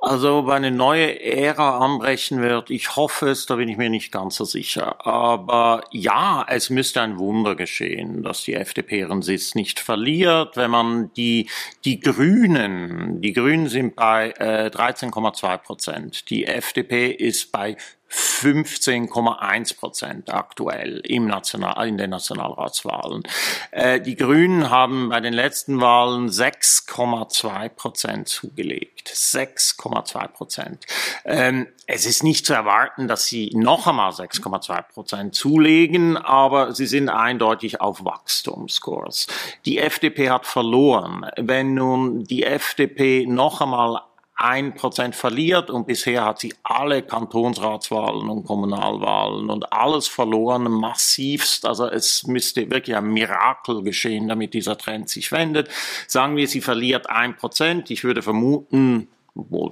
Also 0.07 0.37
ob 0.37 0.51
eine 0.51 0.71
neue 0.71 1.21
Ära 1.21 1.79
anbrechen 1.79 2.41
wird, 2.41 2.71
ich 2.71 2.95
hoffe 2.95 3.29
es, 3.29 3.47
da 3.47 3.57
bin 3.57 3.69
ich 3.69 3.77
mir 3.77 3.91
nicht 3.91 4.13
ganz 4.13 4.37
so 4.37 4.45
sicher. 4.45 5.05
Aber 5.05 5.83
ja, 5.91 6.47
es 6.49 6.71
müsste 6.71 7.03
ein 7.03 7.19
Wunder 7.19 7.57
geschehen, 7.57 8.23
dass 8.23 8.45
die 8.45 8.55
FDP 8.55 9.01
ihren 9.01 9.23
Sitz 9.23 9.57
nicht 9.57 9.81
verliert. 9.81 10.57
Wenn 10.57 10.71
man 10.71 11.13
die, 11.15 11.51
die 11.85 11.99
Grünen, 11.99 13.21
die 13.21 13.33
Grünen 13.33 13.69
sind 13.69 13.97
bei 13.97 14.33
äh, 14.39 14.71
13,2 14.73 15.59
Prozent, 15.59 16.31
die 16.31 16.47
FDP 16.47 17.11
ist 17.11 17.51
bei 17.51 17.77
15,1 18.11 19.79
Prozent 19.79 20.33
aktuell 20.33 21.01
im 21.05 21.27
National, 21.27 21.89
in 21.89 21.99
den 21.99 22.11
Nationalratswahlen. 22.11 23.23
Äh, 23.71 24.01
die 24.01 24.17
Grünen 24.17 24.71
haben 24.71 25.09
bei 25.09 25.21
den 25.21 25.33
letzten 25.33 25.81
Wahlen 25.81 26.29
6,2 26.29 27.69
Prozent 27.71 28.29
zugelegt. 28.29 29.09
6,2 29.09 30.29
Prozent. 30.29 30.87
Ähm, 31.25 31.67
es 31.87 32.05
ist 32.05 32.23
nicht 32.23 32.47
zu 32.47 32.53
erwarten, 32.53 33.09
dass 33.09 33.27
sie 33.27 33.51
noch 33.55 33.87
einmal 33.87 34.11
6,2 34.11 34.83
Prozent 34.83 35.35
zulegen, 35.35 36.17
aber 36.17 36.75
sie 36.75 36.87
sind 36.87 37.09
eindeutig 37.09 37.81
auf 37.81 38.05
Wachstumskurs. 38.05 39.29
Die 39.65 39.79
FDP 39.79 40.31
hat 40.31 40.47
verloren. 40.47 41.27
Wenn 41.37 41.75
nun 41.75 42.25
die 42.25 42.45
FDP 42.45 43.27
noch 43.27 43.61
einmal 43.61 44.01
ein 44.37 44.75
Prozent 44.75 45.17
verliert 45.17 45.71
und 45.71 45.87
bisher 45.87 46.27
hat 46.27 46.41
sie 46.41 46.55
alle 46.63 47.03
Kantonsratswahlen 47.03 48.29
und 48.29 48.45
Kommunalwahlen 48.45 49.49
und 49.49 49.73
alles 49.73 50.09
verloren, 50.09 50.65
massivst. 50.65 51.65
Also 51.65 51.87
es 51.87 52.27
müsste 52.27 52.71
wirklich 52.71 52.95
ein 52.95 53.13
Mirakel 53.13 53.83
geschehen, 53.83 54.29
damit 54.29 54.53
dieser 54.53 54.77
Trend 54.77 55.09
sich 55.09 55.33
wendet. 55.33 55.71
Sagen 56.07 56.37
wir, 56.37 56.47
sie 56.49 56.61
verliert 56.61 57.09
ein 57.09 57.37
Prozent. 57.37 57.91
Ich 57.91 58.05
würde 58.05 58.21
vermuten, 58.21 59.09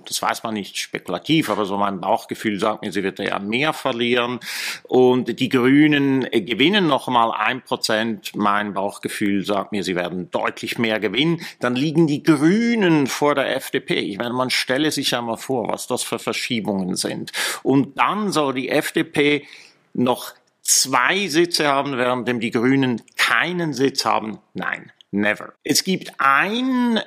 das 0.06 0.20
weiß 0.20 0.42
man 0.42 0.54
nicht 0.54 0.76
spekulativ, 0.78 1.48
aber 1.48 1.64
so 1.64 1.76
mein 1.76 2.00
Bauchgefühl 2.00 2.58
sagt 2.60 2.82
mir, 2.82 2.92
sie 2.92 3.02
wird 3.02 3.18
ja 3.18 3.38
mehr 3.38 3.72
verlieren. 3.72 4.40
Und 4.82 5.38
die 5.40 5.48
Grünen 5.48 6.26
äh, 6.32 6.42
gewinnen 6.42 6.86
noch 6.86 7.08
mal 7.08 7.30
ein 7.32 7.62
Prozent. 7.62 8.32
Mein 8.36 8.74
Bauchgefühl 8.74 9.44
sagt 9.44 9.72
mir, 9.72 9.82
sie 9.82 9.96
werden 9.96 10.30
deutlich 10.30 10.78
mehr 10.78 11.00
gewinnen. 11.00 11.40
Dann 11.60 11.76
liegen 11.76 12.06
die 12.06 12.22
Grünen 12.22 13.06
vor 13.06 13.34
der 13.34 13.56
FDP. 13.56 13.94
Ich 13.94 14.18
meine, 14.18 14.34
man 14.34 14.50
stelle 14.50 14.90
sich 14.90 15.12
ja 15.12 15.22
mal 15.22 15.36
vor, 15.36 15.68
was 15.68 15.86
das 15.86 16.02
für 16.02 16.18
Verschiebungen 16.18 16.96
sind. 16.96 17.32
Und 17.62 17.98
dann 17.98 18.32
soll 18.32 18.54
die 18.54 18.68
FDP 18.68 19.46
noch 19.94 20.32
zwei 20.62 21.28
Sitze 21.28 21.68
haben, 21.68 21.96
während 21.96 22.28
die 22.42 22.50
Grünen 22.50 23.02
keinen 23.16 23.72
Sitz 23.72 24.04
haben. 24.04 24.38
Nein, 24.54 24.92
never. 25.10 25.52
Es 25.62 25.84
gibt 25.84 26.12
ein 26.18 27.00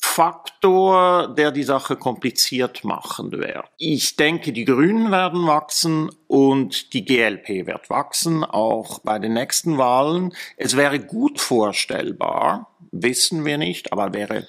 Faktor, 0.00 1.34
der 1.34 1.50
die 1.50 1.64
Sache 1.64 1.96
kompliziert 1.96 2.84
machen 2.84 3.32
wird. 3.32 3.64
Ich 3.78 4.14
denke, 4.16 4.52
die 4.52 4.64
Grünen 4.64 5.10
werden 5.10 5.46
wachsen 5.46 6.10
und 6.28 6.92
die 6.92 7.04
GLP 7.04 7.66
wird 7.66 7.90
wachsen, 7.90 8.44
auch 8.44 9.00
bei 9.00 9.18
den 9.18 9.34
nächsten 9.34 9.76
Wahlen. 9.76 10.32
Es 10.56 10.76
wäre 10.76 11.00
gut 11.00 11.40
vorstellbar, 11.40 12.70
wissen 12.92 13.44
wir 13.44 13.58
nicht, 13.58 13.92
aber 13.92 14.14
wäre 14.14 14.46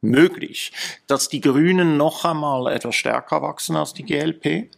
möglich, 0.00 0.72
dass 1.08 1.28
die 1.28 1.40
Grünen 1.40 1.96
noch 1.96 2.24
einmal 2.24 2.72
etwas 2.72 2.94
stärker 2.94 3.42
wachsen 3.42 3.74
als 3.74 3.94
die 3.94 4.04
GLP. 4.04 4.70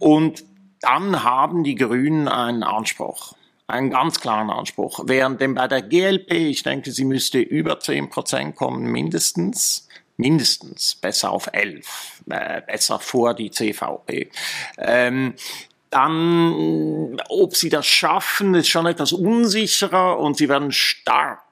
Und 0.00 0.44
dann 0.80 1.22
haben 1.22 1.62
die 1.62 1.76
Grünen 1.76 2.26
einen 2.26 2.62
Anspruch 2.62 3.34
einen 3.70 3.90
ganz 3.90 4.20
klaren 4.20 4.50
Anspruch. 4.50 5.00
Während 5.06 5.40
denn 5.40 5.54
bei 5.54 5.68
der 5.68 5.82
GLP, 5.82 6.32
ich 6.32 6.62
denke, 6.62 6.92
sie 6.92 7.04
müsste 7.04 7.38
über 7.38 7.80
10 7.80 8.10
Prozent 8.10 8.56
kommen, 8.56 8.84
mindestens, 8.84 9.88
mindestens, 10.16 10.94
besser 10.96 11.30
auf 11.30 11.48
11, 11.52 12.22
äh, 12.28 12.62
besser 12.62 12.98
vor 12.98 13.34
die 13.34 13.50
CVP. 13.50 14.30
Ähm, 14.78 15.34
dann, 15.90 17.20
ob 17.28 17.56
sie 17.56 17.68
das 17.68 17.86
schaffen, 17.86 18.54
ist 18.54 18.68
schon 18.68 18.86
etwas 18.86 19.12
unsicherer 19.12 20.18
und 20.18 20.36
sie 20.36 20.48
werden 20.48 20.70
stark 20.70 21.42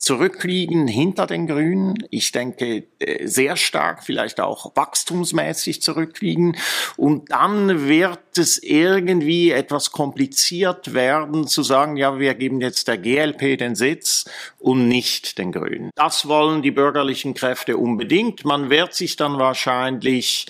zurückliegen 0.00 0.88
hinter 0.88 1.26
den 1.26 1.46
Grünen. 1.46 1.94
Ich 2.08 2.32
denke, 2.32 2.84
äh, 2.98 3.26
sehr 3.26 3.56
stark, 3.56 4.02
vielleicht 4.02 4.40
auch 4.40 4.74
wachstumsmäßig 4.74 5.82
zurückliegen. 5.82 6.56
Und 6.96 7.30
dann 7.30 7.86
wird 7.86 8.18
es 8.38 8.62
irgendwie 8.62 9.50
etwas 9.50 9.92
kompliziert 9.92 10.94
werden, 10.94 11.46
zu 11.46 11.62
sagen, 11.62 11.98
ja, 11.98 12.18
wir 12.18 12.34
geben 12.34 12.62
jetzt 12.62 12.88
der 12.88 12.96
GLP 12.96 13.58
den 13.58 13.74
Sitz 13.74 14.24
und 14.58 14.88
nicht 14.88 15.36
den 15.36 15.52
Grünen. 15.52 15.90
Das 15.94 16.26
wollen 16.26 16.62
die 16.62 16.70
bürgerlichen 16.70 17.34
Kräfte 17.34 17.76
unbedingt. 17.76 18.46
Man 18.46 18.70
wird 18.70 18.94
sich 18.94 19.16
dann 19.16 19.38
wahrscheinlich 19.38 20.46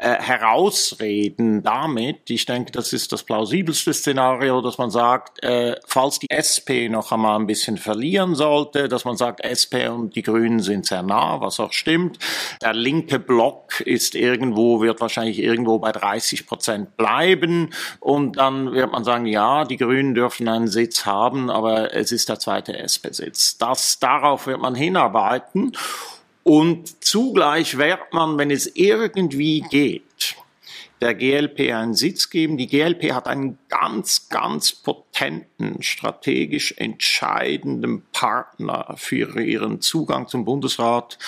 äh, 0.00 0.22
herausreden 0.22 1.64
damit. 1.64 2.30
Ich 2.30 2.46
denke, 2.46 2.70
das 2.70 2.92
ist 2.92 3.10
das 3.10 3.24
plausibelste 3.24 3.92
Szenario, 3.92 4.60
dass 4.60 4.78
man 4.78 4.90
sagt, 4.90 5.42
äh, 5.42 5.74
falls 5.88 6.20
die 6.20 6.30
SP 6.30 6.86
noch 6.88 7.10
einmal 7.10 7.36
ein 7.36 7.48
bisschen 7.48 7.78
verlieren 7.78 8.36
sollte, 8.36 8.86
dass 8.86 9.04
man 9.04 9.16
sagt, 9.16 9.40
SP 9.42 9.90
und 9.90 10.14
die 10.14 10.22
Grünen 10.22 10.60
sind 10.60 10.86
sehr 10.86 11.02
nah, 11.02 11.40
was 11.40 11.58
auch 11.58 11.72
stimmt. 11.72 12.20
Der 12.62 12.74
linke 12.74 13.18
Block 13.18 13.80
ist 13.80 14.14
irgendwo, 14.14 14.80
wird 14.80 15.00
wahrscheinlich 15.00 15.40
irgendwo 15.40 15.80
bei 15.80 15.90
30 15.90 16.46
Prozent 16.46 16.96
bleiben 16.96 17.70
und 17.98 18.36
dann 18.36 18.72
wird 18.72 18.92
man 18.92 19.02
sagen, 19.02 19.26
ja, 19.26 19.64
die 19.64 19.78
Grünen 19.78 20.14
dürfen 20.14 20.48
einen 20.48 20.68
Sitz 20.68 21.06
haben, 21.06 21.50
aber 21.50 21.92
es 21.92 22.12
ist 22.12 22.28
der 22.28 22.38
zweite 22.38 22.78
SP-Sitz. 22.78 23.58
Das, 23.58 23.98
darauf 23.98 24.46
wird 24.46 24.60
man 24.60 24.76
hinarbeiten. 24.76 25.72
Und 26.48 27.04
zugleich 27.04 27.76
wird 27.76 28.14
man, 28.14 28.38
wenn 28.38 28.50
es 28.50 28.74
irgendwie 28.74 29.60
geht, 29.60 30.34
der 31.02 31.14
GLP 31.14 31.74
einen 31.74 31.92
Sitz 31.92 32.30
geben. 32.30 32.56
Die 32.56 32.68
GLP 32.68 33.12
hat 33.12 33.26
einen 33.26 33.58
ganz, 33.68 34.30
ganz 34.30 34.72
potenten, 34.72 35.82
strategisch 35.82 36.72
entscheidenden 36.78 38.00
Partner 38.12 38.94
für 38.96 39.38
ihren 39.38 39.82
Zugang 39.82 40.26
zum 40.26 40.46
Bundesrat 40.46 41.18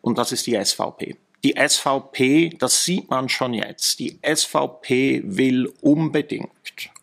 und 0.00 0.16
das 0.16 0.30
ist 0.30 0.46
die 0.46 0.54
SVP. 0.54 1.16
Die 1.42 1.56
SVP, 1.58 2.50
das 2.56 2.84
sieht 2.84 3.10
man 3.10 3.28
schon 3.28 3.54
jetzt, 3.54 3.98
die 3.98 4.20
SVP 4.22 5.22
will 5.24 5.72
unbedingt, 5.80 6.50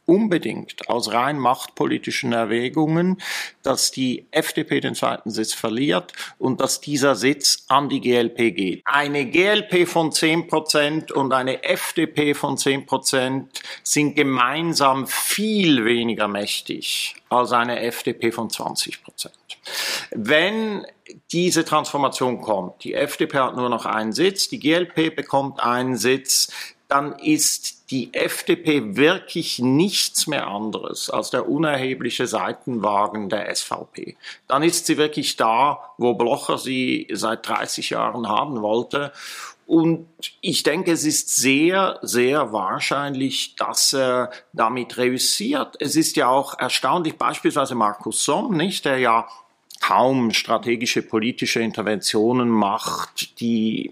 unbedingt 0.05 0.87
aus 0.89 1.11
rein 1.11 1.39
machtpolitischen 1.39 2.31
Erwägungen, 2.31 3.21
dass 3.63 3.91
die 3.91 4.27
FDP 4.31 4.79
den 4.79 4.95
zweiten 4.95 5.31
Sitz 5.31 5.53
verliert 5.53 6.13
und 6.37 6.61
dass 6.61 6.81
dieser 6.81 7.15
Sitz 7.15 7.65
an 7.67 7.89
die 7.89 8.01
GLP 8.01 8.55
geht. 8.55 8.81
Eine 8.85 9.25
GLP 9.25 9.87
von 9.87 10.11
10 10.11 10.47
Prozent 10.47 11.11
und 11.11 11.33
eine 11.33 11.63
FDP 11.63 12.33
von 12.33 12.57
10 12.57 12.85
Prozent 12.85 13.61
sind 13.83 14.15
gemeinsam 14.15 15.07
viel 15.07 15.85
weniger 15.85 16.27
mächtig 16.27 17.15
als 17.29 17.51
eine 17.51 17.81
FDP 17.81 18.31
von 18.31 18.49
20 18.49 19.03
Prozent. 19.03 19.35
Wenn 20.11 20.85
diese 21.31 21.65
Transformation 21.65 22.41
kommt, 22.41 22.83
die 22.83 22.93
FDP 22.93 23.37
hat 23.39 23.55
nur 23.55 23.69
noch 23.69 23.85
einen 23.85 24.13
Sitz, 24.13 24.47
die 24.49 24.59
GLP 24.59 25.15
bekommt 25.15 25.59
einen 25.59 25.97
Sitz, 25.97 26.51
dann 26.87 27.17
ist 27.19 27.91
die 27.91 28.13
FDP 28.13 28.95
wirklich 28.95 29.59
nichts 29.59 30.27
mehr 30.27 30.47
anderes 30.47 31.09
als 31.09 31.29
der 31.29 31.49
unerhebliche 31.49 32.27
Seitenwagen 32.27 33.29
der 33.29 33.53
SVP. 33.55 34.17
Dann 34.47 34.63
ist 34.63 34.85
sie 34.85 34.97
wirklich 34.97 35.35
da, 35.35 35.93
wo 35.97 36.13
Blocher 36.13 36.57
sie 36.57 37.07
seit 37.11 37.47
30 37.47 37.91
Jahren 37.91 38.27
haben 38.27 38.61
wollte. 38.61 39.11
Und 39.67 40.07
ich 40.41 40.61
denke, 40.61 40.91
es 40.91 41.05
ist 41.05 41.35
sehr, 41.35 41.97
sehr 42.03 42.53
wahrscheinlich, 42.53 43.55
dass 43.55 43.93
er 43.93 44.29
damit 44.53 44.97
reüssiert. 44.97 45.75
Es 45.79 45.95
ist 45.95 46.17
ja 46.17 46.27
auch 46.29 46.57
erstaunlich, 46.59 47.17
beispielsweise 47.17 47.73
Markus 47.73 48.23
Somm, 48.23 48.55
nicht, 48.57 48.85
der 48.85 48.99
ja 48.99 49.27
kaum 49.81 50.31
strategische 50.31 51.01
politische 51.01 51.61
Interventionen 51.61 52.49
macht, 52.49 53.39
die 53.39 53.91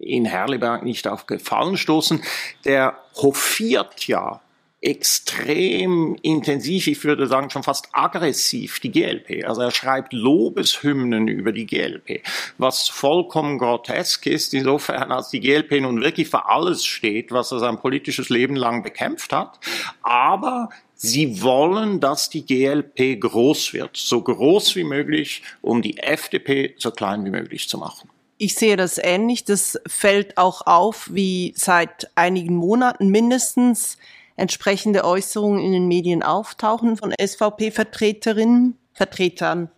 in 0.00 0.24
Herliberg 0.24 0.82
nicht 0.82 1.06
auf 1.06 1.26
Gefallen 1.26 1.76
stoßen, 1.76 2.22
der 2.64 2.98
hofiert 3.16 4.06
ja 4.06 4.40
extrem 4.82 6.16
intensiv, 6.22 6.86
ich 6.86 7.04
würde 7.04 7.26
sagen 7.26 7.50
schon 7.50 7.62
fast 7.62 7.88
aggressiv 7.92 8.80
die 8.80 8.90
GLP. 8.90 9.44
Also 9.46 9.60
er 9.60 9.70
schreibt 9.70 10.12
Lobeshymnen 10.12 11.28
über 11.28 11.52
die 11.52 11.66
GLP, 11.66 12.22
was 12.56 12.88
vollkommen 12.88 13.58
grotesk 13.58 14.26
ist, 14.26 14.54
insofern 14.54 15.12
als 15.12 15.28
die 15.28 15.40
GLP 15.40 15.82
nun 15.82 16.00
wirklich 16.00 16.28
für 16.28 16.48
alles 16.48 16.86
steht, 16.86 17.30
was 17.30 17.52
er 17.52 17.58
sein 17.58 17.78
politisches 17.78 18.30
Leben 18.30 18.56
lang 18.56 18.82
bekämpft 18.82 19.32
hat. 19.32 19.58
Aber 20.02 20.70
Sie 21.02 21.40
wollen, 21.42 21.98
dass 21.98 22.28
die 22.28 22.44
GLP 22.44 23.18
groß 23.18 23.72
wird, 23.72 23.96
so 23.96 24.20
groß 24.20 24.76
wie 24.76 24.84
möglich, 24.84 25.42
um 25.62 25.80
die 25.80 25.96
FDP 25.96 26.74
so 26.76 26.90
klein 26.90 27.24
wie 27.24 27.30
möglich 27.30 27.70
zu 27.70 27.78
machen. 27.78 28.10
Ich 28.42 28.54
sehe 28.54 28.78
das 28.78 28.96
ähnlich. 28.96 29.44
Das 29.44 29.78
fällt 29.86 30.38
auch 30.38 30.66
auf, 30.66 31.10
wie 31.12 31.52
seit 31.58 32.10
einigen 32.14 32.56
Monaten 32.56 33.08
mindestens 33.08 33.98
entsprechende 34.34 35.04
Äußerungen 35.04 35.62
in 35.62 35.72
den 35.72 35.86
Medien 35.86 36.22
auftauchen 36.22 36.96
von 36.96 37.12
SVP-Vertreterinnen, 37.12 38.78
Vertretern. 38.94 39.70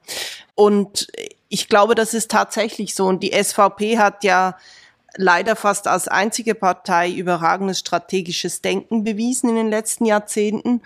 Und 0.55 1.09
ich 1.49 1.67
glaube, 1.67 1.97
das 1.97 2.15
ist 2.15 2.31
tatsächlich 2.31 2.95
so. 2.95 3.07
Und 3.07 3.25
die 3.25 3.33
SVP 3.33 3.99
hat 3.99 4.23
ja 4.23 4.57
leider 5.17 5.57
fast 5.57 5.89
als 5.89 6.07
einzige 6.07 6.55
Partei 6.55 7.11
überragendes 7.11 7.81
strategisches 7.81 8.63
Denken 8.63 9.03
bewiesen 9.03 9.51
in 9.51 9.57
den 9.57 9.71
letzten 9.71 10.07
Jahrzehnten. 10.07 10.83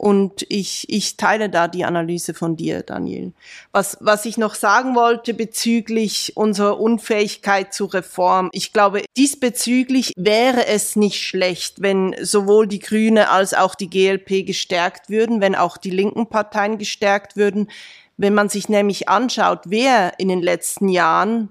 Und 0.00 0.46
ich, 0.48 0.86
ich 0.88 1.18
teile 1.18 1.50
da 1.50 1.68
die 1.68 1.84
Analyse 1.84 2.32
von 2.32 2.56
dir, 2.56 2.82
Daniel. 2.82 3.34
Was, 3.70 3.98
was 4.00 4.24
ich 4.24 4.38
noch 4.38 4.54
sagen 4.54 4.94
wollte 4.94 5.34
bezüglich 5.34 6.38
unserer 6.38 6.80
Unfähigkeit 6.80 7.74
zu 7.74 7.84
Reform. 7.84 8.48
Ich 8.52 8.72
glaube, 8.72 9.04
diesbezüglich 9.18 10.14
wäre 10.16 10.66
es 10.66 10.96
nicht 10.96 11.22
schlecht, 11.22 11.82
wenn 11.82 12.16
sowohl 12.22 12.66
die 12.66 12.78
Grüne 12.78 13.28
als 13.28 13.52
auch 13.52 13.74
die 13.74 13.90
GLP 13.90 14.46
gestärkt 14.46 15.10
würden, 15.10 15.42
wenn 15.42 15.54
auch 15.54 15.76
die 15.76 15.90
linken 15.90 16.28
Parteien 16.28 16.78
gestärkt 16.78 17.36
würden. 17.36 17.70
Wenn 18.16 18.32
man 18.32 18.48
sich 18.48 18.70
nämlich 18.70 19.10
anschaut, 19.10 19.64
wer 19.66 20.18
in 20.18 20.28
den 20.28 20.40
letzten 20.40 20.88
Jahren 20.88 21.50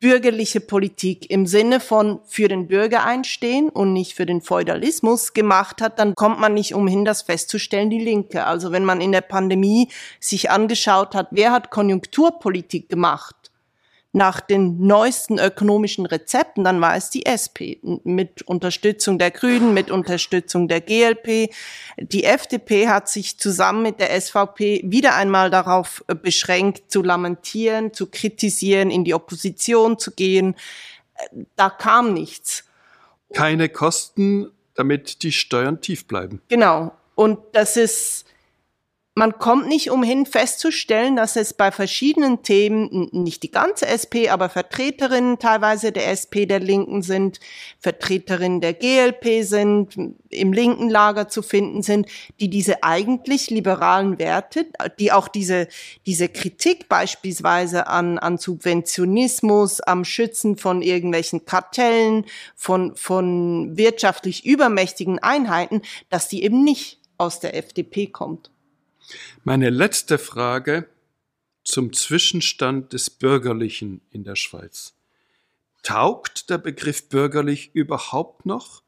bürgerliche 0.00 0.60
Politik 0.60 1.30
im 1.30 1.46
Sinne 1.46 1.78
von 1.78 2.20
für 2.24 2.48
den 2.48 2.68
Bürger 2.68 3.04
einstehen 3.04 3.68
und 3.68 3.92
nicht 3.92 4.14
für 4.14 4.24
den 4.24 4.40
Feudalismus 4.40 5.34
gemacht 5.34 5.82
hat, 5.82 5.98
dann 5.98 6.14
kommt 6.14 6.40
man 6.40 6.54
nicht 6.54 6.74
umhin, 6.74 7.04
das 7.04 7.22
festzustellen, 7.22 7.90
die 7.90 8.00
Linke. 8.00 8.46
Also 8.46 8.72
wenn 8.72 8.84
man 8.84 9.02
in 9.02 9.12
der 9.12 9.20
Pandemie 9.20 9.88
sich 10.18 10.50
angeschaut 10.50 11.14
hat, 11.14 11.28
wer 11.30 11.52
hat 11.52 11.70
Konjunkturpolitik 11.70 12.88
gemacht, 12.88 13.36
nach 14.12 14.40
den 14.40 14.86
neuesten 14.86 15.38
ökonomischen 15.38 16.04
Rezepten, 16.04 16.64
dann 16.64 16.80
war 16.80 16.96
es 16.96 17.10
die 17.10 17.26
SP 17.30 17.78
mit 18.02 18.42
Unterstützung 18.42 19.18
der 19.18 19.30
Grünen, 19.30 19.72
mit 19.72 19.90
Unterstützung 19.90 20.66
der 20.66 20.80
GLP. 20.80 21.50
Die 21.96 22.24
FDP 22.24 22.88
hat 22.88 23.08
sich 23.08 23.38
zusammen 23.38 23.82
mit 23.82 24.00
der 24.00 24.20
SVP 24.20 24.82
wieder 24.84 25.14
einmal 25.14 25.50
darauf 25.50 26.04
äh, 26.08 26.16
beschränkt, 26.16 26.90
zu 26.90 27.02
lamentieren, 27.02 27.92
zu 27.92 28.08
kritisieren, 28.08 28.90
in 28.90 29.04
die 29.04 29.14
Opposition 29.14 29.98
zu 29.98 30.10
gehen. 30.10 30.56
Äh, 31.14 31.44
da 31.54 31.70
kam 31.70 32.12
nichts. 32.12 32.64
Keine 33.32 33.68
Kosten, 33.68 34.50
damit 34.74 35.22
die 35.22 35.30
Steuern 35.30 35.80
tief 35.80 36.08
bleiben. 36.08 36.42
Genau. 36.48 36.92
Und 37.14 37.38
das 37.52 37.76
ist, 37.76 38.24
man 39.14 39.38
kommt 39.38 39.66
nicht 39.66 39.90
umhin 39.90 40.24
festzustellen, 40.24 41.16
dass 41.16 41.34
es 41.34 41.52
bei 41.52 41.72
verschiedenen 41.72 42.42
Themen 42.42 43.08
nicht 43.10 43.42
die 43.42 43.50
ganze 43.50 43.86
SP, 43.90 44.30
aber 44.30 44.48
Vertreterinnen 44.48 45.40
teilweise 45.40 45.90
der 45.90 46.10
SP 46.14 46.46
der 46.46 46.60
Linken 46.60 47.02
sind, 47.02 47.40
Vertreterinnen 47.80 48.60
der 48.60 48.72
GLP 48.72 49.42
sind, 49.44 49.96
im 50.30 50.52
linken 50.52 50.88
Lager 50.88 51.28
zu 51.28 51.42
finden 51.42 51.82
sind, 51.82 52.06
die 52.38 52.48
diese 52.48 52.84
eigentlich 52.84 53.50
liberalen 53.50 54.20
Werte, 54.20 54.66
die 55.00 55.10
auch 55.10 55.26
diese, 55.26 55.66
diese 56.06 56.28
Kritik 56.28 56.88
beispielsweise 56.88 57.88
an, 57.88 58.16
an 58.16 58.38
Subventionismus, 58.38 59.80
am 59.80 60.04
Schützen 60.04 60.56
von 60.56 60.82
irgendwelchen 60.82 61.44
Kartellen, 61.44 62.26
von, 62.54 62.94
von 62.94 63.76
wirtschaftlich 63.76 64.46
übermächtigen 64.46 65.18
Einheiten, 65.18 65.82
dass 66.10 66.28
die 66.28 66.44
eben 66.44 66.62
nicht 66.62 67.00
aus 67.18 67.40
der 67.40 67.56
FDP 67.56 68.06
kommt. 68.06 68.50
Meine 69.42 69.70
letzte 69.70 70.18
Frage 70.18 70.86
zum 71.64 71.94
Zwischenstand 71.94 72.92
des 72.92 73.08
Bürgerlichen 73.08 74.02
in 74.10 74.22
der 74.22 74.36
Schweiz. 74.36 74.92
Taugt 75.82 76.50
der 76.50 76.58
Begriff 76.58 77.08
bürgerlich 77.08 77.70
überhaupt 77.72 78.44
noch? 78.44 78.82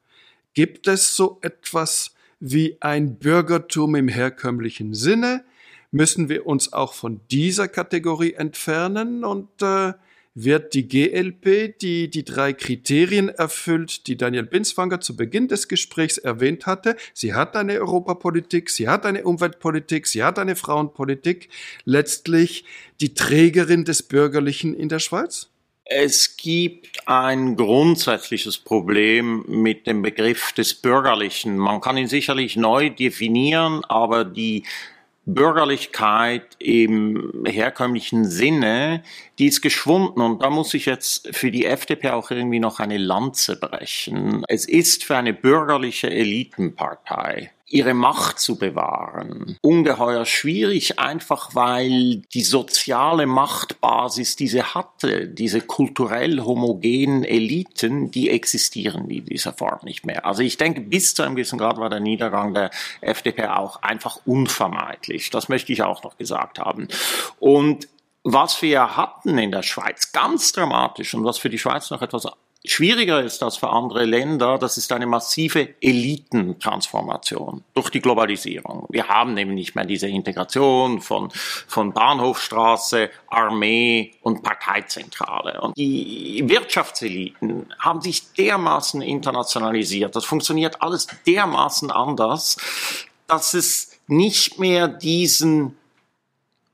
Gibt 0.53 0.89
es 0.89 1.17
so 1.17 1.39
etwas 1.41 2.15
wie 2.39 2.77
ein 2.83 3.17
Bürgertum 3.17 3.95
im 3.95 4.09
herkömmlichen 4.09 4.93
Sinne? 4.93 5.43
Müssen 5.91 6.29
wir 6.29 6.45
uns 6.47 6.75
auch 6.75 6.93
von 6.93 7.23
dieser 7.31 7.67
Kategorie 7.67 8.35
entfernen 8.35 9.25
und 9.25 9.49
äh, 9.63 9.95
wird 10.35 10.75
die 10.75 10.89
GLP, 10.89 11.79
die 11.81 12.09
die 12.09 12.25
drei 12.25 12.53
Kriterien 12.53 13.29
erfüllt, 13.29 14.07
die 14.07 14.17
Daniel 14.17 14.45
Binswanger 14.45 15.01
zu 15.01 15.17
Beginn 15.17 15.49
des 15.49 15.69
Gesprächs 15.69 16.19
erwähnt 16.19 16.67
hatte. 16.67 16.97
Sie 17.13 17.35
hat 17.35 17.55
eine 17.57 17.75
Europapolitik, 17.81 18.71
sie 18.71 18.89
hat 18.89 19.05
eine 19.05 19.25
Umweltpolitik, 19.25 20.07
sie 20.07 20.23
hat 20.23 20.39
eine 20.39 20.57
Frauenpolitik, 20.57 21.49
letztlich 21.85 22.65
die 23.01 23.15
Trägerin 23.15 23.85
des 23.85 24.03
Bürgerlichen 24.03 24.75
in 24.75 24.89
der 24.89 25.01
Schweiz? 25.01 25.49
Es 25.85 26.37
gibt 26.37 27.07
ein 27.07 27.57
grundsätzliches 27.57 28.57
Problem 28.57 29.45
mit 29.49 29.87
dem 29.87 30.01
Begriff 30.01 30.53
des 30.53 30.75
Bürgerlichen. 30.75 31.59
Man 31.59 31.81
kann 31.81 31.97
ihn 31.97 32.07
sicherlich 32.07 32.57
neu 32.57 32.89
definieren, 32.89 33.85
aber 33.89 34.25
die 34.25 34.63
Bürgerlichkeit 35.25 36.57
im 36.59 37.45
herkömmlichen 37.47 38.25
Sinne, 38.25 39.03
die 39.39 39.47
ist 39.47 39.63
geschwunden 39.63 40.21
und 40.21 40.43
da 40.43 40.51
muss 40.51 40.75
ich 40.75 40.87
jetzt 40.87 41.35
für 41.35 41.53
die 41.53 41.65
FDP 41.65 42.11
auch 42.11 42.31
irgendwie 42.31 42.59
noch 42.59 42.81
eine 42.81 42.99
Lanze 42.99 43.59
brechen. 43.59 44.45
Es 44.49 44.67
ist 44.67 45.05
für 45.05 45.17
eine 45.17 45.33
bürgerliche 45.33 46.11
Elitenpartei 46.11 47.53
ihre 47.73 47.95
Macht 47.95 48.39
zu 48.39 48.59
bewahren. 48.59 49.57
Ungeheuer 49.63 50.27
schwierig, 50.27 50.99
einfach 50.99 51.55
weil 51.55 52.23
die 52.35 52.43
soziale 52.43 53.27
Machtbasis, 53.27 54.37
die 54.37 54.49
sie 54.49 54.63
hatte, 54.63 55.27
diese 55.27 55.63
kulturell 55.63 56.41
homogenen 56.41 57.25
Eliten, 57.25 58.11
die 58.11 58.29
existieren 58.29 59.09
in 59.09 59.25
dieser 59.25 59.55
Form 59.55 59.81
nicht 59.85 60.05
mehr. 60.05 60.27
Also 60.27 60.43
ich 60.43 60.59
denke, 60.59 60.83
bis 60.83 61.15
zu 61.15 61.23
einem 61.23 61.35
gewissen 61.35 61.59
Grad 61.59 61.79
war 61.79 61.89
der 61.89 62.01
Niedergang 62.01 62.53
der 62.53 62.71
FDP 63.01 63.47
auch 63.47 63.83
einfach 63.83 64.21
unvermeidlich. 64.27 65.31
Das 65.31 65.49
möchte 65.49 65.73
ich 65.73 65.83
auch 65.83 66.03
noch 66.03 66.19
gesagt 66.19 66.59
haben. 66.59 66.89
Und 67.41 67.89
was 68.23 68.61
wir 68.61 68.97
hatten 68.97 69.39
in 69.39 69.51
der 69.51 69.63
Schweiz, 69.63 70.13
ganz 70.13 70.53
dramatisch 70.53 71.15
und 71.15 71.25
was 71.25 71.39
für 71.39 71.51
die 71.51 71.59
Schweiz 71.59 71.91
noch 71.91 72.03
etwas 72.03 72.27
schwieriger 72.65 73.23
ist 73.23 73.43
als 73.43 73.57
für 73.57 73.71
andere 73.71 74.05
Länder, 74.05 74.59
das 74.59 74.77
ist 74.77 74.93
eine 74.93 75.07
massive 75.07 75.75
Elitentransformation 75.81 77.65
durch 77.75 77.91
die 77.91 78.01
Globalisierung. 78.01 78.87
Wir 78.89 79.09
haben 79.09 79.37
eben 79.37 79.55
nicht 79.55 79.75
mehr 79.75 79.85
diese 79.85 80.09
Integration 80.09 81.01
von, 81.01 81.31
von 81.33 81.93
Bahnhofstraße, 81.93 83.11
Armee 83.29 84.13
und 84.23 84.43
Parteizentrale. 84.43 85.61
Und 85.61 85.77
die 85.77 86.45
Wirtschaftseliten 86.47 87.73
haben 87.79 88.01
sich 88.01 88.33
dermaßen 88.35 89.03
internationalisiert. 89.03 90.15
Das 90.15 90.25
funktioniert 90.25 90.81
alles 90.83 91.09
dermaßen 91.27 91.91
anders, 91.91 92.57
dass 93.27 93.55
es 93.55 93.99
nicht 94.07 94.59
mehr 94.59 94.89
diesen 94.89 95.77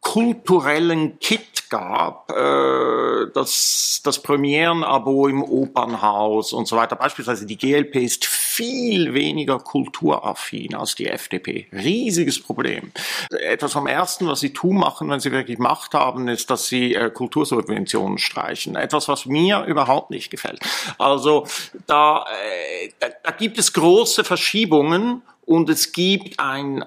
kulturellen 0.01 1.19
Kit 1.19 1.58
gab, 1.69 2.31
äh, 2.31 3.31
das, 3.33 4.01
das 4.05 4.23
Premierenabo 4.23 5.29
im 5.29 5.43
Opernhaus 5.43 6.53
und 6.53 6.67
so 6.67 6.77
weiter. 6.77 6.97
Beispielsweise 6.97 7.47
die 7.47 7.57
GLP 7.57 7.97
ist 7.97 8.27
viel 8.27 9.15
weniger 9.15 9.59
kulturaffin 9.59 10.75
als 10.75 10.95
die 10.95 11.07
FDP. 11.07 11.69
Riesiges 11.73 12.43
Problem. 12.43 12.93
Etwas 13.31 13.73
vom 13.73 13.87
Ersten, 13.87 14.27
was 14.27 14.41
sie 14.41 14.53
tun 14.53 14.77
machen, 14.77 15.09
wenn 15.11 15.21
sie 15.21 15.33
wirklich 15.33 15.59
Macht 15.59 15.95
haben, 15.95 16.29
ist, 16.29 16.51
dass 16.51 16.67
sie 16.67 16.95
äh, 16.95 17.11
Kultursubventionen 17.11 18.19
streichen. 18.19 18.77
Etwas, 18.77 19.09
was 19.09 19.27
mir 19.27 19.65
überhaupt 19.65 20.11
nicht 20.11 20.31
gefällt. 20.31 20.61
Also 20.99 21.47
da, 21.87 22.25
äh, 22.25 22.91
da, 22.99 23.09
da 23.23 23.31
gibt 23.31 23.59
es 23.59 23.73
große 23.73 24.25
Verschiebungen 24.25 25.23
und 25.45 25.69
es 25.69 25.93
gibt 25.93 26.41
ein 26.41 26.85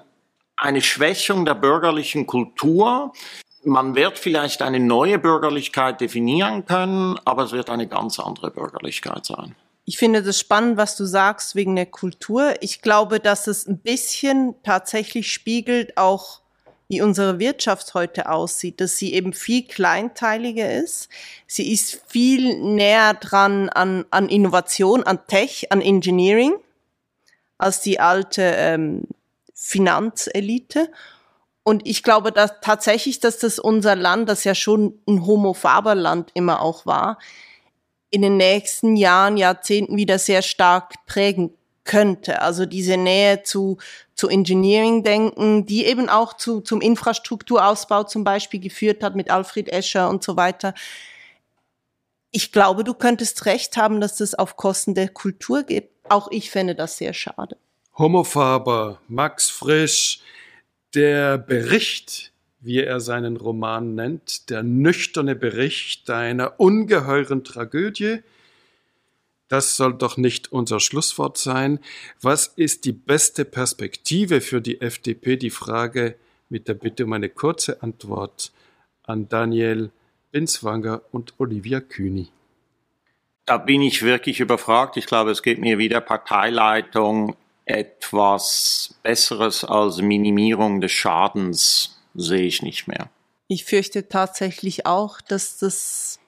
eine 0.62 0.80
Schwächung 0.80 1.44
der 1.44 1.54
bürgerlichen 1.54 2.26
Kultur. 2.26 3.12
Man 3.64 3.94
wird 3.94 4.18
vielleicht 4.18 4.62
eine 4.62 4.80
neue 4.80 5.18
Bürgerlichkeit 5.18 6.00
definieren 6.00 6.64
können, 6.66 7.18
aber 7.24 7.44
es 7.44 7.52
wird 7.52 7.70
eine 7.70 7.86
ganz 7.86 8.18
andere 8.18 8.50
Bürgerlichkeit 8.50 9.24
sein. 9.24 9.54
Ich 9.84 9.98
finde 9.98 10.22
das 10.22 10.38
spannend, 10.38 10.76
was 10.76 10.96
du 10.96 11.04
sagst 11.04 11.54
wegen 11.54 11.74
der 11.74 11.86
Kultur. 11.86 12.54
Ich 12.60 12.82
glaube, 12.82 13.20
dass 13.20 13.46
es 13.46 13.66
ein 13.66 13.78
bisschen 13.78 14.54
tatsächlich 14.62 15.32
spiegelt 15.32 15.96
auch, 15.96 16.40
wie 16.88 17.02
unsere 17.02 17.38
Wirtschaft 17.38 17.94
heute 17.94 18.30
aussieht, 18.30 18.80
dass 18.80 18.96
sie 18.96 19.14
eben 19.14 19.32
viel 19.32 19.66
kleinteiliger 19.66 20.72
ist. 20.72 21.08
Sie 21.46 21.72
ist 21.72 22.02
viel 22.06 22.58
näher 22.58 23.14
dran 23.14 23.70
an, 23.70 24.04
an 24.10 24.28
Innovation, 24.28 25.02
an 25.02 25.26
Tech, 25.26 25.68
an 25.70 25.80
Engineering 25.80 26.54
als 27.62 27.80
die 27.80 28.00
alte 28.00 28.42
ähm, 28.42 29.04
Finanzelite. 29.54 30.90
Und 31.64 31.86
ich 31.86 32.02
glaube 32.02 32.32
dass 32.32 32.60
tatsächlich, 32.60 33.20
dass 33.20 33.38
das 33.38 33.58
unser 33.58 33.94
Land, 33.94 34.28
das 34.28 34.44
ja 34.44 34.54
schon 34.54 34.98
ein 35.06 35.26
homophaber 35.26 35.94
Land 35.94 36.30
immer 36.34 36.60
auch 36.60 36.86
war, 36.86 37.18
in 38.10 38.22
den 38.22 38.36
nächsten 38.36 38.96
Jahren, 38.96 39.36
Jahrzehnten 39.36 39.96
wieder 39.96 40.18
sehr 40.18 40.42
stark 40.42 41.06
prägen 41.06 41.54
könnte. 41.84 42.42
Also 42.42 42.66
diese 42.66 42.96
Nähe 42.96 43.42
zu, 43.42 43.78
zu 44.14 44.28
Engineering-Denken, 44.28 45.66
die 45.66 45.86
eben 45.86 46.08
auch 46.08 46.34
zu, 46.34 46.60
zum 46.60 46.80
Infrastrukturausbau 46.80 48.04
zum 48.04 48.22
Beispiel 48.22 48.60
geführt 48.60 49.02
hat 49.02 49.16
mit 49.16 49.30
Alfred 49.30 49.68
Escher 49.68 50.08
und 50.08 50.22
so 50.22 50.36
weiter. 50.36 50.74
Ich 52.30 52.52
glaube, 52.52 52.84
du 52.84 52.94
könntest 52.94 53.46
recht 53.46 53.76
haben, 53.76 54.00
dass 54.00 54.16
das 54.16 54.34
auf 54.34 54.56
Kosten 54.56 54.94
der 54.94 55.08
Kultur 55.08 55.64
geht. 55.64 55.90
Auch 56.08 56.28
ich 56.30 56.50
fände 56.50 56.74
das 56.74 56.98
sehr 56.98 57.14
schade. 57.14 57.56
Homofaber, 57.98 59.00
Max 59.08 59.50
Frisch, 59.50 60.20
der 60.94 61.38
Bericht, 61.38 62.32
wie 62.60 62.80
er 62.80 63.00
seinen 63.00 63.36
Roman 63.36 63.94
nennt, 63.94 64.50
der 64.50 64.62
nüchterne 64.62 65.34
Bericht 65.34 66.08
einer 66.10 66.60
ungeheuren 66.60 67.44
Tragödie, 67.44 68.20
das 69.48 69.76
soll 69.76 69.92
doch 69.92 70.16
nicht 70.16 70.50
unser 70.50 70.80
Schlusswort 70.80 71.36
sein. 71.36 71.78
Was 72.22 72.46
ist 72.46 72.86
die 72.86 72.92
beste 72.92 73.44
Perspektive 73.44 74.40
für 74.40 74.62
die 74.62 74.80
FDP? 74.80 75.36
Die 75.36 75.50
Frage 75.50 76.16
mit 76.48 76.68
der 76.68 76.74
Bitte 76.74 77.04
um 77.04 77.12
eine 77.12 77.28
kurze 77.28 77.82
Antwort 77.82 78.50
an 79.02 79.28
Daniel 79.28 79.90
Binswanger 80.30 81.02
und 81.10 81.34
Olivia 81.36 81.80
Kühni. 81.80 82.28
Da 83.44 83.58
bin 83.58 83.82
ich 83.82 84.02
wirklich 84.02 84.40
überfragt. 84.40 84.96
Ich 84.96 85.04
glaube, 85.04 85.30
es 85.32 85.42
geht 85.42 85.58
mir 85.58 85.76
wie 85.76 85.90
der 85.90 86.00
Parteileitung 86.00 87.36
etwas 87.64 88.94
Besseres 89.02 89.64
als 89.64 89.98
Minimierung 89.98 90.80
des 90.80 90.92
Schadens 90.92 91.98
sehe 92.14 92.42
ich 92.42 92.62
nicht 92.62 92.88
mehr. 92.88 93.08
Ich 93.48 93.64
fürchte 93.64 94.08
tatsächlich 94.08 94.86
auch, 94.86 95.20
dass 95.20 95.58
das 95.58 96.18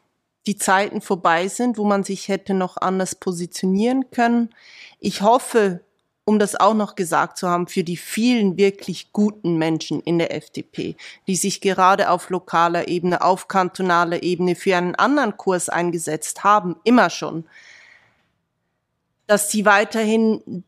die 0.46 0.56
Zeiten 0.56 1.00
vorbei 1.00 1.48
sind, 1.48 1.78
wo 1.78 1.84
man 1.84 2.04
sich 2.04 2.28
hätte 2.28 2.54
noch 2.54 2.76
anders 2.76 3.14
positionieren 3.14 4.10
können. 4.10 4.50
Ich 5.00 5.22
hoffe, 5.22 5.80
um 6.26 6.38
das 6.38 6.56
auch 6.56 6.74
noch 6.74 6.94
gesagt 6.94 7.38
zu 7.38 7.48
haben, 7.48 7.66
für 7.66 7.84
die 7.84 7.96
vielen 7.96 8.56
wirklich 8.56 9.12
guten 9.12 9.56
Menschen 9.56 10.00
in 10.00 10.18
der 10.18 10.34
FDP, 10.34 10.96
die 11.26 11.36
sich 11.36 11.60
gerade 11.60 12.10
auf 12.10 12.30
lokaler 12.30 12.88
Ebene, 12.88 13.22
auf 13.22 13.48
kantonaler 13.48 14.22
Ebene 14.22 14.54
für 14.54 14.76
einen 14.76 14.94
anderen 14.94 15.36
Kurs 15.36 15.68
eingesetzt 15.68 16.44
haben, 16.44 16.76
immer 16.84 17.10
schon, 17.10 17.44
dass 19.26 19.50
sie 19.50 19.64
weiterhin 19.64 20.64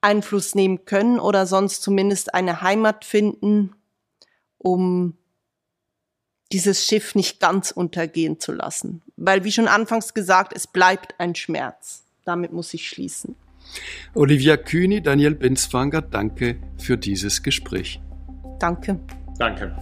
Einfluss 0.00 0.54
nehmen 0.54 0.84
können 0.84 1.18
oder 1.18 1.46
sonst 1.46 1.82
zumindest 1.82 2.34
eine 2.34 2.62
Heimat 2.62 3.04
finden, 3.04 3.72
um 4.58 5.16
dieses 6.52 6.84
Schiff 6.84 7.14
nicht 7.14 7.40
ganz 7.40 7.70
untergehen 7.70 8.40
zu 8.40 8.52
lassen. 8.52 9.02
Weil, 9.16 9.44
wie 9.44 9.52
schon 9.52 9.68
anfangs 9.68 10.14
gesagt, 10.14 10.52
es 10.54 10.66
bleibt 10.66 11.14
ein 11.18 11.34
Schmerz. 11.34 12.04
Damit 12.24 12.52
muss 12.52 12.74
ich 12.74 12.88
schließen. 12.88 13.36
Olivia 14.14 14.56
Kühni, 14.56 15.00
Daniel 15.00 15.34
Benzwanger, 15.34 16.02
danke 16.02 16.56
für 16.76 16.96
dieses 16.96 17.42
Gespräch. 17.42 18.00
Danke. 18.58 18.98
Danke. 19.38 19.76